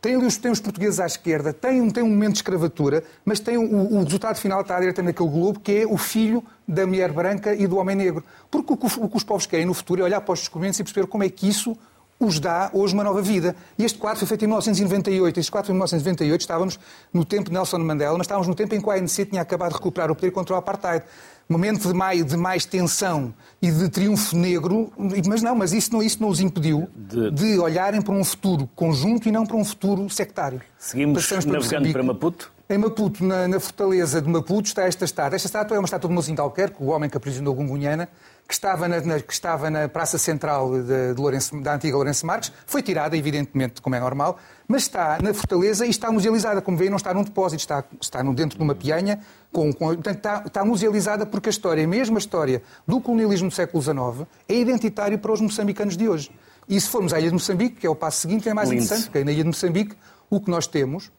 Tem 0.00 0.16
ali 0.16 0.26
os, 0.26 0.36
tem 0.36 0.50
os 0.50 0.58
portugueses 0.58 0.98
à 0.98 1.06
esquerda, 1.06 1.52
tem, 1.52 1.88
tem 1.90 2.02
um 2.02 2.08
momento 2.08 2.32
de 2.32 2.38
escravatura, 2.38 3.04
mas 3.24 3.38
tem 3.38 3.56
o, 3.56 3.98
o 3.98 4.02
resultado 4.02 4.36
final 4.36 4.60
está 4.60 4.76
à 4.76 4.80
direita 4.80 5.00
naquele 5.00 5.28
globo, 5.28 5.60
que 5.60 5.82
é 5.82 5.86
o 5.86 5.96
filho 5.96 6.42
da 6.66 6.84
mulher 6.84 7.12
branca 7.12 7.54
e 7.54 7.68
do 7.68 7.76
homem 7.76 7.94
negro. 7.94 8.24
Porque 8.50 8.72
o 8.72 8.76
que, 8.76 8.86
o 8.86 9.08
que 9.08 9.16
os 9.16 9.22
povos 9.22 9.46
querem 9.46 9.64
no 9.64 9.72
futuro 9.72 10.02
é 10.02 10.04
olhar 10.04 10.20
para 10.20 10.32
os 10.32 10.40
descobrimentos 10.40 10.80
e 10.80 10.82
perceber 10.82 11.06
como 11.06 11.22
é 11.22 11.28
que 11.28 11.48
isso 11.48 11.78
os 12.18 12.38
dá 12.38 12.70
hoje 12.72 12.94
uma 12.94 13.04
nova 13.04 13.20
vida. 13.20 13.54
E 13.78 13.84
este 13.84 13.98
quadro 13.98 14.18
foi 14.18 14.28
feito 14.28 14.44
em 14.44 14.48
1998. 14.48 15.40
Este 15.40 15.50
quadro 15.50 15.66
foi 15.66 15.72
em 15.72 15.76
1998, 15.76 16.40
estávamos 16.40 16.78
no 17.12 17.24
tempo 17.24 17.50
de 17.50 17.52
Nelson 17.52 17.78
Mandela, 17.78 18.16
mas 18.16 18.24
estávamos 18.26 18.46
no 18.46 18.54
tempo 18.54 18.74
em 18.74 18.80
que 18.80 18.86
o 18.86 18.90
ANC 18.90 19.26
tinha 19.28 19.42
acabado 19.42 19.70
de 19.70 19.76
recuperar 19.76 20.10
o 20.10 20.14
poder 20.14 20.30
contra 20.30 20.54
o 20.54 20.58
apartheid 20.58 21.04
momento 21.48 21.88
de 21.88 21.94
mais, 21.94 22.24
de 22.24 22.36
mais 22.36 22.64
tensão 22.64 23.34
e 23.60 23.70
de 23.70 23.88
triunfo 23.88 24.36
negro, 24.36 24.92
mas 25.26 25.42
não, 25.42 25.54
mas 25.54 25.72
isso 25.72 25.92
não, 25.92 26.02
isso 26.02 26.20
não 26.20 26.28
os 26.28 26.40
impediu 26.40 26.88
de... 26.94 27.30
de 27.30 27.58
olharem 27.58 28.00
para 28.00 28.14
um 28.14 28.24
futuro 28.24 28.68
conjunto 28.74 29.28
e 29.28 29.32
não 29.32 29.46
para 29.46 29.56
um 29.56 29.64
futuro 29.64 30.08
sectário. 30.08 30.60
Seguimos 30.78 31.28
navegando 31.46 31.92
para 31.92 32.02
Maputo? 32.02 32.52
Em 32.68 32.78
Maputo, 32.78 33.22
na, 33.22 33.46
na, 33.46 33.60
fortaleza 33.60 34.22
de 34.22 34.28
Maputo, 34.28 34.66
está 34.68 34.84
esta 34.84 35.04
estátua. 35.04 35.36
Esta 35.36 35.46
estátua 35.46 35.76
é 35.76 35.78
uma 35.78 35.84
estátua 35.84 36.08
de 36.08 36.14
Mozinho 36.14 36.36
de 36.36 36.40
Alquerque, 36.40 36.76
o 36.80 36.86
homem 36.86 37.10
que 37.10 37.16
aprisionou 37.16 37.54
Gungunhana, 37.54 38.08
que 38.46 38.54
estava 38.54 38.86
na, 38.86 39.00
na, 39.00 39.20
que 39.20 39.32
estava 39.32 39.70
na 39.70 39.88
Praça 39.88 40.18
Central 40.18 40.70
de, 40.82 41.14
de 41.14 41.20
Lourenço, 41.20 41.60
da 41.60 41.74
antiga 41.74 41.96
Lourenço 41.96 42.26
Marques. 42.26 42.52
Foi 42.66 42.82
tirada, 42.82 43.16
evidentemente, 43.16 43.80
como 43.80 43.94
é 43.94 44.00
normal, 44.00 44.38
mas 44.68 44.82
está 44.82 45.18
na 45.22 45.32
fortaleza 45.32 45.86
e 45.86 45.90
está 45.90 46.10
musealizada. 46.12 46.60
Como 46.60 46.76
veem, 46.76 46.90
não 46.90 46.96
está 46.96 47.14
num 47.14 47.22
depósito, 47.22 47.60
está, 47.60 47.84
está 48.00 48.22
dentro 48.22 48.58
de 48.58 48.64
uma 48.64 48.74
pianha. 48.74 49.20
Com, 49.50 49.72
com, 49.72 49.86
portanto, 49.86 50.16
está, 50.16 50.42
está 50.46 50.64
musealizada 50.64 51.24
porque 51.24 51.48
a 51.48 51.50
história, 51.50 51.86
mesmo 51.86 52.16
a 52.16 52.18
história 52.18 52.62
do 52.86 53.00
colonialismo 53.00 53.48
do 53.48 53.54
século 53.54 53.82
XIX, 53.82 54.26
é 54.48 54.54
identitário 54.54 55.18
para 55.18 55.32
os 55.32 55.40
moçambicanos 55.40 55.96
de 55.96 56.08
hoje. 56.08 56.30
E 56.68 56.80
se 56.80 56.88
formos 56.88 57.12
à 57.12 57.18
Ilha 57.18 57.28
de 57.28 57.34
Moçambique, 57.34 57.76
que 57.80 57.86
é 57.86 57.90
o 57.90 57.96
passo 57.96 58.20
seguinte, 58.20 58.48
é 58.48 58.54
mais 58.54 58.68
Lindo. 58.68 58.84
interessante, 58.84 59.10
porque 59.10 59.24
na 59.24 59.32
Ilha 59.32 59.42
de 59.42 59.48
Moçambique 59.48 59.96
o 60.30 60.40
que 60.40 60.50
nós 60.50 60.66
temos 60.66 61.10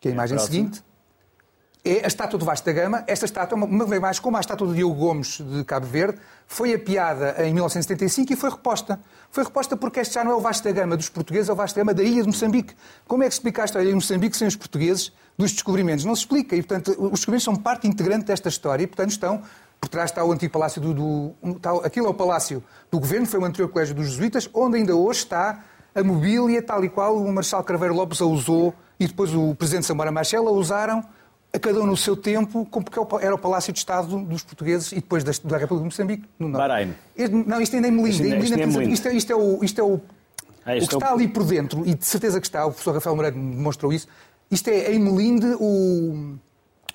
que 0.00 0.08
é 0.08 0.10
a 0.12 0.14
imagem 0.14 0.36
é 0.36 0.40
seguinte, 0.40 0.82
é 1.84 2.04
a 2.04 2.06
estátua 2.06 2.38
do 2.38 2.44
Vasco 2.44 2.66
da 2.66 2.72
Gama. 2.72 3.04
Esta 3.06 3.24
estátua, 3.24 3.56
uma 3.56 3.86
vez 3.86 4.00
mais, 4.00 4.18
como 4.18 4.36
a 4.36 4.40
estátua 4.40 4.66
do 4.66 4.74
Diogo 4.74 4.94
Gomes 4.94 5.40
de 5.40 5.64
Cabo 5.64 5.86
Verde, 5.86 6.18
foi 6.46 6.74
apiada 6.74 7.36
em 7.38 7.54
1975 7.54 8.32
e 8.32 8.36
foi 8.36 8.50
reposta. 8.50 9.00
Foi 9.30 9.44
reposta 9.44 9.76
porque 9.76 10.00
este 10.00 10.14
já 10.14 10.24
não 10.24 10.32
é 10.32 10.34
o 10.34 10.40
Vasco 10.40 10.64
da 10.64 10.72
Gama 10.72 10.96
dos 10.96 11.08
portugueses, 11.08 11.48
é 11.48 11.52
o 11.52 11.56
Vasco 11.56 11.76
da 11.76 11.82
Gama 11.82 11.94
da 11.94 12.02
ilha 12.02 12.22
de 12.22 12.28
Moçambique. 12.28 12.74
Como 13.06 13.22
é 13.22 13.28
que 13.28 13.32
explica 13.32 13.62
a 13.62 13.64
história 13.64 13.88
de 13.88 13.94
Moçambique 13.94 14.36
sem 14.36 14.46
os 14.46 14.56
portugueses 14.56 15.12
dos 15.38 15.52
descobrimentos? 15.52 16.04
Não 16.04 16.14
se 16.14 16.22
explica. 16.22 16.54
E, 16.54 16.62
portanto, 16.62 16.90
os 16.98 17.12
descobrimentos 17.12 17.44
são 17.44 17.56
parte 17.56 17.88
integrante 17.88 18.26
desta 18.26 18.48
história 18.48 18.84
e, 18.84 18.86
portanto, 18.86 19.10
estão 19.10 19.42
Por 19.80 19.88
trás 19.88 20.10
está 20.10 20.22
o 20.22 20.30
antigo 20.30 20.52
palácio 20.52 20.80
do, 20.80 20.92
do 20.92 21.34
está, 21.56 21.72
aquilo 21.86 22.06
é 22.06 22.10
o 22.10 22.14
palácio 22.14 22.62
do 22.90 23.00
governo, 23.00 23.26
foi 23.26 23.40
o 23.40 23.44
anterior 23.46 23.68
colégio 23.70 23.94
dos 23.94 24.10
jesuítas, 24.10 24.50
onde 24.52 24.76
ainda 24.76 24.94
hoje 24.94 25.20
está 25.20 25.64
a 25.94 26.02
mobília 26.04 26.62
tal 26.62 26.84
e 26.84 26.88
qual 26.90 27.16
o 27.16 27.32
Marshal 27.32 27.64
Craveiro 27.64 27.94
Lopes 27.94 28.20
a 28.20 28.26
usou 28.26 28.74
e 28.98 29.06
depois 29.06 29.34
o 29.34 29.54
presidente 29.54 29.86
Samora 29.86 30.12
Machel 30.12 30.46
a 30.46 30.50
usaram 30.50 31.02
a 31.52 31.58
cada 31.58 31.80
um 31.80 31.86
no 31.86 31.96
seu 31.96 32.16
tempo, 32.16 32.66
porque 32.66 32.98
é 32.98 33.26
era 33.26 33.34
o 33.34 33.38
Palácio 33.38 33.72
de 33.72 33.78
Estado 33.78 34.18
dos 34.20 34.42
portugueses 34.42 34.92
e 34.92 34.96
depois 34.96 35.24
da, 35.24 35.32
da 35.44 35.58
República 35.58 35.78
de 35.78 35.84
Moçambique. 35.84 36.28
No 36.38 36.50
Bahrein. 36.50 36.94
Não, 37.46 37.60
isto 37.60 37.74
ainda 37.76 37.88
é 37.88 37.90
Melinde. 37.90 38.22
Isto, 38.22 38.24
isto, 38.24 38.54
é, 38.54 38.84
isto, 38.84 39.08
é, 39.08 39.14
isto, 39.14 39.32
é 39.32 39.36
o, 39.36 39.64
isto 39.64 39.80
é 39.80 39.84
o, 39.84 40.00
ah, 40.64 40.74
o 40.74 40.86
que 40.86 40.94
está 40.94 41.12
ali 41.12 41.26
por 41.26 41.44
dentro, 41.44 41.86
e 41.86 41.94
de 41.94 42.04
certeza 42.04 42.40
que 42.40 42.46
está, 42.46 42.64
o 42.64 42.70
professor 42.70 42.94
Rafael 42.94 43.16
Moreira 43.16 43.36
demonstrou 43.36 43.92
isso, 43.92 44.06
isto 44.50 44.68
é 44.68 44.92
em 44.92 44.98
Melinde 44.98 45.46
o, 45.58 46.36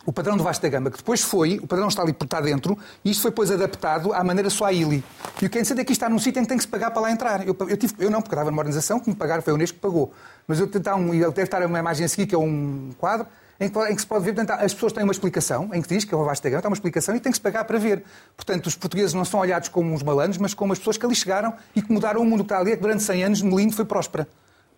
o 0.06 0.14
padrão 0.14 0.38
do 0.38 0.44
Vasco 0.44 0.62
da 0.62 0.70
Gama, 0.70 0.92
que 0.92 0.98
depois 0.98 1.22
foi, 1.22 1.58
o 1.58 1.68
padrão 1.68 1.88
está 1.88 2.02
ali 2.02 2.14
por 2.14 2.26
estar 2.26 2.42
dentro, 2.42 2.78
e 3.04 3.12
isto 3.12 3.22
foi 3.22 3.32
depois 3.32 3.50
adaptado 3.50 4.14
à 4.14 4.24
maneira 4.24 4.50
Swahili. 4.50 5.04
E 5.42 5.46
o 5.46 5.50
que 5.50 5.58
é 5.58 5.62
interessante 5.62 5.82
é 5.82 5.84
que 5.84 5.92
isto 5.92 6.02
está 6.02 6.10
num 6.10 6.20
sítio 6.20 6.40
em 6.40 6.44
que 6.44 6.50
tem 6.50 6.58
que 6.58 6.64
se 6.64 6.68
pagar 6.68 6.92
para 6.92 7.02
lá 7.02 7.12
entrar. 7.12 7.48
Eu, 7.48 7.56
eu, 7.68 7.78
tive, 7.78 7.96
eu 8.00 8.12
não, 8.12 8.22
porque 8.22 8.36
estava 8.36 8.52
numa 8.52 8.62
organização 8.62 9.00
que 9.00 9.10
me 9.10 9.16
pagaram, 9.16 9.42
foi 9.42 9.52
o 9.52 9.56
Unesco 9.56 9.76
que 9.76 9.82
pagou. 9.82 10.14
Mas 10.48 10.60
eu 10.60 10.68
tentar 10.68 10.96
um, 10.96 11.10
deve 11.10 11.42
estar 11.42 11.66
uma 11.66 11.80
imagem 11.80 12.06
a 12.06 12.10
seguir, 12.10 12.28
que 12.28 12.36
é 12.36 12.38
um 12.38 12.92
quadro, 12.98 13.26
em 13.60 13.70
que, 13.70 13.80
em 13.80 13.96
que, 13.96 14.02
se 14.02 14.08
pode 14.08 14.26
ver, 14.26 14.34
portanto, 14.34 14.60
as 14.60 14.74
pessoas 14.74 14.94
têm 14.94 15.04
uma 15.04 15.12
explicação, 15.12 15.70
em 15.74 15.82
que 15.82 15.88
diz 15.88 16.04
que 16.04 16.14
é 16.14 16.18
o 16.18 16.24
Vasco 16.24 16.44
da 16.44 16.50
Gama, 16.50 16.62
tem 16.62 16.70
uma 16.70 16.76
explicação 16.76 17.16
e 17.16 17.20
tem 17.20 17.32
que 17.32 17.38
se 17.38 17.42
pagar 17.42 17.64
para 17.66 17.78
ver. 17.80 18.04
Portanto, 18.36 18.68
os 18.68 18.76
portugueses 18.76 19.14
não 19.14 19.24
são 19.24 19.40
olhados 19.40 19.70
como 19.70 19.94
uns 19.94 20.04
malandros, 20.04 20.38
mas 20.38 20.54
como 20.54 20.74
as 20.74 20.80
pessoas 20.80 20.98
que 20.98 21.06
ali 21.06 21.16
chegaram 21.16 21.54
e 21.76 21.82
que 21.82 21.92
mudaram 21.92 22.22
o 22.22 22.26
mundo 22.26 22.40
que 22.40 22.46
está 22.46 22.60
ali, 22.60 22.72
é 22.72 22.76
que 22.76 22.82
durante 22.82 23.04
100 23.04 23.24
anos 23.24 23.42
Melindo 23.42 23.74
foi 23.74 23.86
próspera, 23.86 24.28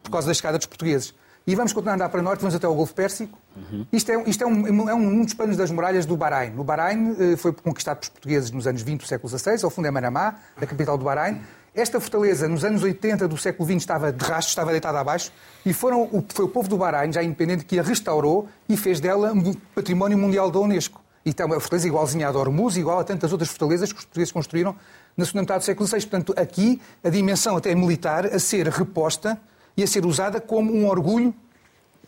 por 0.04 0.12
causa 0.12 0.28
da 0.28 0.34
chegada 0.34 0.58
dos 0.58 0.68
portugueses. 0.68 1.14
E 1.48 1.56
vamos 1.56 1.72
continuar 1.72 1.94
a 1.94 1.96
andar 1.96 2.10
para 2.10 2.22
norte, 2.22 2.42
vamos 2.42 2.54
até 2.54 2.68
ao 2.68 2.76
Golfo 2.76 2.94
Pérsico. 2.94 3.40
Uhum. 3.56 3.88
Isto, 3.90 4.12
é, 4.12 4.24
isto 4.30 4.44
é, 4.44 4.46
um, 4.46 4.90
é, 4.90 4.94
um, 4.94 5.24
dos 5.24 5.34
panos 5.34 5.56
das 5.56 5.72
muralhas 5.72 6.06
do 6.06 6.18
Bahrein. 6.18 6.54
O 6.58 6.64
Bahrein 6.64 7.16
eh, 7.18 7.38
foi 7.38 7.54
conquistado 7.54 8.00
pelos 8.00 8.10
portugueses 8.10 8.52
nos 8.52 8.68
anos 8.68 8.82
20 8.82 9.00
do 9.00 9.08
século 9.08 9.30
XVI, 9.30 9.64
ao 9.64 9.70
fundo 9.70 9.88
é 9.88 9.92
Manamá, 9.92 10.36
a 10.58 10.66
capital 10.66 10.98
do 10.98 11.06
Bahrein. 11.06 11.42
Esta 11.78 12.00
fortaleza, 12.00 12.48
nos 12.48 12.66
anos 12.66 12.82
80 12.82 13.28
do 13.28 13.38
século 13.38 13.70
XX, 13.70 13.78
estava 13.78 14.12
de 14.12 14.26
rastro, 14.26 14.50
estava 14.50 14.72
deitada 14.72 15.00
abaixo, 15.00 15.32
e 15.64 15.72
foram, 15.72 16.06
o, 16.06 16.26
foi 16.28 16.46
o 16.46 16.48
povo 16.48 16.68
do 16.68 16.76
Bahrein, 16.76 17.14
já 17.14 17.22
independente, 17.22 17.66
que 17.66 17.78
a 17.78 17.84
restaurou 17.84 18.48
e 18.68 18.76
fez 18.76 19.00
dela 19.00 19.32
um 19.32 19.54
património 19.76 20.18
mundial 20.18 20.50
da 20.50 20.58
Unesco. 20.58 21.00
E 21.24 21.32
tem 21.32 21.46
uma 21.46 21.60
fortaleza 21.60 21.88
igualzinha 21.88 22.30
à 22.30 22.32
de 22.32 22.38
Hormuz, 22.38 22.78
igual 22.78 22.98
a 22.98 23.04
tantas 23.04 23.32
outras 23.32 23.52
fortalezas 23.52 23.94
que 23.94 24.00
os 24.00 24.06
portugueses 24.06 24.32
construíram 24.32 24.76
na 25.16 25.24
segunda 25.24 25.42
metade 25.44 25.60
do 25.60 25.66
século 25.66 25.88
VI. 25.88 26.00
Portanto, 26.00 26.34
aqui 26.36 26.82
a 27.04 27.10
dimensão 27.10 27.56
até 27.56 27.76
militar 27.76 28.26
a 28.26 28.40
ser 28.40 28.68
reposta 28.70 29.40
e 29.76 29.84
a 29.84 29.88
ser 29.88 30.04
usada 30.04 30.42
como 30.42 30.74
um 30.74 30.88
orgulho 30.88 31.32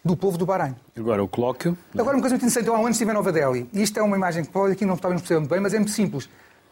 do 0.04 0.18
povo 0.18 0.36
do 0.36 0.48
Bahrein. 0.48 0.76
Agora 0.98 1.24
o 1.24 1.28
colóquio. 1.28 1.78
Agora 1.94 2.18
uma 2.18 2.22
coisa 2.22 2.34
muito 2.34 2.42
interessante. 2.42 2.66
Eu 2.66 2.76
há 2.76 2.80
um 2.80 2.86
ano 2.88 2.94
estive 2.94 3.12
em 3.12 3.14
Nova 3.14 3.32
Delhi. 3.32 3.70
E 3.72 3.84
isto 3.84 4.00
é 4.00 4.02
uma 4.02 4.18
imagem 4.18 4.44
que 4.44 4.50
pode 4.50 4.74
aqui 4.74 4.84
não 4.84 4.98
talvez 4.98 5.22
não 5.22 5.22
perceba 5.22 5.42
muito 5.42 5.52
bem, 5.52 5.60
mas 5.60 5.76
é 5.76 5.78
muito 5.78 5.92
simples. 5.92 6.28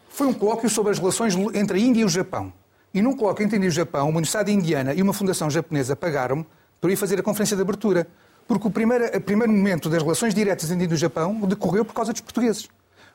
Foi 0.08 0.26
um 0.26 0.34
colóquio 0.34 0.68
sobre 0.68 0.90
as 0.90 0.98
relações 0.98 1.36
entre 1.54 1.78
a 1.78 1.80
Índia 1.80 2.00
e 2.00 2.04
o 2.04 2.08
Japão. 2.08 2.52
E 2.98 3.00
num 3.00 3.14
colóquio 3.14 3.44
entre 3.44 3.54
a 3.54 3.58
Índia 3.58 3.68
e 3.68 3.70
o 3.70 3.72
Japão, 3.72 4.08
uma 4.08 4.16
universidade 4.16 4.50
indiana 4.50 4.92
e 4.92 5.00
uma 5.00 5.12
fundação 5.12 5.48
japonesa 5.48 5.94
pagaram-me 5.94 6.44
para 6.80 6.90
ir 6.90 6.96
fazer 6.96 7.20
a 7.20 7.22
conferência 7.22 7.54
de 7.54 7.62
abertura. 7.62 8.08
Porque 8.44 8.66
o 8.66 8.70
primeiro, 8.72 9.16
o 9.16 9.20
primeiro 9.20 9.52
momento 9.52 9.88
das 9.88 10.02
relações 10.02 10.34
diretas 10.34 10.68
entre 10.72 10.92
o 10.92 10.96
Japão 10.96 11.32
decorreu 11.42 11.84
por 11.84 11.94
causa 11.94 12.10
dos 12.10 12.20
portugueses. 12.22 12.68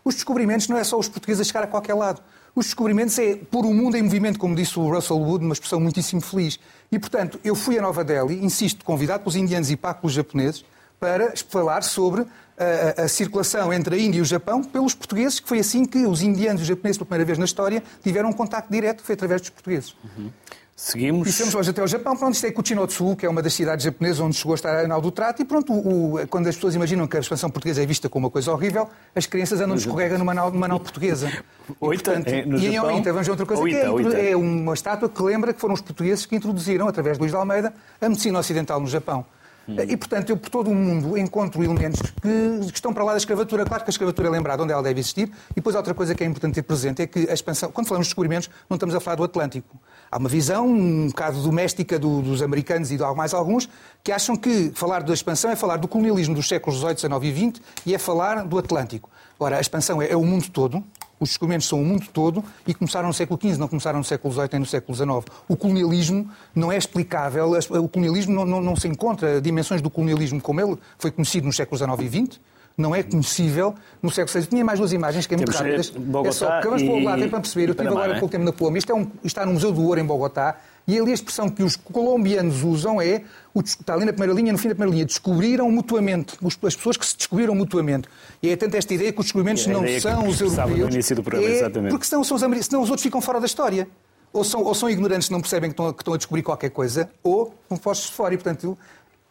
Os 0.05 0.15
descobrimentos 0.15 0.69
não 0.69 0.77
é 0.77 0.85
só 0.85 0.97
os 0.97 1.09
portugueses 1.09 1.45
chegar 1.45 1.65
a 1.65 1.67
qualquer 1.67 1.95
lado. 1.95 2.21
Os 2.55 2.67
descobrimentos 2.67 3.19
é 3.19 3.35
por 3.35 3.65
um 3.65 3.73
mundo 3.73 3.97
em 3.97 4.03
movimento, 4.03 4.39
como 4.39 4.55
disse 4.55 4.79
o 4.79 4.89
Russell 4.89 5.17
Wood, 5.17 5.43
uma 5.43 5.51
expressão 5.51 5.81
muitíssimo 5.81 6.21
feliz. 6.21 6.57
E, 6.89 6.97
portanto, 6.97 7.37
eu 7.43 7.53
fui 7.53 7.77
a 7.77 7.81
Nova 7.81 8.05
Delhi, 8.05 8.41
insisto, 8.41 8.85
convidado 8.85 9.23
pelos 9.23 9.35
indianos 9.35 9.69
e 9.69 9.75
para 9.75 9.95
pelos 9.95 10.13
japoneses, 10.13 10.63
para 10.97 11.33
falar 11.49 11.83
sobre 11.83 12.25
a, 12.57 13.03
a, 13.03 13.07
circulação 13.07 13.73
entre 13.73 13.95
a 13.95 13.97
Índia 13.97 14.19
e 14.19 14.21
o 14.21 14.25
Japão 14.25 14.63
pelos 14.63 14.93
portugueses, 14.93 15.39
que 15.39 15.47
foi 15.47 15.59
assim 15.59 15.85
que 15.85 16.05
os 16.05 16.21
indianos 16.21 16.61
e 16.61 16.63
os 16.63 16.67
japoneses, 16.67 16.97
pela 16.97 17.07
primeira 17.07 17.25
vez 17.25 17.37
na 17.37 17.45
história, 17.45 17.83
tiveram 18.03 18.29
um 18.29 18.33
contacto 18.33 18.71
direto, 18.71 19.03
foi 19.03 19.13
através 19.13 19.41
dos 19.41 19.49
portugueses. 19.49 19.95
Uhum. 20.03 20.29
Seguimos. 20.75 21.27
E 21.27 21.31
fomos 21.31 21.53
hoje 21.53 21.69
até 21.69 21.81
ao 21.81 21.87
Japão. 21.87 22.15
Pronto, 22.17 22.33
isto 22.33 22.47
é 22.47 22.51
Kuchinotsu, 22.51 23.15
que 23.15 23.25
é 23.25 23.29
uma 23.29 23.43
das 23.43 23.53
cidades 23.53 23.85
japonesas 23.85 24.19
onde 24.19 24.35
chegou 24.35 24.53
a 24.53 24.55
estar 24.55 24.75
a 24.75 24.81
Anal 24.81 24.99
do 24.99 25.11
Trato. 25.11 25.41
E 25.41 25.45
pronto, 25.45 25.71
o, 25.71 26.15
o, 26.15 26.27
quando 26.27 26.47
as 26.47 26.55
pessoas 26.55 26.73
imaginam 26.73 27.07
que 27.07 27.15
a 27.15 27.19
expansão 27.19 27.49
portuguesa 27.49 27.83
é 27.83 27.85
vista 27.85 28.09
como 28.09 28.25
uma 28.25 28.31
coisa 28.31 28.51
horrível, 28.51 28.89
as 29.15 29.27
crianças 29.27 29.61
andam 29.61 29.75
de 29.75 29.83
escorrega 29.83 30.17
numa 30.17 30.33
nau, 30.33 30.51
numa 30.51 30.67
nau 30.67 30.79
portuguesa. 30.79 31.31
Oita, 31.79 32.01
e, 32.01 32.03
portanto, 32.03 32.27
é, 32.27 32.45
no 32.45 32.57
e 32.57 32.67
em 32.67 32.79
Oita, 32.79 33.13
vamos 33.13 33.27
ver 33.27 33.31
outra 33.31 33.45
coisa, 33.45 33.61
Oita, 33.61 33.79
que 33.79 33.85
é, 33.85 33.89
Oita. 33.89 34.17
é 34.17 34.35
uma 34.35 34.73
estátua 34.73 35.07
que 35.07 35.21
lembra 35.21 35.53
que 35.53 35.61
foram 35.61 35.75
os 35.75 35.81
portugueses 35.81 36.25
que 36.25 36.35
introduziram, 36.35 36.87
através 36.87 37.17
de 37.17 37.21
Luís 37.21 37.31
de 37.31 37.37
Almeida, 37.37 37.71
a 38.01 38.09
medicina 38.09 38.39
ocidental 38.39 38.79
no 38.79 38.87
Japão. 38.87 39.25
Hum. 39.67 39.75
E, 39.87 39.95
portanto, 39.95 40.29
eu 40.29 40.37
por 40.37 40.49
todo 40.49 40.69
o 40.69 40.75
mundo 40.75 41.17
encontro 41.17 41.63
elementos 41.63 42.01
que, 42.01 42.67
que, 42.67 42.75
estão 42.75 42.93
para 42.93 43.03
lá 43.03 43.11
da 43.13 43.17
escravatura. 43.17 43.65
Claro 43.65 43.83
que 43.83 43.89
a 43.89 43.91
escravatura 43.91 44.27
é 44.27 44.31
lembrada 44.31 44.61
onde 44.61 44.73
ela 44.73 44.83
deve 44.83 44.99
existir. 44.99 45.31
E 45.51 45.55
depois, 45.55 45.75
outra 45.75 45.93
coisa 45.93 46.13
que 46.13 46.23
é 46.23 46.27
importante 46.27 46.55
ter 46.55 46.63
presente 46.63 47.01
é 47.01 47.07
que 47.07 47.29
a 47.29 47.33
expansão, 47.33 47.71
quando 47.71 47.87
falamos 47.87 48.07
de 48.07 48.09
descobrimentos, 48.09 48.49
não 48.69 48.75
estamos 48.75 48.93
a 48.93 48.99
falar 48.99 49.15
do 49.15 49.23
Atlântico. 49.23 49.79
Há 50.11 50.17
uma 50.17 50.29
visão 50.29 50.67
um 50.67 51.07
bocado 51.07 51.41
doméstica 51.41 51.97
do, 51.97 52.21
dos 52.21 52.41
americanos 52.41 52.91
e 52.91 52.97
de 52.97 53.15
mais 53.15 53.33
alguns 53.33 53.67
que 54.03 54.11
acham 54.11 54.35
que 54.35 54.71
falar 54.75 55.01
da 55.01 55.13
expansão 55.13 55.49
é 55.49 55.55
falar 55.55 55.77
do 55.77 55.87
colonialismo 55.87 56.35
dos 56.35 56.47
séculos 56.47 56.79
XVIII, 56.79 56.97
XIX 56.97 57.23
e 57.23 57.51
XX 57.51 57.61
e 57.85 57.95
é 57.95 57.97
falar 57.97 58.45
do 58.45 58.57
Atlântico. 58.57 59.09
Ora, 59.39 59.57
a 59.57 59.61
expansão 59.61 60.01
é, 60.01 60.11
é 60.11 60.15
o 60.15 60.23
mundo 60.23 60.49
todo, 60.49 60.83
os 61.19 61.29
descobrimentos 61.29 61.67
são 61.67 61.81
o 61.81 61.85
mundo 61.85 62.05
todo 62.11 62.43
e 62.67 62.73
começaram 62.73 63.07
no 63.07 63.13
século 63.13 63.39
XV, 63.41 63.57
não 63.57 63.67
começaram 63.67 63.99
no 63.99 64.05
século 64.05 64.33
XVIII 64.33 64.49
nem 64.53 64.59
no 64.59 64.65
século 64.65 64.95
XIX. 64.95 65.37
O 65.47 65.55
colonialismo 65.55 66.29
não 66.53 66.71
é 66.71 66.77
explicável, 66.77 67.51
o 67.81 67.87
colonialismo 67.87 68.33
não, 68.33 68.45
não, 68.45 68.61
não 68.61 68.75
se 68.75 68.87
encontra 68.87 69.39
dimensões 69.39 69.81
do 69.81 69.89
colonialismo 69.89 70.41
como 70.41 70.59
ele 70.59 70.77
foi 70.97 71.11
conhecido 71.11 71.45
nos 71.45 71.55
séculos 71.55 71.81
XIX 71.81 72.01
e 72.01 72.27
XX, 72.27 72.39
não 72.77 72.95
é 72.95 73.03
conhecível 73.03 73.75
no 74.01 74.09
século 74.09 74.39
VI. 74.39 74.47
Tinha 74.47 74.65
mais 74.65 74.79
duas 74.79 74.91
imagens 74.93 75.27
que 75.27 75.33
é 75.33 75.37
muito 75.37 75.51
Temos 75.51 75.61
rápidas. 75.61 75.89
Bogotá 75.91 76.29
é 76.29 76.31
só 76.31 76.59
que 76.59 76.67
vamos 76.67 76.83
pôr 76.83 77.03
lá, 77.03 77.17
para 77.17 77.39
perceber. 77.39 77.67
Eu 77.67 77.71
estive 77.71 77.89
agora 77.89 78.15
há 78.15 78.19
pouco 78.19 78.31
tempo 78.31 78.45
na 78.45 78.51
Colômbia. 78.51 78.79
Isto 78.79 78.91
é 78.91 78.95
um, 78.95 79.07
está 79.23 79.45
no 79.45 79.53
Museu 79.53 79.71
do 79.71 79.83
Ouro, 79.83 79.99
em 79.99 80.05
Bogotá. 80.05 80.57
E 80.87 80.99
ali 80.99 81.11
a 81.11 81.13
expressão 81.13 81.47
que 81.49 81.63
os 81.63 81.75
colombianos 81.75 82.63
usam 82.63 83.01
é, 83.01 83.23
está 83.61 83.93
ali 83.93 84.05
na 84.05 84.13
primeira 84.13 84.33
linha, 84.33 84.51
no 84.51 84.57
fim 84.57 84.69
da 84.69 84.75
primeira 84.75 84.93
linha, 84.93 85.05
descobriram 85.05 85.69
mutuamente, 85.71 86.37
as 86.43 86.75
pessoas 86.75 86.97
que 86.97 87.05
se 87.05 87.15
descobriram 87.15 87.53
mutuamente. 87.53 88.07
E 88.41 88.49
é 88.49 88.55
tanto 88.55 88.75
esta 88.75 88.93
ideia 88.93 89.13
que 89.13 89.19
os 89.19 89.25
descobrimentos 89.25 89.67
não 89.67 89.83
são 89.99 90.27
os 90.27 90.41
europeus. 90.41 90.79
No 90.79 90.89
início 90.89 91.15
do 91.15 91.23
programa, 91.23 91.53
é, 91.53 91.57
exatamente. 91.57 91.91
Porque 91.91 92.05
senão, 92.05 92.23
são 92.23 92.35
os, 92.35 92.65
senão 92.65 92.81
os 92.81 92.89
outros 92.89 93.03
ficam 93.03 93.21
fora 93.21 93.39
da 93.39 93.45
história. 93.45 93.87
Ou 94.31 94.43
são, 94.43 94.63
ou 94.63 94.73
são 94.73 94.89
ignorantes 94.89 95.27
que 95.27 95.33
não 95.33 95.41
percebem 95.41 95.69
que 95.69 95.73
estão, 95.73 95.93
que 95.93 96.01
estão 96.01 96.13
a 96.15 96.17
descobrir 96.17 96.41
qualquer 96.41 96.71
coisa, 96.71 97.09
ou 97.21 97.53
estão 97.61 97.77
postos 97.77 98.09
de 98.09 98.15
fora. 98.15 98.33
E, 98.33 98.37
portanto, 98.37 98.75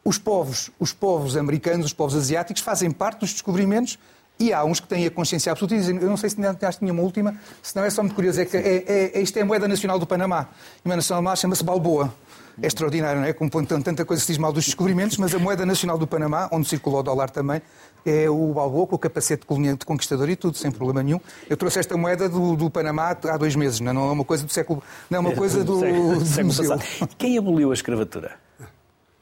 os 0.04 0.18
povos, 0.18 0.70
os 0.78 0.92
povos 0.92 1.36
americanos, 1.36 1.86
os 1.86 1.92
povos 1.92 2.14
asiáticos 2.14 2.62
fazem 2.62 2.90
parte 2.90 3.20
dos 3.20 3.32
descobrimentos 3.32 3.98
e 4.38 4.52
há 4.52 4.64
uns 4.64 4.80
que 4.80 4.88
têm 4.88 5.06
a 5.06 5.10
consciência 5.10 5.52
absoluta 5.52 5.74
e 5.74 5.78
dizem, 5.78 5.96
eu 5.96 6.08
não 6.08 6.16
sei 6.16 6.30
se 6.30 6.36
tinha 6.36 6.92
uma 6.92 7.02
última, 7.02 7.36
se 7.62 7.76
não 7.76 7.84
é 7.84 7.90
só 7.90 8.02
muito 8.02 8.14
curioso, 8.14 8.40
é 8.40 8.44
que 8.44 8.56
é, 8.56 9.12
é, 9.14 9.20
isto 9.20 9.36
é 9.36 9.42
a 9.42 9.44
moeda 9.44 9.68
nacional 9.68 9.98
do 9.98 10.06
Panamá. 10.06 10.48
E 10.76 10.80
a 10.84 10.88
moeda 10.88 10.96
nacional 10.96 11.22
do 11.22 11.24
Panamá 11.24 11.36
chama-se 11.36 11.62
Balboa. 11.62 12.12
É 12.60 12.66
extraordinário, 12.66 13.20
não 13.20 13.26
é? 13.26 13.32
Como 13.32 13.50
tanta 13.66 14.04
coisa 14.04 14.20
se 14.20 14.28
diz 14.28 14.38
mal 14.38 14.52
dos 14.52 14.64
descobrimentos, 14.64 15.16
mas 15.16 15.34
a 15.34 15.38
moeda 15.38 15.64
nacional 15.64 15.96
do 15.96 16.06
Panamá, 16.06 16.48
onde 16.52 16.68
circula 16.68 16.98
o 16.98 17.02
dólar 17.02 17.30
também, 17.30 17.62
é 18.04 18.28
o 18.28 18.52
Balboa 18.52 18.86
com 18.86 18.96
o 18.96 18.98
capacete 18.98 19.46
de 19.46 19.84
conquistador 19.86 20.28
e 20.28 20.36
tudo, 20.36 20.56
sem 20.56 20.70
problema 20.70 21.02
nenhum. 21.02 21.20
Eu 21.48 21.56
trouxe 21.56 21.78
esta 21.78 21.96
moeda 21.96 22.28
do, 22.28 22.56
do 22.56 22.68
Panamá 22.68 23.16
há 23.24 23.36
dois 23.36 23.56
meses, 23.56 23.80
não 23.80 24.08
é 24.08 24.12
uma 24.12 24.24
coisa 24.24 24.44
do 24.44 24.52
século, 24.52 24.82
não 25.08 25.18
é 25.18 25.20
uma 25.20 25.32
coisa 25.34 25.64
do, 25.64 25.80
do 26.18 26.44
museu. 26.44 26.78
Quem 27.16 27.38
aboliu 27.38 27.70
a 27.70 27.74
escravatura? 27.74 28.36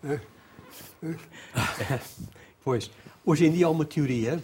Pois, 2.62 2.91
hoje 3.24 3.47
em 3.47 3.51
dia 3.51 3.64
há 3.64 3.70
uma 3.70 3.87
teoria 3.87 4.39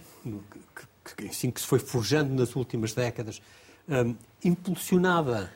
que, 1.14 1.26
assim, 1.28 1.50
que 1.50 1.60
se 1.60 1.66
foi 1.66 1.78
forjando 1.78 2.34
nas 2.34 2.56
últimas 2.56 2.94
décadas, 2.94 3.42
um, 3.86 4.14
impulsionada 4.42 5.52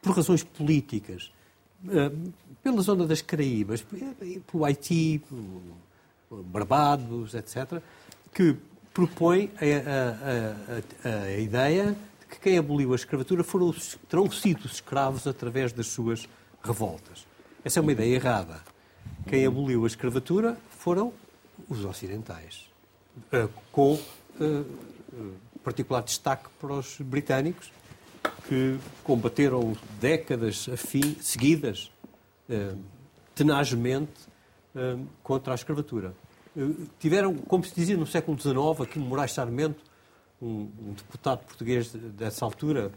por 0.00 0.16
razões 0.16 0.44
políticas, 0.44 1.32
pela 2.62 2.80
zona 2.82 3.06
das 3.06 3.20
Caraíbas, 3.20 3.84
pelo 4.50 4.64
Haiti, 4.64 5.22
pelo 5.28 6.42
Barbados, 6.44 7.34
etc., 7.34 7.80
que 8.32 8.56
propõe 8.92 9.50
a, 9.56 11.08
a, 11.08 11.10
a, 11.10 11.24
a, 11.26 11.38
ideia 11.38 11.96
de 12.20 12.26
que 12.26 12.38
quem 12.40 12.58
aboliu 12.58 12.92
a 12.92 12.96
escravatura 12.96 13.44
foram, 13.44 13.74
terão 14.08 14.30
sido 14.30 14.66
escravos 14.66 15.26
através 15.26 15.72
das 15.72 15.88
suas 15.88 16.28
revoltas. 16.62 17.26
Essa 17.64 17.80
é 17.80 17.82
uma 17.82 17.92
ideia 17.92 18.14
errada. 18.14 18.60
Quem 19.26 19.46
aboliu 19.46 19.84
a 19.84 19.86
escravatura 19.86 20.56
foram 20.70 21.12
os 21.68 21.84
ocidentais, 21.84 22.68
uh, 23.32 23.48
com 23.70 23.94
uh, 23.94 24.66
particular 25.62 26.02
destaque 26.02 26.48
para 26.60 26.74
os 26.74 27.00
britânicos, 27.00 27.72
que 28.54 28.78
combateram 29.02 29.76
décadas 30.00 30.68
a 30.72 30.76
fim, 30.76 31.16
seguidas, 31.20 31.90
uh, 32.48 32.78
tenazmente, 33.34 34.12
contra 35.22 35.52
a 35.52 35.54
escravatura. 35.54 36.12
tiveram, 36.98 37.36
como 37.36 37.62
se 37.62 37.72
dizia 37.72 37.96
no 37.96 38.06
século 38.06 38.36
XIX, 38.36 38.80
aqui 38.82 38.98
no 38.98 39.04
Moraes 39.04 39.30
Sarmento, 39.30 39.80
um, 40.42 40.68
um 40.84 40.92
deputado 40.96 41.44
português 41.46 41.92
dessa 41.92 42.44
altura, 42.44 42.90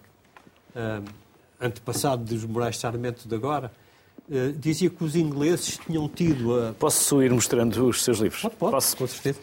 antepassado 1.62 2.24
dos 2.24 2.44
Moraes 2.46 2.78
Sarmento 2.78 3.28
de 3.28 3.36
agora, 3.36 3.72
Uh, 4.30 4.52
dizia 4.52 4.90
que 4.90 5.02
os 5.02 5.16
ingleses 5.16 5.78
tinham 5.78 6.10
tido 6.10 6.60
a... 6.60 6.74
Posso 6.74 7.24
ir 7.24 7.32
mostrando 7.32 7.88
os 7.88 8.04
seus 8.04 8.18
livros? 8.18 8.42
Pode, 8.42 8.56
pode 8.58 8.72
Posso? 8.74 8.98
com 8.98 9.08
certeza. 9.08 9.40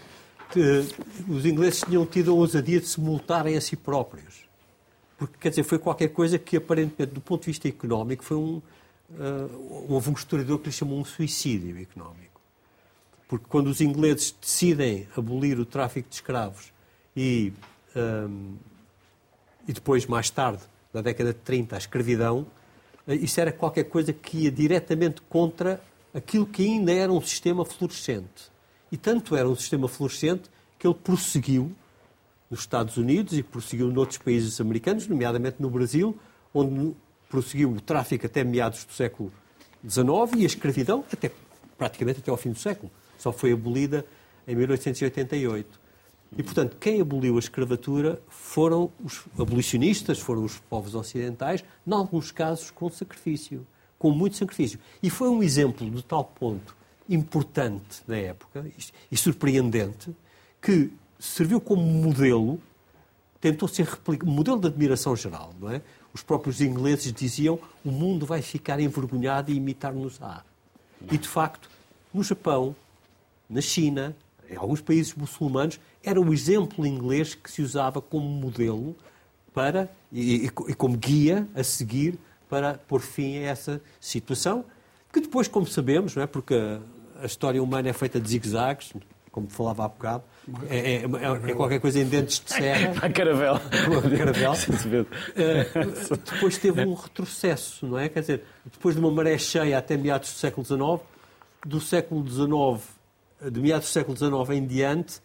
Que 0.51 0.85
os 1.27 1.47
ingleses 1.47 1.81
tinham 1.81 2.05
tido 2.05 2.33
a 2.33 2.35
ousadia 2.35 2.81
de 2.81 2.87
se 2.87 3.01
multarem 3.01 3.57
a 3.57 3.63
si 3.63 3.77
próprios. 3.77 4.45
Porque, 5.17 5.37
quer 5.39 5.51
dizer, 5.51 5.63
foi 5.63 5.79
qualquer 5.79 6.09
coisa 6.09 6.39
que, 6.39 6.57
aparentemente, 6.57 7.13
do 7.13 7.21
ponto 7.21 7.43
de 7.43 7.47
vista 7.47 7.69
económico, 7.69 8.25
foi 8.25 8.37
um. 8.37 8.61
Uh, 9.11 9.87
houve 9.89 10.11
um 10.11 10.15
historiador 10.15 10.59
que 10.59 10.67
lhe 10.67 10.73
chamou 10.73 10.99
um 10.99 11.05
suicídio 11.05 11.81
económico. 11.81 12.41
Porque 13.29 13.45
quando 13.49 13.69
os 13.69 13.81
ingleses 13.81 14.35
decidem 14.41 15.07
abolir 15.17 15.59
o 15.59 15.67
tráfico 15.67 16.09
de 16.09 16.15
escravos 16.15 16.73
e, 17.15 17.53
um, 17.95 18.57
e 19.69 19.73
depois, 19.73 20.07
mais 20.07 20.31
tarde, 20.31 20.63
na 20.93 21.03
década 21.03 21.33
de 21.33 21.39
30, 21.41 21.77
a 21.77 21.79
escravidão, 21.79 22.47
uh, 23.07 23.13
isso 23.13 23.41
era 23.41 23.53
qualquer 23.53 23.85
coisa 23.85 24.13
que 24.13 24.45
ia 24.45 24.51
diretamente 24.51 25.21
contra 25.23 25.81
aquilo 26.15 26.47
que 26.47 26.65
ainda 26.65 26.93
era 26.93 27.13
um 27.13 27.21
sistema 27.21 27.65
fluorescente. 27.65 28.51
E 28.91 28.97
tanto 28.97 29.37
era 29.37 29.49
um 29.49 29.55
sistema 29.55 29.87
fluorescente 29.87 30.51
que 30.79 30.87
ele 30.87 30.95
prosseguiu 30.95 31.73
nos 32.55 32.61
Estados 32.61 32.97
Unidos 32.97 33.37
e 33.37 33.43
prosseguiu 33.43 33.91
noutros 33.91 34.19
países 34.19 34.61
americanos, 34.61 35.09
nomeadamente 35.09 35.57
no 35.59 35.69
Brasil, 35.69 36.17
onde 36.55 36.95
prosseguiu 37.29 37.73
o 37.73 37.81
tráfico 37.81 38.27
até 38.27 38.45
meados 38.45 38.85
do 38.85 38.93
século 38.93 39.33
XIX 39.83 40.09
e 40.37 40.43
a 40.45 40.47
escravidão 40.47 41.05
até, 41.13 41.33
praticamente 41.77 42.21
até 42.21 42.31
ao 42.31 42.37
fim 42.37 42.53
do 42.53 42.59
século. 42.59 42.93
Só 43.19 43.33
foi 43.33 43.53
abolida 43.53 44.07
em 44.47 44.55
1888. 44.55 45.81
E, 46.37 46.43
portanto, 46.43 46.77
quem 46.79 47.01
aboliu 47.01 47.37
a 47.37 47.39
escravatura 47.41 48.21
foram 48.29 48.91
os 49.03 49.25
abolicionistas, 49.37 50.21
foram 50.21 50.45
os 50.45 50.59
povos 50.59 50.95
ocidentais, 50.95 51.65
em 51.85 51.93
alguns 51.93 52.31
casos 52.31 52.71
com 52.71 52.89
sacrifício, 52.89 53.67
com 53.99 54.11
muito 54.11 54.37
sacrifício. 54.37 54.79
E 55.03 55.11
foi 55.11 55.29
um 55.29 55.43
exemplo 55.43 55.89
de 55.91 56.05
tal 56.05 56.25
ponto 56.25 56.77
importante 57.09 58.03
na 58.07 58.17
época 58.17 58.65
e 59.11 59.17
surpreendente 59.17 60.15
que 60.63 60.93
serviu 61.25 61.61
como 61.61 61.83
modelo, 61.83 62.61
tentou 63.41 63.69
ser 63.69 63.89
modelo 64.25 64.61
de 64.61 64.69
admiração 64.69 65.17
geral, 65.17 65.53
não 65.61 65.71
é? 65.71 65.81
Os 66.13 66.23
próprios 66.23 66.61
ingleses 66.61 67.13
diziam 67.13 67.59
o 67.85 67.91
mundo 67.91 68.25
vai 68.25 68.41
ficar 68.41 68.79
envergonhado 68.79 69.51
e 69.51 69.57
imitar-nos-á. 69.57 70.45
E, 71.11 71.19
de 71.19 71.27
facto, 71.27 71.69
no 72.13 72.23
Japão, 72.23 72.75
na 73.49 73.61
China, 73.61 74.15
em 74.49 74.57
alguns 74.57 74.81
países 74.81 75.15
muçulmanos, 75.15 75.81
era 76.03 76.21
o 76.21 76.33
exemplo 76.33 76.87
inglês 76.87 77.35
que 77.35 77.51
se 77.51 77.63
usava 77.63 78.01
como 78.01 78.27
modelo 78.29 78.95
para 79.53 79.91
e, 80.13 80.47
e, 80.47 80.75
como 80.75 80.97
guia 80.97 81.49
a 81.55 81.63
seguir 81.63 82.19
para 82.49 82.75
pôr 82.75 83.01
fim 83.01 83.39
a 83.39 83.43
essa 83.43 83.81
situação, 84.01 84.65
que 85.13 85.21
depois, 85.21 85.49
como 85.49 85.67
sabemos, 85.67 86.15
não 86.15 86.23
é? 86.23 86.27
porque 86.27 86.55
a, 86.55 86.81
a 87.23 87.27
história 87.27 87.63
humana 87.63 87.89
é 87.89 87.93
feita 87.93 88.21
de 88.21 88.29
zigue-zagues, 88.29 88.93
como 89.35 89.51
falava 89.51 89.85
há 89.85 89.89
bocado, 89.89 90.23
é, 90.71 90.79
é, 90.79 90.95
é, 91.03 91.51
é, 91.51 91.55
qualquer 91.55 91.81
coisa 91.81 91.99
em 91.99 92.05
dentes 92.05 92.39
de 92.39 92.53
serra. 92.53 93.05
A 93.05 93.11
caravel. 93.11 93.59
caravel. 94.17 94.55
uh, 94.55 96.17
depois 96.33 96.57
teve 96.57 96.85
um 96.87 96.95
retrocesso, 96.95 97.85
não 97.85 97.99
é? 97.99 98.09
Quer 98.09 98.21
dizer, 98.21 98.45
depois 98.65 98.95
de 98.95 99.01
uma 99.01 99.11
maré 99.11 99.37
cheia 99.37 99.77
até 99.77 99.97
meados 99.97 100.33
do 100.33 100.39
século 100.39 100.65
XIX, 100.65 101.09
do 101.67 101.81
século 101.81 102.25
XIX, 102.25 102.89
de 103.51 103.61
meados 103.61 103.89
do 103.89 103.91
século 103.91 104.17
XIX 104.17 104.57
em 104.57 104.65
diante, 104.65 105.21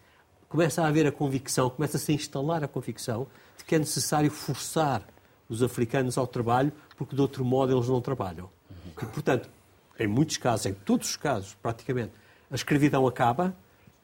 começa 0.48 0.82
a 0.82 0.88
haver 0.88 1.06
a 1.06 1.12
convicção, 1.12 1.70
começa 1.70 1.96
a 1.96 2.00
se 2.00 2.12
instalar 2.12 2.64
a 2.64 2.68
convicção 2.68 3.28
de 3.56 3.62
que 3.62 3.76
é 3.76 3.78
necessário 3.78 4.28
forçar 4.28 5.06
os 5.48 5.62
africanos 5.62 6.18
ao 6.18 6.26
trabalho, 6.26 6.72
porque 6.96 7.14
de 7.14 7.22
outro 7.22 7.44
modo 7.44 7.72
eles 7.72 7.88
não 7.88 8.00
trabalham. 8.00 8.50
E, 9.00 9.06
portanto, 9.06 9.48
em 10.00 10.08
muitos 10.08 10.36
casos, 10.36 10.66
em 10.66 10.74
todos 10.74 11.10
os 11.10 11.16
casos, 11.16 11.56
praticamente, 11.62 12.10
a 12.50 12.56
escravidão 12.56 13.06
acaba, 13.06 13.54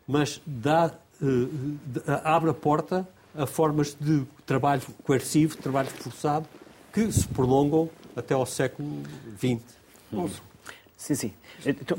mas 0.07 0.41
dá, 0.47 0.93
uh, 1.21 1.81
abre 2.25 2.51
a 2.51 2.55
porta 2.55 3.07
a 3.35 3.47
formas 3.47 3.97
de 4.01 4.25
trabalho 4.47 4.83
coercivo, 5.05 5.57
trabalho 5.57 5.89
forçado, 5.89 6.47
que 6.93 7.11
se 7.13 7.27
prolongam 7.29 7.91
até 8.15 8.35
ao 8.35 8.47
século 8.47 9.03
XX. 9.39 9.61
Posso? 10.11 10.43
Sim, 10.97 11.15
sim. 11.15 11.33
Então, 11.65 11.99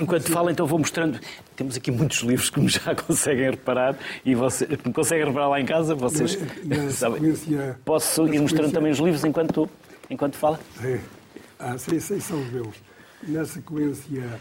enquanto 0.00 0.32
fala, 0.32 0.50
então 0.50 0.66
vou 0.66 0.78
mostrando. 0.78 1.20
Temos 1.54 1.76
aqui 1.76 1.90
muitos 1.90 2.20
livros 2.20 2.48
que 2.48 2.58
me 2.58 2.68
já 2.70 2.94
conseguem 2.94 3.50
reparar 3.50 3.96
e 4.24 4.34
você, 4.34 4.66
me 4.66 4.92
conseguem 4.92 5.26
reparar 5.26 5.48
lá 5.48 5.60
em 5.60 5.66
casa. 5.66 5.94
Vocês 5.94 6.38
na, 6.64 6.88
sabem. 6.90 7.20
Posso 7.84 8.26
ir 8.26 8.40
mostrando 8.40 8.72
também 8.72 8.92
os 8.92 8.98
livros 8.98 9.24
enquanto, 9.24 9.68
enquanto 10.08 10.36
fala? 10.36 10.58
É. 10.82 10.98
Ah, 11.58 11.76
sim, 11.76 12.00
sim, 12.00 12.18
são 12.18 12.40
os 12.40 12.50
meus. 12.50 12.74
Na 13.28 13.44
sequência 13.44 14.40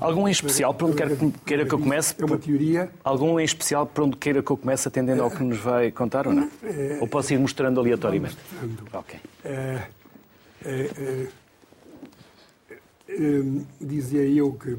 Algum 0.00 0.28
em 0.28 0.30
especial 0.30 0.74
para 0.74 0.86
onde 0.86 0.96
quer, 0.96 1.08
queira 1.44 1.66
que 1.66 1.74
eu 1.74 1.78
comece? 1.78 2.14
É 2.18 2.24
uma 2.24 2.38
teoria. 2.38 2.90
Algum 3.02 3.38
em 3.40 3.44
especial 3.44 3.86
para 3.86 4.04
onde 4.04 4.16
queira 4.16 4.42
que 4.42 4.50
eu 4.50 4.56
comece, 4.56 4.88
atendendo 4.88 5.22
ao 5.22 5.30
que 5.30 5.42
nos 5.42 5.58
vai 5.58 5.90
contar 5.90 6.26
ou 6.26 6.34
não? 6.34 6.50
É, 6.62 6.98
ou 7.00 7.08
posso 7.08 7.32
ir 7.32 7.38
mostrando 7.38 7.80
aleatoriamente? 7.80 8.36
Mostrando. 8.52 8.84
Ok. 8.92 9.20
É, 9.44 9.88
é, 10.64 11.26
dizia 13.80 14.22
eu 14.26 14.52
que 14.52 14.76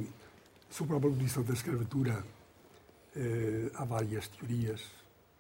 sobre 0.70 0.94
a 0.94 0.98
abolição 0.98 1.44
da 1.44 1.54
escravatura 1.54 2.24
há 3.76 3.86
várias 3.86 4.28
teorias 4.28 4.82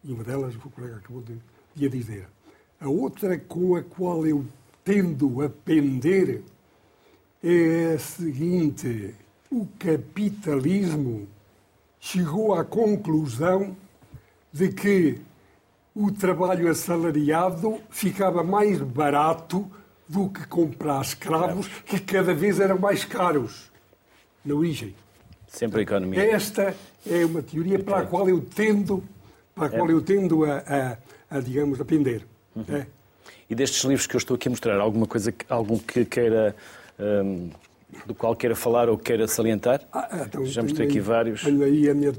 e 0.03 0.11
uma 0.11 0.23
delas 0.23 0.55
o 0.55 0.69
colega 0.69 0.97
acabou 0.97 1.21
de, 1.21 1.35
de 1.75 1.89
dizer. 1.89 2.27
A 2.79 2.87
outra 2.87 3.37
com 3.37 3.75
a 3.75 3.83
qual 3.83 4.25
eu 4.25 4.45
tendo 4.83 5.41
a 5.41 5.49
pender 5.49 6.43
é 7.43 7.93
a 7.95 7.99
seguinte: 7.99 9.15
o 9.51 9.67
capitalismo 9.79 11.27
chegou 11.99 12.53
à 12.53 12.63
conclusão 12.63 13.75
de 14.51 14.69
que 14.69 15.19
o 15.95 16.11
trabalho 16.11 16.69
assalariado 16.69 17.79
ficava 17.89 18.43
mais 18.43 18.79
barato 18.81 19.69
do 20.07 20.29
que 20.29 20.45
comprar 20.47 21.01
escravos, 21.01 21.67
que 21.85 21.99
cada 21.99 22.33
vez 22.33 22.59
eram 22.59 22.77
mais 22.77 23.03
caros 23.05 23.71
na 24.43 24.53
origem. 24.53 24.93
Sempre 25.47 25.79
a 25.79 25.83
economia. 25.83 26.21
Esta 26.31 26.75
é 27.09 27.25
uma 27.25 27.41
teoria 27.41 27.79
para 27.79 27.99
a 27.99 28.05
qual 28.05 28.27
eu 28.29 28.41
tendo, 28.41 29.03
para 29.55 29.67
a 29.67 29.69
qual 29.69 29.89
eu 29.89 30.01
tendo 30.01 30.43
a, 30.45 30.57
a, 31.29 31.37
a 31.37 31.39
digamos, 31.39 31.79
a 31.79 31.85
pender. 31.85 32.25
Uhum. 32.55 32.65
É. 32.69 32.87
E 33.49 33.55
destes 33.55 33.83
livros 33.83 34.05
que 34.05 34.15
eu 34.15 34.17
estou 34.17 34.35
aqui 34.35 34.47
a 34.47 34.51
mostrar, 34.51 34.79
alguma 34.79 35.07
coisa, 35.07 35.33
algum 35.49 35.77
que 35.77 36.03
queira 36.03 36.55
um, 36.99 37.49
do 38.05 38.13
qual 38.15 38.35
queira 38.35 38.55
falar 38.55 38.89
ou 38.89 38.97
queira 38.97 39.27
salientar? 39.27 39.81
Ah, 39.91 40.25
então, 40.27 40.45
já 40.45 40.61
mostrei 40.61 40.87
aqui 40.87 40.99
vários. 40.99 41.43
Tenho 41.43 41.63
aí 41.63 41.89
a, 41.89 41.93
minha, 41.93 42.13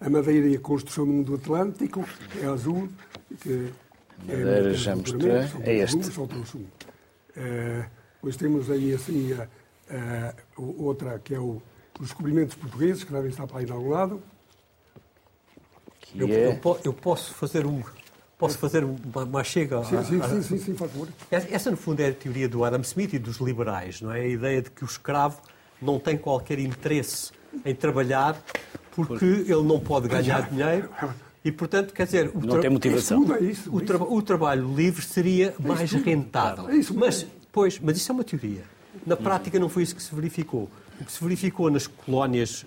a, 0.00 0.10
Madeira 0.10 0.46
e 0.46 0.56
a 0.56 0.60
construção 0.60 1.06
do 1.06 1.12
mundo 1.12 1.34
Atlântico, 1.34 2.04
é 2.42 2.46
azul. 2.46 2.88
Que, 3.40 3.72
é 4.28 4.36
Madeira 4.36 4.70
é, 4.70 4.74
já 4.74 4.96
mostrei. 4.96 5.32
É 5.62 5.74
este. 5.76 5.98
Azul, 5.98 6.24
uh, 6.26 7.84
depois 8.14 8.36
temos 8.36 8.70
aí 8.70 8.94
assim 8.94 9.32
a, 9.32 9.48
a, 9.90 10.34
outra 10.56 11.18
que 11.18 11.34
é 11.34 11.40
o, 11.40 11.60
os 11.98 12.08
descobrimentos 12.08 12.54
portugueses, 12.54 13.04
que 13.04 13.12
devem 13.12 13.30
estar 13.30 13.46
para 13.46 13.58
aí 13.58 13.66
de 13.66 13.72
algum 13.72 13.90
lado. 13.90 14.22
Eu, 16.14 16.28
é... 16.28 16.46
eu, 16.46 16.80
eu, 16.84 16.92
posso 16.92 17.34
fazer 17.34 17.66
um, 17.66 17.82
Posso 18.42 18.58
fazer 18.58 18.82
uma, 18.82 19.22
uma 19.22 19.44
chega? 19.44 19.84
Sim, 19.84 20.02
sim, 20.02 20.20
sim, 20.20 20.42
sim, 20.42 20.58
sim, 20.58 20.74
faz 20.74 20.90
favor. 20.90 21.06
Essa, 21.30 21.70
no 21.70 21.76
fundo, 21.76 22.00
é 22.00 22.08
a 22.08 22.12
teoria 22.12 22.48
do 22.48 22.64
Adam 22.64 22.80
Smith 22.80 23.12
e 23.12 23.18
dos 23.20 23.36
liberais, 23.36 24.00
não 24.00 24.10
é? 24.10 24.18
A 24.18 24.26
ideia 24.26 24.60
de 24.60 24.68
que 24.68 24.82
o 24.82 24.84
escravo 24.84 25.40
não 25.80 26.00
tem 26.00 26.18
qualquer 26.18 26.58
interesse 26.58 27.30
em 27.64 27.72
trabalhar 27.72 28.42
porque 28.90 29.24
ele 29.24 29.62
não 29.62 29.78
pode 29.78 30.08
ganhar 30.08 30.50
dinheiro 30.50 30.88
e, 31.44 31.52
portanto, 31.52 31.94
quer 31.94 32.04
dizer... 32.04 32.32
O 32.34 32.40
não 32.44 32.58
tem 32.60 32.68
motivação. 32.68 33.22
Isso, 33.22 33.34
é 33.34 33.40
isso, 33.44 33.76
o, 33.76 33.80
tra 33.80 34.02
o, 34.02 34.20
trabalho 34.20 34.74
livre 34.74 35.04
seria 35.04 35.54
é 35.56 35.68
mais 35.68 35.92
rentável. 35.92 36.68
É 36.68 36.74
isso, 36.74 36.92
mas, 36.94 37.24
pois, 37.52 37.78
mas 37.78 37.96
isso 37.96 38.10
é 38.10 38.14
uma 38.14 38.24
teoria. 38.24 38.64
Na 39.06 39.16
prática 39.16 39.56
não 39.60 39.68
foi 39.68 39.84
isso 39.84 39.94
que 39.94 40.02
se 40.02 40.12
verificou. 40.12 40.68
O 41.00 41.04
que 41.04 41.12
se 41.12 41.22
verificou 41.22 41.70
nas 41.70 41.86
colónias 41.86 42.66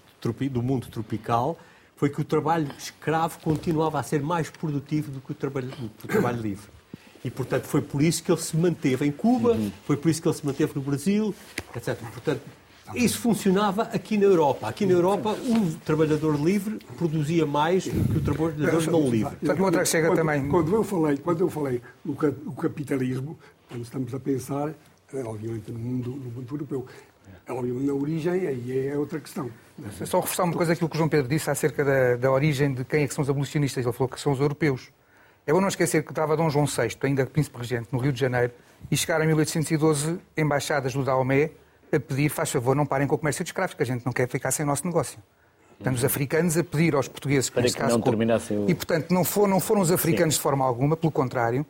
do 0.49 0.63
mundo 0.63 0.87
tropical 0.87 1.57
foi 1.95 2.09
que 2.09 2.21
o 2.21 2.23
trabalho 2.23 2.69
escravo 2.77 3.39
continuava 3.39 3.99
a 3.99 4.03
ser 4.03 4.21
mais 4.21 4.49
produtivo 4.49 5.11
do 5.11 5.21
que 5.21 5.31
o 5.31 5.35
trabalho, 5.35 5.71
o 6.03 6.07
trabalho 6.07 6.41
livre. 6.41 6.67
E, 7.23 7.31
portanto, 7.31 7.65
foi 7.65 7.81
por 7.81 8.03
isso 8.03 8.21
que 8.23 8.31
ele 8.31 8.41
se 8.41 8.55
manteve 8.55 9.05
em 9.05 9.11
Cuba, 9.11 9.53
uhum. 9.53 9.71
foi 9.85 9.97
por 9.97 10.09
isso 10.09 10.21
que 10.21 10.27
ele 10.27 10.35
se 10.35 10.45
manteve 10.45 10.73
no 10.75 10.81
Brasil, 10.81 11.33
etc. 11.75 11.97
Portanto, 12.13 12.41
isso 12.93 13.19
funcionava 13.19 13.83
aqui 13.83 14.15
na 14.15 14.25
Europa. 14.25 14.67
Aqui 14.67 14.85
na 14.85 14.91
Europa, 14.91 15.31
o 15.31 15.75
trabalhador 15.83 16.39
livre 16.39 16.77
produzia 16.97 17.45
mais 17.45 17.85
do 17.85 18.03
que 18.03 18.17
o 18.17 18.21
trabalhador 18.21 18.85
não 18.91 19.09
livre. 19.09 19.35
Quando, 19.37 20.15
também. 20.15 20.47
Quando 20.47 20.75
eu 20.75 20.83
falei, 20.83 21.17
quando 21.17 21.41
eu 21.41 21.49
falei 21.49 21.81
no 22.03 22.15
capitalismo, 22.15 23.39
estamos 23.81 24.13
a 24.13 24.19
pensar, 24.19 24.69
eh, 25.13 25.23
obviamente, 25.25 25.71
no 25.71 25.79
mundo, 25.79 26.11
no 26.11 26.29
mundo 26.29 26.47
europeu. 26.53 26.85
Obviamente, 27.47 27.85
na 27.85 27.93
origem, 27.93 28.47
aí 28.47 28.87
é 28.87 28.97
outra 28.97 29.19
questão. 29.19 29.49
É 30.01 30.05
só 30.05 30.19
reforçar 30.19 30.43
uma 30.43 30.53
coisa 30.53 30.73
aquilo 30.73 30.89
que 30.89 30.95
o 30.95 30.97
João 30.97 31.09
Pedro 31.09 31.27
disse 31.27 31.49
acerca 31.49 31.83
da, 31.83 32.15
da 32.15 32.31
origem 32.31 32.73
de 32.73 32.83
quem 32.83 33.03
é 33.03 33.07
que 33.07 33.13
são 33.13 33.21
os 33.21 33.29
abolicionistas. 33.29 33.85
Ele 33.85 33.93
falou 33.93 34.09
que 34.09 34.19
são 34.19 34.31
os 34.31 34.39
europeus. 34.39 34.91
É 35.45 35.53
bom 35.53 35.61
não 35.61 35.67
esquecer 35.67 36.03
que 36.03 36.11
estava 36.11 36.35
Dom 36.35 36.49
João 36.49 36.65
VI, 36.65 36.97
ainda 37.03 37.25
príncipe 37.25 37.57
regente, 37.57 37.89
no 37.91 37.99
Rio 37.99 38.11
de 38.11 38.19
Janeiro, 38.19 38.51
e 38.89 38.97
chegaram 38.97 39.23
em 39.25 39.27
1812 39.27 40.19
embaixadas 40.35 40.93
do 40.93 41.03
Daomé 41.03 41.51
a 41.93 41.99
pedir, 41.99 42.29
faz 42.29 42.51
favor, 42.51 42.75
não 42.75 42.85
parem 42.85 43.07
com 43.07 43.13
o 43.15 43.17
comércio 43.17 43.43
de 43.43 43.49
escravos, 43.49 43.75
que 43.75 43.83
a 43.83 43.85
gente 43.85 44.05
não 44.05 44.11
quer 44.11 44.27
ficar 44.27 44.49
sem 44.51 44.63
o 44.63 44.67
nosso 44.67 44.85
negócio. 44.87 45.19
Portanto, 45.77 45.97
os 45.97 46.05
africanos 46.05 46.57
a 46.57 46.63
pedir 46.63 46.95
aos 46.95 47.07
portugueses, 47.07 47.49
que 47.49 47.61
neste 47.61 47.77
caso... 47.77 47.93
Não 47.93 48.01
terminassem 48.01 48.57
o... 48.57 48.69
E, 48.69 48.73
portanto, 48.73 49.13
não 49.13 49.23
foram, 49.23 49.49
não 49.49 49.59
foram 49.59 49.81
os 49.81 49.91
africanos 49.91 50.35
Sim. 50.35 50.39
de 50.39 50.43
forma 50.43 50.65
alguma, 50.65 50.97
pelo 50.97 51.11
contrário, 51.11 51.65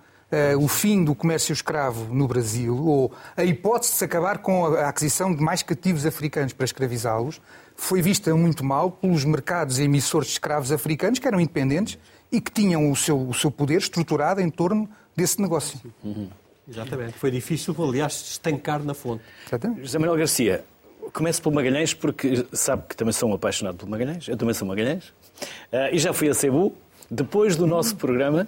uh, 0.56 0.64
o 0.64 0.68
fim 0.68 1.04
do 1.04 1.16
comércio 1.16 1.54
escravo 1.54 2.14
no 2.14 2.28
Brasil, 2.28 2.76
ou 2.76 3.12
a 3.36 3.44
hipótese 3.44 3.94
de 3.94 3.98
se 4.00 4.06
acabar 4.06 4.40
com 4.40 4.66
a 4.66 4.90
aquisição 4.90 5.34
de 5.34 5.42
mais 5.42 5.64
cativos 5.64 6.06
africanos 6.06 6.54
para 6.54 6.66
escravizá-los, 6.66 7.42
foi 7.76 8.02
vista 8.02 8.34
muito 8.36 8.64
mal 8.64 8.92
pelos 8.92 9.26
mercados 9.26 9.80
emissores 9.80 10.28
de 10.28 10.34
escravos 10.34 10.72
africanos, 10.72 11.20
que 11.20 11.28
eram 11.28 11.40
independentes 11.40 11.98
e 12.32 12.40
que 12.42 12.52
tinham 12.52 12.92
o 12.92 12.96
seu, 12.96 13.18
o 13.18 13.34
seu 13.34 13.52
poder 13.52 13.78
estruturado 13.78 14.42
em 14.42 14.50
torno 14.50 14.90
desse 15.16 15.42
negócio. 15.42 15.80
Uhum. 16.04 16.30
Exatamente. 16.68 17.14
Foi 17.14 17.30
difícil, 17.30 17.76
aliás, 17.80 18.14
estancar 18.32 18.84
na 18.84 18.94
fonte. 18.94 19.24
Exatamente. 19.48 19.82
José 19.82 20.00
Manuel 20.00 20.18
Garcia, 20.18 20.66
começo 21.14 21.42
pelo 21.42 21.54
Magalhães, 21.54 21.94
porque 21.94 22.46
sabe 22.54 22.84
que 22.90 22.96
também 22.96 23.14
sou 23.14 23.30
um 23.30 23.34
apaixonado 23.34 23.78
pelo 23.78 23.92
Magalhães. 23.92 24.28
Eu 24.28 24.36
também 24.36 24.54
sou 24.54 24.68
Magalhães. 24.68 25.10
Uh, 25.72 25.94
e 25.94 26.00
já 26.00 26.14
fui 26.14 26.30
a 26.30 26.34
Cebu. 26.34 26.76
Depois 27.10 27.56
do 27.56 27.68
nosso 27.68 27.96
programa, 27.96 28.48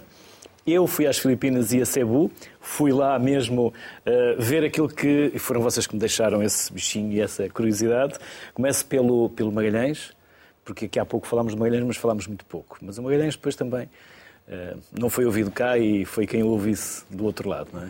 eu 0.72 0.86
fui 0.86 1.06
às 1.06 1.18
Filipinas 1.18 1.72
e 1.72 1.80
a 1.80 1.86
Cebu, 1.86 2.30
fui 2.60 2.92
lá 2.92 3.18
mesmo 3.18 3.68
uh, 3.68 4.42
ver 4.42 4.64
aquilo 4.64 4.88
que. 4.88 5.32
E 5.34 5.38
foram 5.38 5.60
vocês 5.60 5.86
que 5.86 5.94
me 5.94 6.00
deixaram 6.00 6.42
esse 6.42 6.72
bichinho 6.72 7.12
e 7.12 7.20
essa 7.20 7.48
curiosidade. 7.48 8.14
Começo 8.54 8.84
pelo, 8.86 9.30
pelo 9.30 9.52
Magalhães, 9.52 10.12
porque 10.64 10.86
aqui 10.86 10.98
há 10.98 11.04
pouco 11.04 11.26
falámos 11.26 11.54
de 11.54 11.58
Magalhães, 11.58 11.84
mas 11.84 11.96
falámos 11.96 12.26
muito 12.26 12.44
pouco. 12.44 12.78
Mas 12.82 12.98
o 12.98 13.02
Magalhães 13.02 13.36
depois 13.36 13.56
também 13.56 13.86
uh, 14.48 14.78
não 14.92 15.08
foi 15.08 15.24
ouvido 15.24 15.50
cá 15.50 15.78
e 15.78 16.04
foi 16.04 16.26
quem 16.26 16.42
o 16.42 16.48
ouvisse 16.48 17.04
do 17.10 17.24
outro 17.24 17.48
lado, 17.48 17.68
não 17.72 17.82
é? 17.82 17.88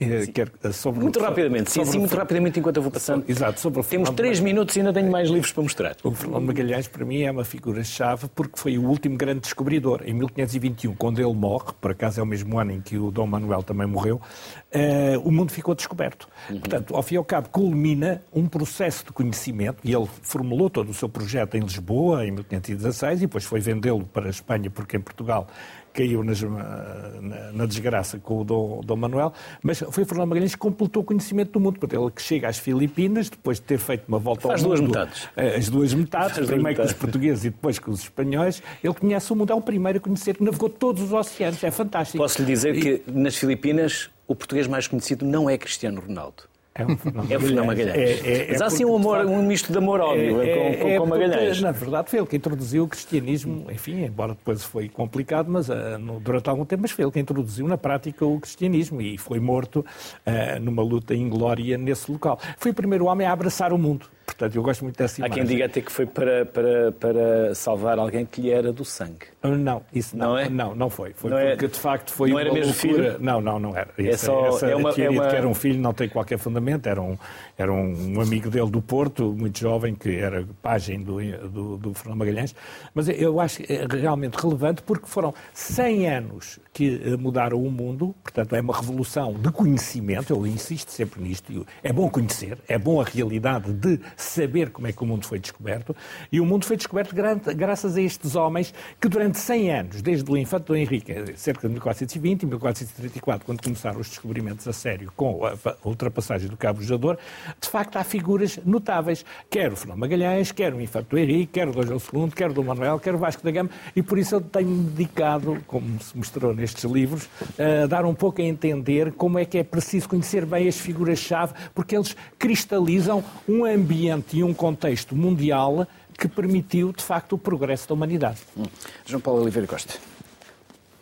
Eh, 0.00 0.26
quer, 0.28 0.50
sobre, 0.72 1.00
muito 1.00 1.20
rapidamente, 1.20 1.70
sim, 1.70 1.84
sim, 1.84 1.98
muito 1.98 2.16
rapidamente 2.16 2.58
enquanto 2.58 2.78
eu 2.78 2.82
vou 2.82 2.90
passando. 2.90 3.22
Exato, 3.28 3.60
sobre 3.60 3.80
o 3.80 3.84
Temos 3.84 4.08
três 4.10 4.40
minutos 4.40 4.74
e 4.74 4.80
ainda 4.80 4.94
tenho 4.94 5.10
mais 5.10 5.28
livros 5.28 5.52
para 5.52 5.62
mostrar. 5.62 5.96
O 6.02 6.10
Fernando 6.12 6.46
Magalhães, 6.46 6.88
para 6.88 7.04
mim, 7.04 7.22
é 7.22 7.30
uma 7.30 7.44
figura-chave 7.44 8.26
porque 8.34 8.58
foi 8.58 8.78
o 8.78 8.88
último 8.88 9.18
grande 9.18 9.40
descobridor. 9.40 10.02
Em 10.06 10.14
1521, 10.14 10.94
quando 10.94 11.20
ele 11.20 11.34
morre, 11.34 11.74
por 11.78 11.90
acaso 11.90 12.18
é 12.18 12.22
o 12.22 12.26
mesmo 12.26 12.58
ano 12.58 12.72
em 12.72 12.80
que 12.80 12.96
o 12.96 13.10
Dom 13.10 13.26
Manuel 13.26 13.62
também 13.62 13.86
morreu, 13.86 14.16
uh, 14.16 15.20
o 15.22 15.30
mundo 15.30 15.52
ficou 15.52 15.74
descoberto. 15.74 16.26
Uhum. 16.48 16.60
Portanto, 16.60 16.96
ao 16.96 17.02
fim 17.02 17.16
e 17.16 17.18
ao 17.18 17.24
cabo, 17.24 17.50
culmina 17.50 18.22
um 18.32 18.46
processo 18.46 19.04
de 19.04 19.12
conhecimento 19.12 19.80
e 19.84 19.92
ele 19.92 20.08
formulou 20.22 20.70
todo 20.70 20.88
o 20.88 20.94
seu 20.94 21.10
projeto 21.10 21.56
em 21.56 21.60
Lisboa, 21.60 22.24
em 22.24 22.30
1516, 22.30 23.18
e 23.18 23.26
depois 23.26 23.44
foi 23.44 23.60
vendê-lo 23.60 24.06
para 24.06 24.28
a 24.28 24.30
Espanha, 24.30 24.70
porque 24.70 24.96
em 24.96 25.00
Portugal 25.00 25.46
caiu 25.92 26.22
nas, 26.22 26.40
na, 26.42 27.52
na, 27.52 27.66
desgraça 27.66 28.18
com 28.18 28.40
o 28.40 28.44
Dom, 28.44 28.80
Dom, 28.84 28.96
Manuel, 28.96 29.32
mas 29.62 29.78
foi 29.90 30.04
Fernando 30.04 30.28
Magalhães 30.28 30.54
que 30.54 30.60
completou 30.60 31.02
o 31.02 31.06
conhecimento 31.06 31.52
do 31.52 31.60
mundo. 31.60 31.78
Portanto, 31.78 32.00
ele 32.00 32.10
que 32.10 32.22
chega 32.22 32.48
às 32.48 32.58
Filipinas, 32.58 33.28
depois 33.28 33.58
de 33.58 33.64
ter 33.64 33.78
feito 33.78 34.04
uma 34.08 34.18
volta 34.18 34.48
Faz 34.48 34.62
ao 34.62 34.70
mundo... 34.70 34.78
duas 34.78 34.88
metades. 34.88 35.28
Eh, 35.36 35.56
as 35.56 35.68
duas 35.68 35.94
metades, 35.94 36.36
Faz 36.36 36.46
primeiro 36.46 36.80
com 36.80 36.86
os 36.86 36.92
portugueses 36.92 37.44
e 37.44 37.50
depois 37.50 37.78
com 37.78 37.90
os 37.90 38.00
espanhóis, 38.00 38.62
ele 38.82 38.94
conhece 38.94 39.32
o 39.32 39.36
mundo, 39.36 39.52
é 39.52 39.54
o 39.54 39.60
primeiro 39.60 39.98
a 39.98 40.00
conhecer, 40.00 40.36
que 40.36 40.44
navegou 40.44 40.68
todos 40.68 41.02
os 41.02 41.12
oceanos, 41.12 41.62
é 41.64 41.70
fantástico. 41.70 42.18
Posso 42.18 42.40
lhe 42.40 42.46
dizer 42.46 42.76
e... 42.76 42.80
que 42.80 43.02
nas 43.10 43.36
Filipinas 43.36 44.10
o 44.26 44.34
português 44.34 44.66
mais 44.66 44.86
conhecido 44.86 45.24
não 45.24 45.50
é 45.50 45.58
Cristiano 45.58 46.00
Ronaldo. 46.00 46.49
É 46.72 46.86
um 46.86 46.96
Fernando 46.96 47.32
é 47.32 47.66
Magalhães. 47.66 47.96
É, 47.96 48.28
é, 48.28 48.44
é 48.46 48.52
Mas 48.52 48.62
há 48.62 48.66
assim 48.66 48.84
um, 48.84 48.94
amor, 48.94 49.26
um 49.26 49.42
misto 49.42 49.72
de 49.72 49.78
amor-ódio 49.78 50.40
é, 50.40 50.76
com, 50.76 50.82
com, 50.82 50.98
com 50.98 51.06
Magalhães. 51.06 51.60
Na 51.60 51.72
verdade, 51.72 52.08
foi 52.08 52.20
ele 52.20 52.28
que 52.28 52.36
introduziu 52.36 52.84
o 52.84 52.88
cristianismo, 52.88 53.66
enfim, 53.70 54.04
embora 54.04 54.34
depois 54.34 54.62
foi 54.62 54.88
complicado, 54.88 55.50
mas 55.50 55.68
uh, 55.68 55.98
no, 55.98 56.20
durante 56.20 56.48
algum 56.48 56.64
tempo, 56.64 56.82
mas 56.82 56.92
foi 56.92 57.04
ele 57.04 57.12
que 57.12 57.18
introduziu 57.18 57.66
na 57.66 57.76
prática 57.76 58.24
o 58.24 58.38
cristianismo 58.38 59.02
e 59.02 59.18
foi 59.18 59.40
morto 59.40 59.80
uh, 59.80 60.60
numa 60.60 60.82
luta 60.82 61.14
inglória 61.14 61.76
nesse 61.76 62.10
local. 62.10 62.38
Foi 62.56 62.70
o 62.70 62.74
primeiro 62.74 63.06
homem 63.06 63.26
a 63.26 63.32
abraçar 63.32 63.72
o 63.72 63.78
mundo. 63.78 64.06
Portanto, 64.30 64.54
eu 64.54 64.62
gosto 64.62 64.84
muito 64.84 64.96
dessa 64.96 65.20
imagem. 65.20 65.32
Há 65.32 65.34
quem 65.34 65.44
diga 65.44 65.66
até 65.66 65.80
que 65.80 65.90
foi 65.90 66.06
para, 66.06 66.46
para, 66.46 66.92
para 66.92 67.54
salvar 67.54 67.98
alguém 67.98 68.24
que 68.24 68.40
lhe 68.40 68.50
era 68.50 68.72
do 68.72 68.84
sangue. 68.84 69.26
Não, 69.42 69.82
isso 69.92 70.16
não, 70.16 70.30
não 70.30 70.38
é? 70.38 70.48
Não, 70.48 70.74
não 70.74 70.90
foi. 70.90 71.12
Foi 71.14 71.30
não 71.30 71.38
é- 71.38 71.50
porque, 71.50 71.64
é, 71.64 71.68
de 71.68 71.78
facto, 71.78 72.12
foi 72.12 72.30
não 72.30 72.36
uma 72.36 72.40
era 72.42 72.52
mesmo 72.52 72.72
loucura. 72.72 73.12
Filho? 73.12 73.24
Não, 73.24 73.40
não, 73.40 73.58
não 73.58 73.76
era. 73.76 73.90
É 73.98 74.16
só, 74.16 74.46
essa 74.48 74.66
é 74.66 74.76
uma, 74.76 74.92
teoria 74.92 75.06
é 75.06 75.10
uma... 75.20 75.24
de 75.24 75.30
que 75.30 75.36
era 75.36 75.48
um 75.48 75.54
filho 75.54 75.80
não 75.80 75.92
tem 75.92 76.08
qualquer 76.08 76.38
fundamento. 76.38 76.86
Era 76.86 77.00
um, 77.00 77.16
era 77.58 77.72
um 77.72 78.20
amigo 78.20 78.50
dele 78.50 78.70
do 78.70 78.80
Porto, 78.80 79.32
muito 79.32 79.58
jovem, 79.58 79.94
que 79.94 80.16
era 80.16 80.46
pajem 80.62 81.02
do, 81.02 81.20
do, 81.48 81.76
do 81.76 81.94
Fernando 81.94 82.18
Magalhães. 82.18 82.54
Mas 82.94 83.08
eu 83.08 83.40
acho 83.40 83.62
é 83.62 83.86
realmente 83.88 84.34
relevante 84.34 84.82
porque 84.82 85.06
foram 85.06 85.34
100 85.52 86.08
anos 86.08 86.60
que 86.72 87.00
eh, 87.04 87.16
mudaram 87.16 87.62
o 87.62 87.70
mundo. 87.70 88.14
Portanto, 88.22 88.54
é 88.54 88.60
uma 88.60 88.76
revolução 88.76 89.34
de 89.34 89.50
conhecimento. 89.50 90.32
Eu 90.32 90.46
insisto 90.46 90.90
sempre 90.90 91.20
nisto. 91.20 91.66
É 91.82 91.92
bom 91.92 92.08
conhecer, 92.08 92.58
é 92.68 92.78
bom 92.78 93.00
a 93.00 93.04
realidade 93.04 93.72
de 93.72 94.00
saber 94.22 94.70
como 94.70 94.86
é 94.86 94.92
que 94.92 95.02
o 95.02 95.06
mundo 95.06 95.26
foi 95.26 95.38
descoberto. 95.38 95.94
E 96.30 96.40
o 96.40 96.46
mundo 96.46 96.64
foi 96.64 96.76
descoberto 96.76 97.14
graças 97.14 97.96
a 97.96 98.00
estes 98.00 98.34
homens 98.34 98.74
que 99.00 99.08
durante 99.08 99.38
100 99.38 99.70
anos, 99.70 100.02
desde 100.02 100.30
o 100.30 100.36
infante 100.36 100.66
do 100.66 100.76
Henrique, 100.76 101.14
cerca 101.36 101.66
de 101.66 101.72
1420 101.74 102.42
e 102.42 102.46
1434, 102.46 103.46
quando 103.46 103.62
começaram 103.62 104.00
os 104.00 104.08
descobrimentos 104.08 104.66
a 104.66 104.72
sério 104.72 105.12
com 105.16 105.44
a 105.44 105.54
ultrapassagem 105.84 106.48
do 106.48 106.56
Cabo 106.56 106.82
Jador, 106.82 107.18
de 107.60 107.68
facto 107.68 107.96
há 107.96 108.04
figuras 108.04 108.58
notáveis. 108.64 109.24
Quer 109.48 109.72
o 109.72 109.76
Fernando 109.76 109.98
Magalhães, 109.98 110.52
quer 110.52 110.74
o 110.74 110.80
infante 110.80 111.08
do 111.08 111.18
Henrique, 111.18 111.52
quer 111.52 111.68
o 111.68 111.72
Dom 111.72 111.82
João 111.82 112.26
II, 112.26 112.30
quer 112.30 112.50
o 112.50 112.52
Dom 112.52 112.64
Manuel, 112.64 112.98
quer 112.98 113.14
o 113.14 113.18
Vasco 113.18 113.42
da 113.42 113.50
Gama, 113.50 113.70
e 113.94 114.02
por 114.02 114.18
isso 114.18 114.34
eu 114.34 114.40
tenho 114.40 114.82
dedicado, 114.82 115.62
como 115.66 116.00
se 116.00 116.16
mostrou 116.16 116.54
nestes 116.54 116.84
livros, 116.84 117.28
a 117.58 117.86
dar 117.86 118.04
um 118.04 118.14
pouco 118.14 118.40
a 118.40 118.44
entender 118.44 119.12
como 119.12 119.38
é 119.38 119.44
que 119.44 119.58
é 119.58 119.64
preciso 119.64 120.08
conhecer 120.08 120.44
bem 120.44 120.68
as 120.68 120.78
figuras-chave, 120.78 121.54
porque 121.74 121.96
eles 121.96 122.16
cristalizam 122.38 123.22
um 123.48 123.64
ambiente 123.64 124.09
e 124.32 124.44
um 124.44 124.54
contexto 124.54 125.14
mundial 125.14 125.86
que 126.18 126.28
permitiu, 126.28 126.92
de 126.92 127.02
facto, 127.02 127.34
o 127.34 127.38
progresso 127.38 127.88
da 127.88 127.94
humanidade. 127.94 128.38
Hum. 128.56 128.64
João 129.06 129.20
Paulo 129.20 129.42
Oliveira 129.42 129.66
Costa. 129.66 129.94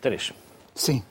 Três. 0.01 0.31
Sim. 0.73 1.03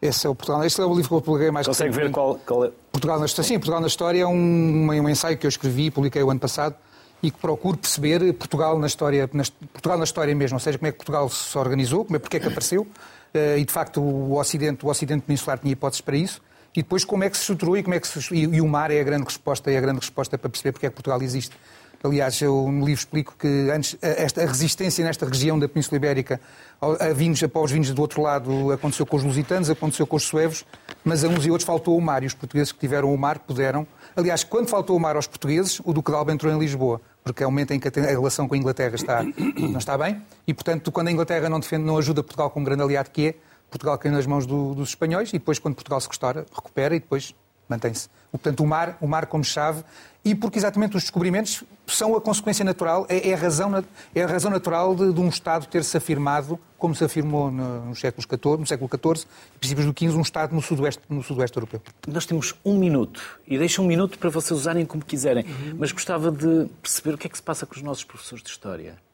Esse 0.00 0.26
é 0.26 0.30
o 0.30 0.34
Portugal. 0.34 0.64
Este 0.64 0.80
é 0.80 0.84
o 0.84 0.94
livro 0.94 1.08
que 1.08 1.14
eu 1.14 1.20
publiquei 1.20 1.50
mais 1.50 1.66
Consegue 1.66 1.94
ver 1.94 2.10
qual, 2.10 2.36
qual 2.46 2.64
é? 2.64 2.70
Portugal 2.92 3.18
na 3.18 3.26
História. 3.26 3.48
Sim, 3.48 3.54
Portugal 3.54 3.80
na 3.80 3.86
História 3.86 4.22
é 4.22 4.26
um, 4.26 4.86
um 4.86 5.08
ensaio 5.08 5.36
que 5.36 5.46
eu 5.46 5.48
escrevi 5.48 5.86
e 5.86 5.90
publiquei 5.90 6.22
o 6.22 6.30
ano 6.30 6.40
passado 6.40 6.74
e 7.22 7.30
que 7.30 7.38
procuro 7.38 7.76
perceber 7.76 8.32
Portugal 8.34 8.78
na 8.78 8.86
história, 8.86 9.28
na, 9.32 9.42
Portugal 9.72 9.98
na 9.98 10.04
história 10.04 10.34
mesmo, 10.34 10.56
ou 10.56 10.60
seja, 10.60 10.78
como 10.78 10.88
é 10.88 10.92
que 10.92 10.98
Portugal 10.98 11.28
se 11.28 11.58
organizou, 11.58 12.04
como 12.04 12.16
é, 12.16 12.18
porque 12.18 12.36
é 12.36 12.40
que 12.40 12.46
apareceu, 12.46 12.82
uh, 12.82 13.58
e 13.58 13.64
de 13.64 13.72
facto 13.72 14.00
o 14.00 14.38
Ocidente, 14.38 14.86
o 14.86 14.88
Ocidente 14.88 15.22
peninsular 15.22 15.58
tinha 15.58 15.72
hipóteses 15.72 16.00
para 16.00 16.16
isso, 16.16 16.40
e 16.78 16.82
depois 16.82 17.04
como 17.04 17.24
é 17.24 17.28
que 17.28 17.36
se 17.36 17.42
estruturou 17.42 17.76
e 17.76 17.82
como 17.82 17.96
é 17.96 17.98
que 17.98 18.06
se, 18.06 18.32
e, 18.32 18.60
o 18.60 18.68
mar 18.68 18.92
é 18.92 19.00
a 19.00 19.02
grande 19.02 19.24
resposta, 19.24 19.68
é 19.68 19.76
a 19.76 19.80
grande 19.80 19.98
resposta 19.98 20.38
para 20.38 20.48
perceber 20.48 20.70
porque 20.70 20.86
é 20.86 20.88
que 20.88 20.94
Portugal 20.94 21.20
existe. 21.20 21.56
Aliás, 22.04 22.40
eu 22.40 22.70
no 22.70 22.86
livro 22.86 23.00
explico 23.00 23.34
que 23.36 23.48
antes, 23.68 23.98
esta, 24.00 24.44
a 24.44 24.46
resistência 24.46 25.04
nesta 25.04 25.26
região 25.26 25.58
da 25.58 25.68
Península 25.68 25.96
Ibérica 25.96 26.40
a 26.80 27.12
vinhos, 27.12 27.42
a 27.42 27.48
povos 27.48 27.72
vinhos 27.72 27.90
do 27.90 28.00
outro 28.00 28.22
lado 28.22 28.70
aconteceu 28.70 29.04
com 29.04 29.16
os 29.16 29.24
lusitanos, 29.24 29.68
aconteceu 29.68 30.06
com 30.06 30.14
os 30.14 30.22
suevos, 30.22 30.64
mas 31.02 31.24
a 31.24 31.28
uns 31.28 31.44
e 31.44 31.50
outros 31.50 31.66
faltou 31.66 31.98
o 31.98 32.00
mar 32.00 32.22
e 32.22 32.26
os 32.26 32.34
portugueses 32.34 32.70
que 32.70 32.78
tiveram 32.78 33.12
o 33.12 33.18
mar 33.18 33.40
puderam. 33.40 33.84
Aliás, 34.14 34.44
quando 34.44 34.68
faltou 34.68 34.96
o 34.96 35.00
mar 35.00 35.16
aos 35.16 35.26
portugueses, 35.26 35.80
o 35.84 35.92
Duque 35.92 36.12
de 36.12 36.16
Alba 36.16 36.32
entrou 36.32 36.52
em 36.52 36.58
Lisboa, 36.60 37.00
porque 37.24 37.42
é 37.42 37.46
o 37.48 37.50
momento 37.50 37.72
em 37.72 37.80
que 37.80 37.88
a 37.88 38.02
relação 38.02 38.46
com 38.46 38.54
a 38.54 38.58
Inglaterra 38.58 38.94
está, 38.94 39.24
não 39.58 39.80
está 39.80 39.98
bem 39.98 40.22
e, 40.46 40.54
portanto, 40.54 40.92
quando 40.92 41.08
a 41.08 41.10
Inglaterra 41.10 41.48
não, 41.48 41.58
defende, 41.58 41.82
não 41.82 41.98
ajuda 41.98 42.22
Portugal 42.22 42.50
como 42.50 42.64
grande 42.64 42.84
aliado 42.84 43.10
que 43.10 43.26
é, 43.26 43.34
Portugal 43.70 43.98
cai 43.98 44.10
nas 44.10 44.26
mãos 44.26 44.46
do, 44.46 44.74
dos 44.74 44.90
espanhóis 44.90 45.30
e 45.30 45.32
depois, 45.32 45.58
quando 45.58 45.74
Portugal 45.74 46.00
se 46.00 46.08
restaura, 46.08 46.46
recupera 46.54 46.94
e 46.96 47.00
depois 47.00 47.34
mantém-se. 47.68 48.08
Portanto, 48.30 48.62
o 48.62 48.66
mar, 48.66 48.96
o 49.00 49.06
mar 49.06 49.26
como 49.26 49.44
chave 49.44 49.84
e 50.24 50.34
porque 50.34 50.58
exatamente 50.58 50.96
os 50.96 51.02
descobrimentos 51.02 51.64
são 51.86 52.14
a 52.16 52.20
consequência 52.20 52.64
natural, 52.64 53.06
é, 53.08 53.30
é 53.30 53.34
a, 53.34 53.36
razão, 53.36 53.84
é 54.14 54.22
a 54.22 54.26
razão 54.26 54.50
natural 54.50 54.94
de, 54.94 55.12
de 55.12 55.20
um 55.20 55.28
Estado 55.28 55.66
ter-se 55.66 55.96
afirmado, 55.96 56.58
como 56.76 56.94
se 56.94 57.04
afirmou 57.04 57.50
no, 57.50 57.86
no, 57.86 57.96
século 57.96 58.22
XIV, 58.22 58.56
no 58.58 58.66
século 58.66 58.90
XIV, 58.90 59.26
princípios 59.58 59.86
do 59.86 59.94
XV, 59.98 60.18
um 60.18 60.22
Estado 60.22 60.54
no 60.54 60.60
sudoeste, 60.60 61.02
no 61.08 61.22
sudoeste 61.22 61.56
europeu. 61.56 61.80
Nós 62.06 62.26
temos 62.26 62.54
um 62.64 62.78
minuto, 62.78 63.22
e 63.46 63.56
deixo 63.56 63.80
um 63.80 63.86
minuto 63.86 64.18
para 64.18 64.28
vocês 64.28 64.58
usarem 64.58 64.84
como 64.84 65.04
quiserem, 65.04 65.44
uhum. 65.44 65.76
mas 65.78 65.92
gostava 65.92 66.30
de 66.30 66.68
perceber 66.82 67.14
o 67.14 67.18
que 67.18 67.26
é 67.26 67.30
que 67.30 67.36
se 67.36 67.42
passa 67.42 67.64
com 67.64 67.74
os 67.74 67.82
nossos 67.82 68.04
professores 68.04 68.42
de 68.42 68.50
História. 68.50 69.07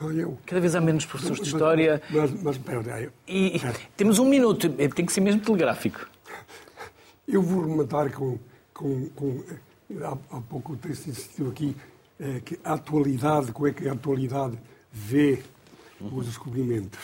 Eu, 0.00 0.38
Cada 0.46 0.60
vez 0.60 0.74
há 0.74 0.80
menos 0.80 1.04
professores 1.04 1.40
de 1.40 1.48
História. 1.48 2.00
Mas, 2.10 2.30
mas, 2.30 2.42
mas 2.42 2.58
pera, 2.58 3.12
e, 3.26 3.56
é. 3.56 3.74
temos 3.96 4.18
um 4.18 4.28
minuto, 4.28 4.68
tem 4.68 5.04
que 5.04 5.12
ser 5.12 5.20
mesmo 5.20 5.40
telegráfico. 5.40 6.06
Eu 7.26 7.42
vou 7.42 7.66
rematar 7.66 8.12
com, 8.12 8.38
com, 8.72 9.08
com 9.10 9.42
há, 10.02 10.16
há 10.30 10.40
pouco 10.40 10.76
tem 10.76 10.92
insistido 10.92 11.50
aqui 11.50 11.76
é, 12.20 12.40
que 12.40 12.58
a 12.64 12.74
atualidade, 12.74 13.52
como 13.52 13.66
é 13.66 13.72
que 13.72 13.88
a 13.88 13.92
atualidade 13.92 14.58
vê 14.92 15.42
os 16.00 16.26
descobrimentos. 16.26 17.00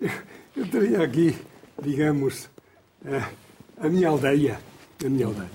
Eu, 0.00 0.10
eu 0.56 0.68
teria 0.68 1.02
aqui, 1.02 1.36
digamos, 1.82 2.48
é, 3.04 3.22
a 3.76 3.88
minha 3.88 4.08
aldeia, 4.08 4.60
a 5.04 5.08
minha 5.08 5.26
aldeia, 5.26 5.50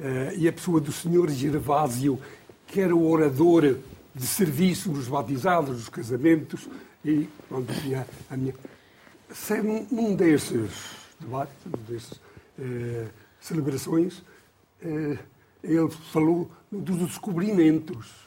é, 0.00 0.34
e 0.36 0.48
a 0.48 0.52
pessoa 0.52 0.80
do 0.80 0.92
senhor 0.92 1.28
Gervásio, 1.30 2.20
que 2.66 2.80
era 2.80 2.94
o 2.94 3.08
orador 3.10 3.76
de 4.14 4.26
serviço 4.26 4.90
nos 4.90 5.08
batizados, 5.08 5.76
nos 5.76 5.88
casamentos, 5.88 6.68
e 7.04 7.28
pronto, 7.48 7.72
tinha 7.80 8.06
a 8.30 8.36
minha... 8.36 8.54
Num 9.90 10.16
desses 10.16 10.70
debates, 11.20 11.54
num 11.66 11.82
desses 11.84 12.20
celebrações, 13.40 14.22
ele 15.62 15.90
falou 16.12 16.50
dos 16.72 16.96
descobrimentos. 16.96 18.26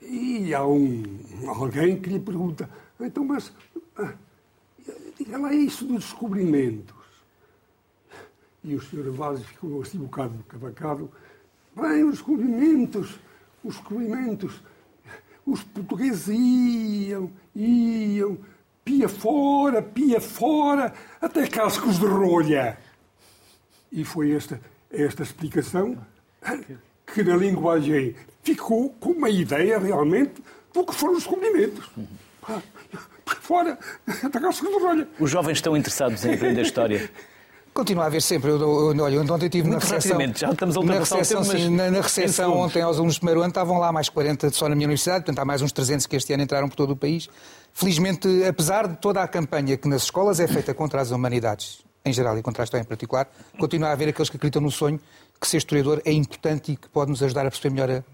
E 0.00 0.52
há 0.52 0.66
um, 0.66 1.04
alguém 1.48 2.00
que 2.00 2.10
lhe 2.10 2.18
pergunta, 2.18 2.68
então, 2.98 3.24
mas 3.24 3.52
ah, 3.96 4.12
Diga 5.24 5.38
lá 5.38 5.54
isso 5.54 5.84
dos 5.84 6.04
descobrimentos. 6.04 6.96
E 8.64 8.74
o 8.74 8.80
Sr. 8.80 9.10
Vaz 9.12 9.40
ficou 9.44 9.80
assim 9.80 9.98
um 9.98 10.02
bocado 10.02 10.44
cavacado. 10.48 11.10
Bem, 11.76 12.02
os 12.04 12.14
descobrimentos, 12.14 13.20
os 13.62 13.76
descobrimentos. 13.76 14.60
Os 15.46 15.62
portugueses 15.62 16.28
iam, 16.28 17.30
iam, 17.54 18.38
pia 18.84 19.08
fora, 19.08 19.82
pia 19.82 20.20
fora, 20.20 20.92
até 21.20 21.46
cascos 21.46 21.98
de 21.98 22.06
rolha. 22.06 22.78
E 23.90 24.04
foi 24.04 24.32
esta, 24.32 24.60
esta 24.90 25.22
explicação 25.22 25.98
que 27.06 27.22
na 27.22 27.36
linguagem 27.36 28.14
ficou 28.42 28.90
com 29.00 29.10
uma 29.10 29.30
ideia 29.30 29.78
realmente 29.78 30.42
do 30.72 30.84
que 30.84 30.94
foram 30.94 31.14
os 31.14 31.20
descobrimentos. 31.20 31.90
Fora, 33.40 33.78
até 34.22 34.40
cascos 34.40 34.68
de 34.68 34.78
rolha. 34.78 35.08
Os 35.18 35.30
jovens 35.30 35.58
estão 35.58 35.76
interessados 35.76 36.24
em 36.24 36.34
aprender 36.34 36.62
história. 36.62 37.10
Continua 37.74 38.04
a 38.04 38.06
haver 38.06 38.20
sempre. 38.20 38.50
Eu, 38.50 38.60
eu, 38.60 39.02
olha, 39.02 39.20
ontem 39.20 39.46
estive 39.46 39.68
na 39.68 39.78
recepção. 39.78 40.18
já 40.36 40.50
estamos 40.50 40.76
a 40.76 40.82
na 40.82 40.98
recepção, 40.98 41.42
tempo, 41.42 41.56
sim, 41.56 41.68
na, 41.70 41.90
na 41.90 42.00
recepção 42.02 42.56
ontem 42.58 42.82
aos 42.82 42.96
alunos 42.96 43.14
do 43.14 43.20
primeiro 43.20 43.40
ano 43.40 43.48
estavam 43.48 43.78
lá 43.78 43.90
mais 43.90 44.10
40 44.10 44.50
só 44.50 44.68
na 44.68 44.74
minha 44.74 44.86
universidade, 44.86 45.24
portanto 45.24 45.38
há 45.38 45.44
mais 45.44 45.62
uns 45.62 45.72
300 45.72 46.06
que 46.06 46.16
este 46.16 46.34
ano 46.34 46.42
entraram 46.42 46.68
por 46.68 46.76
todo 46.76 46.90
o 46.90 46.96
país. 46.96 47.30
Felizmente, 47.72 48.28
apesar 48.44 48.86
de 48.86 48.96
toda 48.96 49.22
a 49.22 49.28
campanha 49.28 49.76
que 49.78 49.88
nas 49.88 50.02
escolas 50.02 50.38
é 50.38 50.46
feita 50.46 50.74
contra 50.74 51.00
as 51.00 51.10
humanidades 51.10 51.80
em 52.04 52.12
geral 52.12 52.36
e 52.36 52.42
contra 52.42 52.62
a 52.62 52.64
história 52.64 52.82
em 52.82 52.86
particular, 52.86 53.30
continua 53.58 53.88
a 53.88 53.92
haver 53.92 54.08
aqueles 54.08 54.28
que 54.28 54.36
acreditam 54.36 54.60
no 54.60 54.70
sonho 54.70 55.00
que 55.40 55.48
ser 55.48 55.56
historiador 55.56 56.00
é 56.04 56.12
importante 56.12 56.72
e 56.72 56.76
que 56.76 56.88
pode 56.88 57.10
nos 57.10 57.22
ajudar 57.22 57.46
a 57.46 57.50
perceber 57.50 57.74
melhor 57.74 57.90
a, 57.90 58.04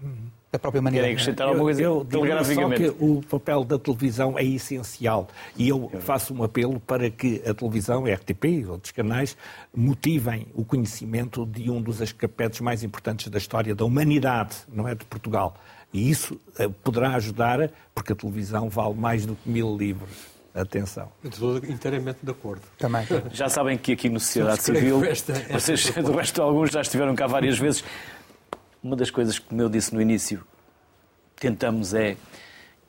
a 0.51 0.57
própria 0.57 0.81
Querem 0.81 0.81
humanidade. 0.81 1.11
acrescentar 1.13 1.47
alguma 1.47 1.65
coisa 1.65 1.81
eu 1.81 2.03
diria 2.03 2.19
só 2.19 2.25
telegraficamente? 2.43 2.83
que 2.83 3.03
o 3.03 3.21
papel 3.29 3.63
da 3.63 3.77
televisão 3.77 4.37
é 4.39 4.43
essencial 4.43 5.27
e 5.55 5.69
eu 5.69 5.91
faço 5.99 6.33
um 6.33 6.43
apelo 6.43 6.79
para 6.79 7.09
que 7.09 7.41
a 7.47 7.53
televisão, 7.53 8.05
a 8.05 8.13
RTP 8.13 8.45
e 8.45 8.65
outros 8.65 8.91
canais 8.91 9.37
motivem 9.75 10.47
o 10.55 10.65
conhecimento 10.65 11.45
de 11.45 11.69
um 11.69 11.81
dos 11.81 12.01
aspectos 12.01 12.61
mais 12.61 12.83
importantes 12.83 13.27
da 13.27 13.37
história 13.37 13.75
da 13.75 13.85
humanidade, 13.85 14.55
não 14.71 14.87
é 14.87 14.95
de 14.95 15.05
Portugal. 15.05 15.55
E 15.93 16.09
isso 16.09 16.39
eh, 16.57 16.67
poderá 16.83 17.15
ajudar, 17.15 17.69
porque 17.95 18.13
a 18.13 18.15
televisão 18.15 18.69
vale 18.69 18.93
mais 18.95 19.25
do 19.25 19.35
que 19.35 19.49
mil 19.49 19.75
livros. 19.75 20.09
Atenção. 20.53 21.09
Eu 21.23 21.29
Estou 21.29 21.57
inteiramente 21.57 22.17
de 22.23 22.31
acordo. 22.31 22.61
Também. 22.77 23.05
Já 23.31 23.47
sabem 23.49 23.77
que 23.77 23.93
aqui 23.93 24.09
no 24.09 24.19
Sociedade 24.19 24.63
Subscrevo 24.63 24.95
Civil, 24.97 25.11
esta- 25.11 25.31
esta 25.33 25.53
vocês, 25.59 25.91
do 26.03 26.11
resto 26.11 26.41
alguns 26.41 26.71
já 26.71 26.81
estiveram 26.81 27.15
cá 27.15 27.27
várias 27.27 27.57
vezes. 27.57 27.83
Uma 28.81 28.95
das 28.95 29.11
coisas 29.11 29.37
que, 29.37 29.45
como 29.45 29.61
eu 29.61 29.69
disse 29.69 29.93
no 29.93 30.01
início, 30.01 30.43
tentamos 31.35 31.93
é 31.93 32.15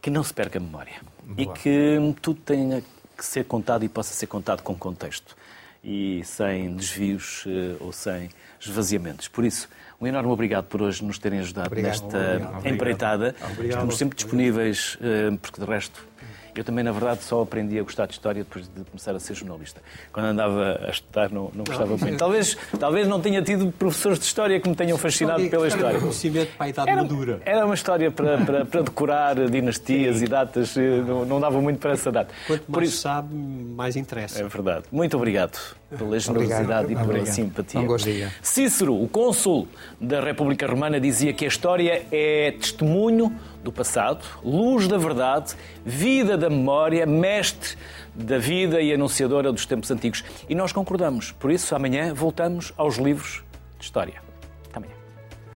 que 0.00 0.10
não 0.10 0.22
se 0.22 0.32
perca 0.32 0.58
a 0.58 0.62
memória 0.62 1.00
e 1.36 1.46
que 1.46 1.98
tudo 2.22 2.40
tenha 2.40 2.82
que 3.16 3.24
ser 3.24 3.44
contado 3.44 3.84
e 3.84 3.88
possa 3.88 4.14
ser 4.14 4.26
contado 4.26 4.62
com 4.62 4.74
contexto 4.74 5.36
e 5.82 6.22
sem 6.24 6.74
desvios 6.74 7.44
eh, 7.46 7.76
ou 7.80 7.92
sem 7.92 8.30
esvaziamentos. 8.60 9.28
Por 9.28 9.44
isso, 9.44 9.68
um 10.00 10.06
enorme 10.06 10.30
obrigado 10.30 10.64
por 10.64 10.82
hoje 10.82 11.04
nos 11.04 11.18
terem 11.18 11.40
ajudado 11.40 11.68
Obrigado. 11.68 12.02
nesta 12.02 12.68
empreitada. 12.68 13.34
Estamos 13.58 13.96
sempre 13.96 14.16
disponíveis, 14.16 14.98
eh, 15.00 15.36
porque 15.40 15.60
de 15.60 15.66
resto 15.66 16.06
eu 16.54 16.64
também, 16.64 16.84
na 16.84 16.92
verdade, 16.92 17.22
só 17.22 17.42
aprendi 17.42 17.78
a 17.78 17.82
gostar 17.82 18.06
de 18.06 18.12
história 18.12 18.42
depois 18.44 18.66
de 18.68 18.84
começar 18.84 19.14
a 19.14 19.20
ser 19.20 19.34
jornalista. 19.34 19.80
Quando 20.12 20.26
andava 20.26 20.80
a 20.86 20.90
estudar, 20.90 21.30
não, 21.30 21.50
não 21.54 21.64
gostava 21.64 21.96
muito. 21.96 22.16
Talvez, 22.16 22.56
talvez 22.78 23.08
não 23.08 23.20
tenha 23.20 23.42
tido 23.42 23.70
professores 23.72 24.18
de 24.18 24.24
história 24.24 24.60
que 24.60 24.68
me 24.68 24.74
tenham 24.74 24.98
fascinado 24.98 25.48
pela 25.48 25.68
história. 25.68 25.98
Conhecimento 26.00 26.56
para 26.56 26.66
a 26.66 26.68
idade 26.68 26.90
Era, 26.90 27.02
madura. 27.02 27.42
era 27.44 27.64
uma 27.64 27.74
história 27.74 28.10
para, 28.10 28.38
para, 28.38 28.64
para 28.64 28.82
decorar 28.82 29.34
dinastias 29.48 30.22
e 30.22 30.26
datas, 30.26 30.76
eh, 30.76 31.02
não, 31.06 31.24
não 31.24 31.40
dava 31.40 31.60
muito 31.60 31.78
para 31.78 31.92
essa 31.92 32.10
data. 32.10 32.34
Quanto 32.46 32.62
Por 32.64 32.76
mais 32.76 32.88
isso, 32.90 33.02
sabe, 33.02 33.34
mais 33.34 33.96
interessa. 33.96 34.40
é 34.40 34.48
verdade. 34.48 34.84
Muito 34.90 35.16
obrigado 35.16 35.79
pela 35.96 36.18
generosidade 36.18 36.92
e 36.92 36.96
pela 36.96 37.02
Obrigado. 37.02 37.34
simpatia. 37.34 37.82
Gosto. 37.82 38.08
Cícero, 38.42 39.02
o 39.02 39.08
cônsul 39.08 39.68
da 40.00 40.20
República 40.20 40.66
Romana, 40.66 41.00
dizia 41.00 41.32
que 41.32 41.44
a 41.44 41.48
história 41.48 42.06
é 42.12 42.52
testemunho 42.52 43.34
do 43.62 43.72
passado, 43.72 44.24
luz 44.44 44.86
da 44.86 44.96
verdade, 44.96 45.54
vida 45.84 46.36
da 46.36 46.48
memória, 46.48 47.04
mestre 47.04 47.76
da 48.14 48.38
vida 48.38 48.80
e 48.80 48.92
anunciadora 48.92 49.52
dos 49.52 49.66
tempos 49.66 49.90
antigos. 49.90 50.24
E 50.48 50.54
nós 50.54 50.72
concordamos. 50.72 51.32
Por 51.32 51.50
isso, 51.50 51.74
amanhã 51.74 52.14
voltamos 52.14 52.72
aos 52.76 52.96
livros 52.96 53.42
de 53.78 53.84
história. 53.84 54.29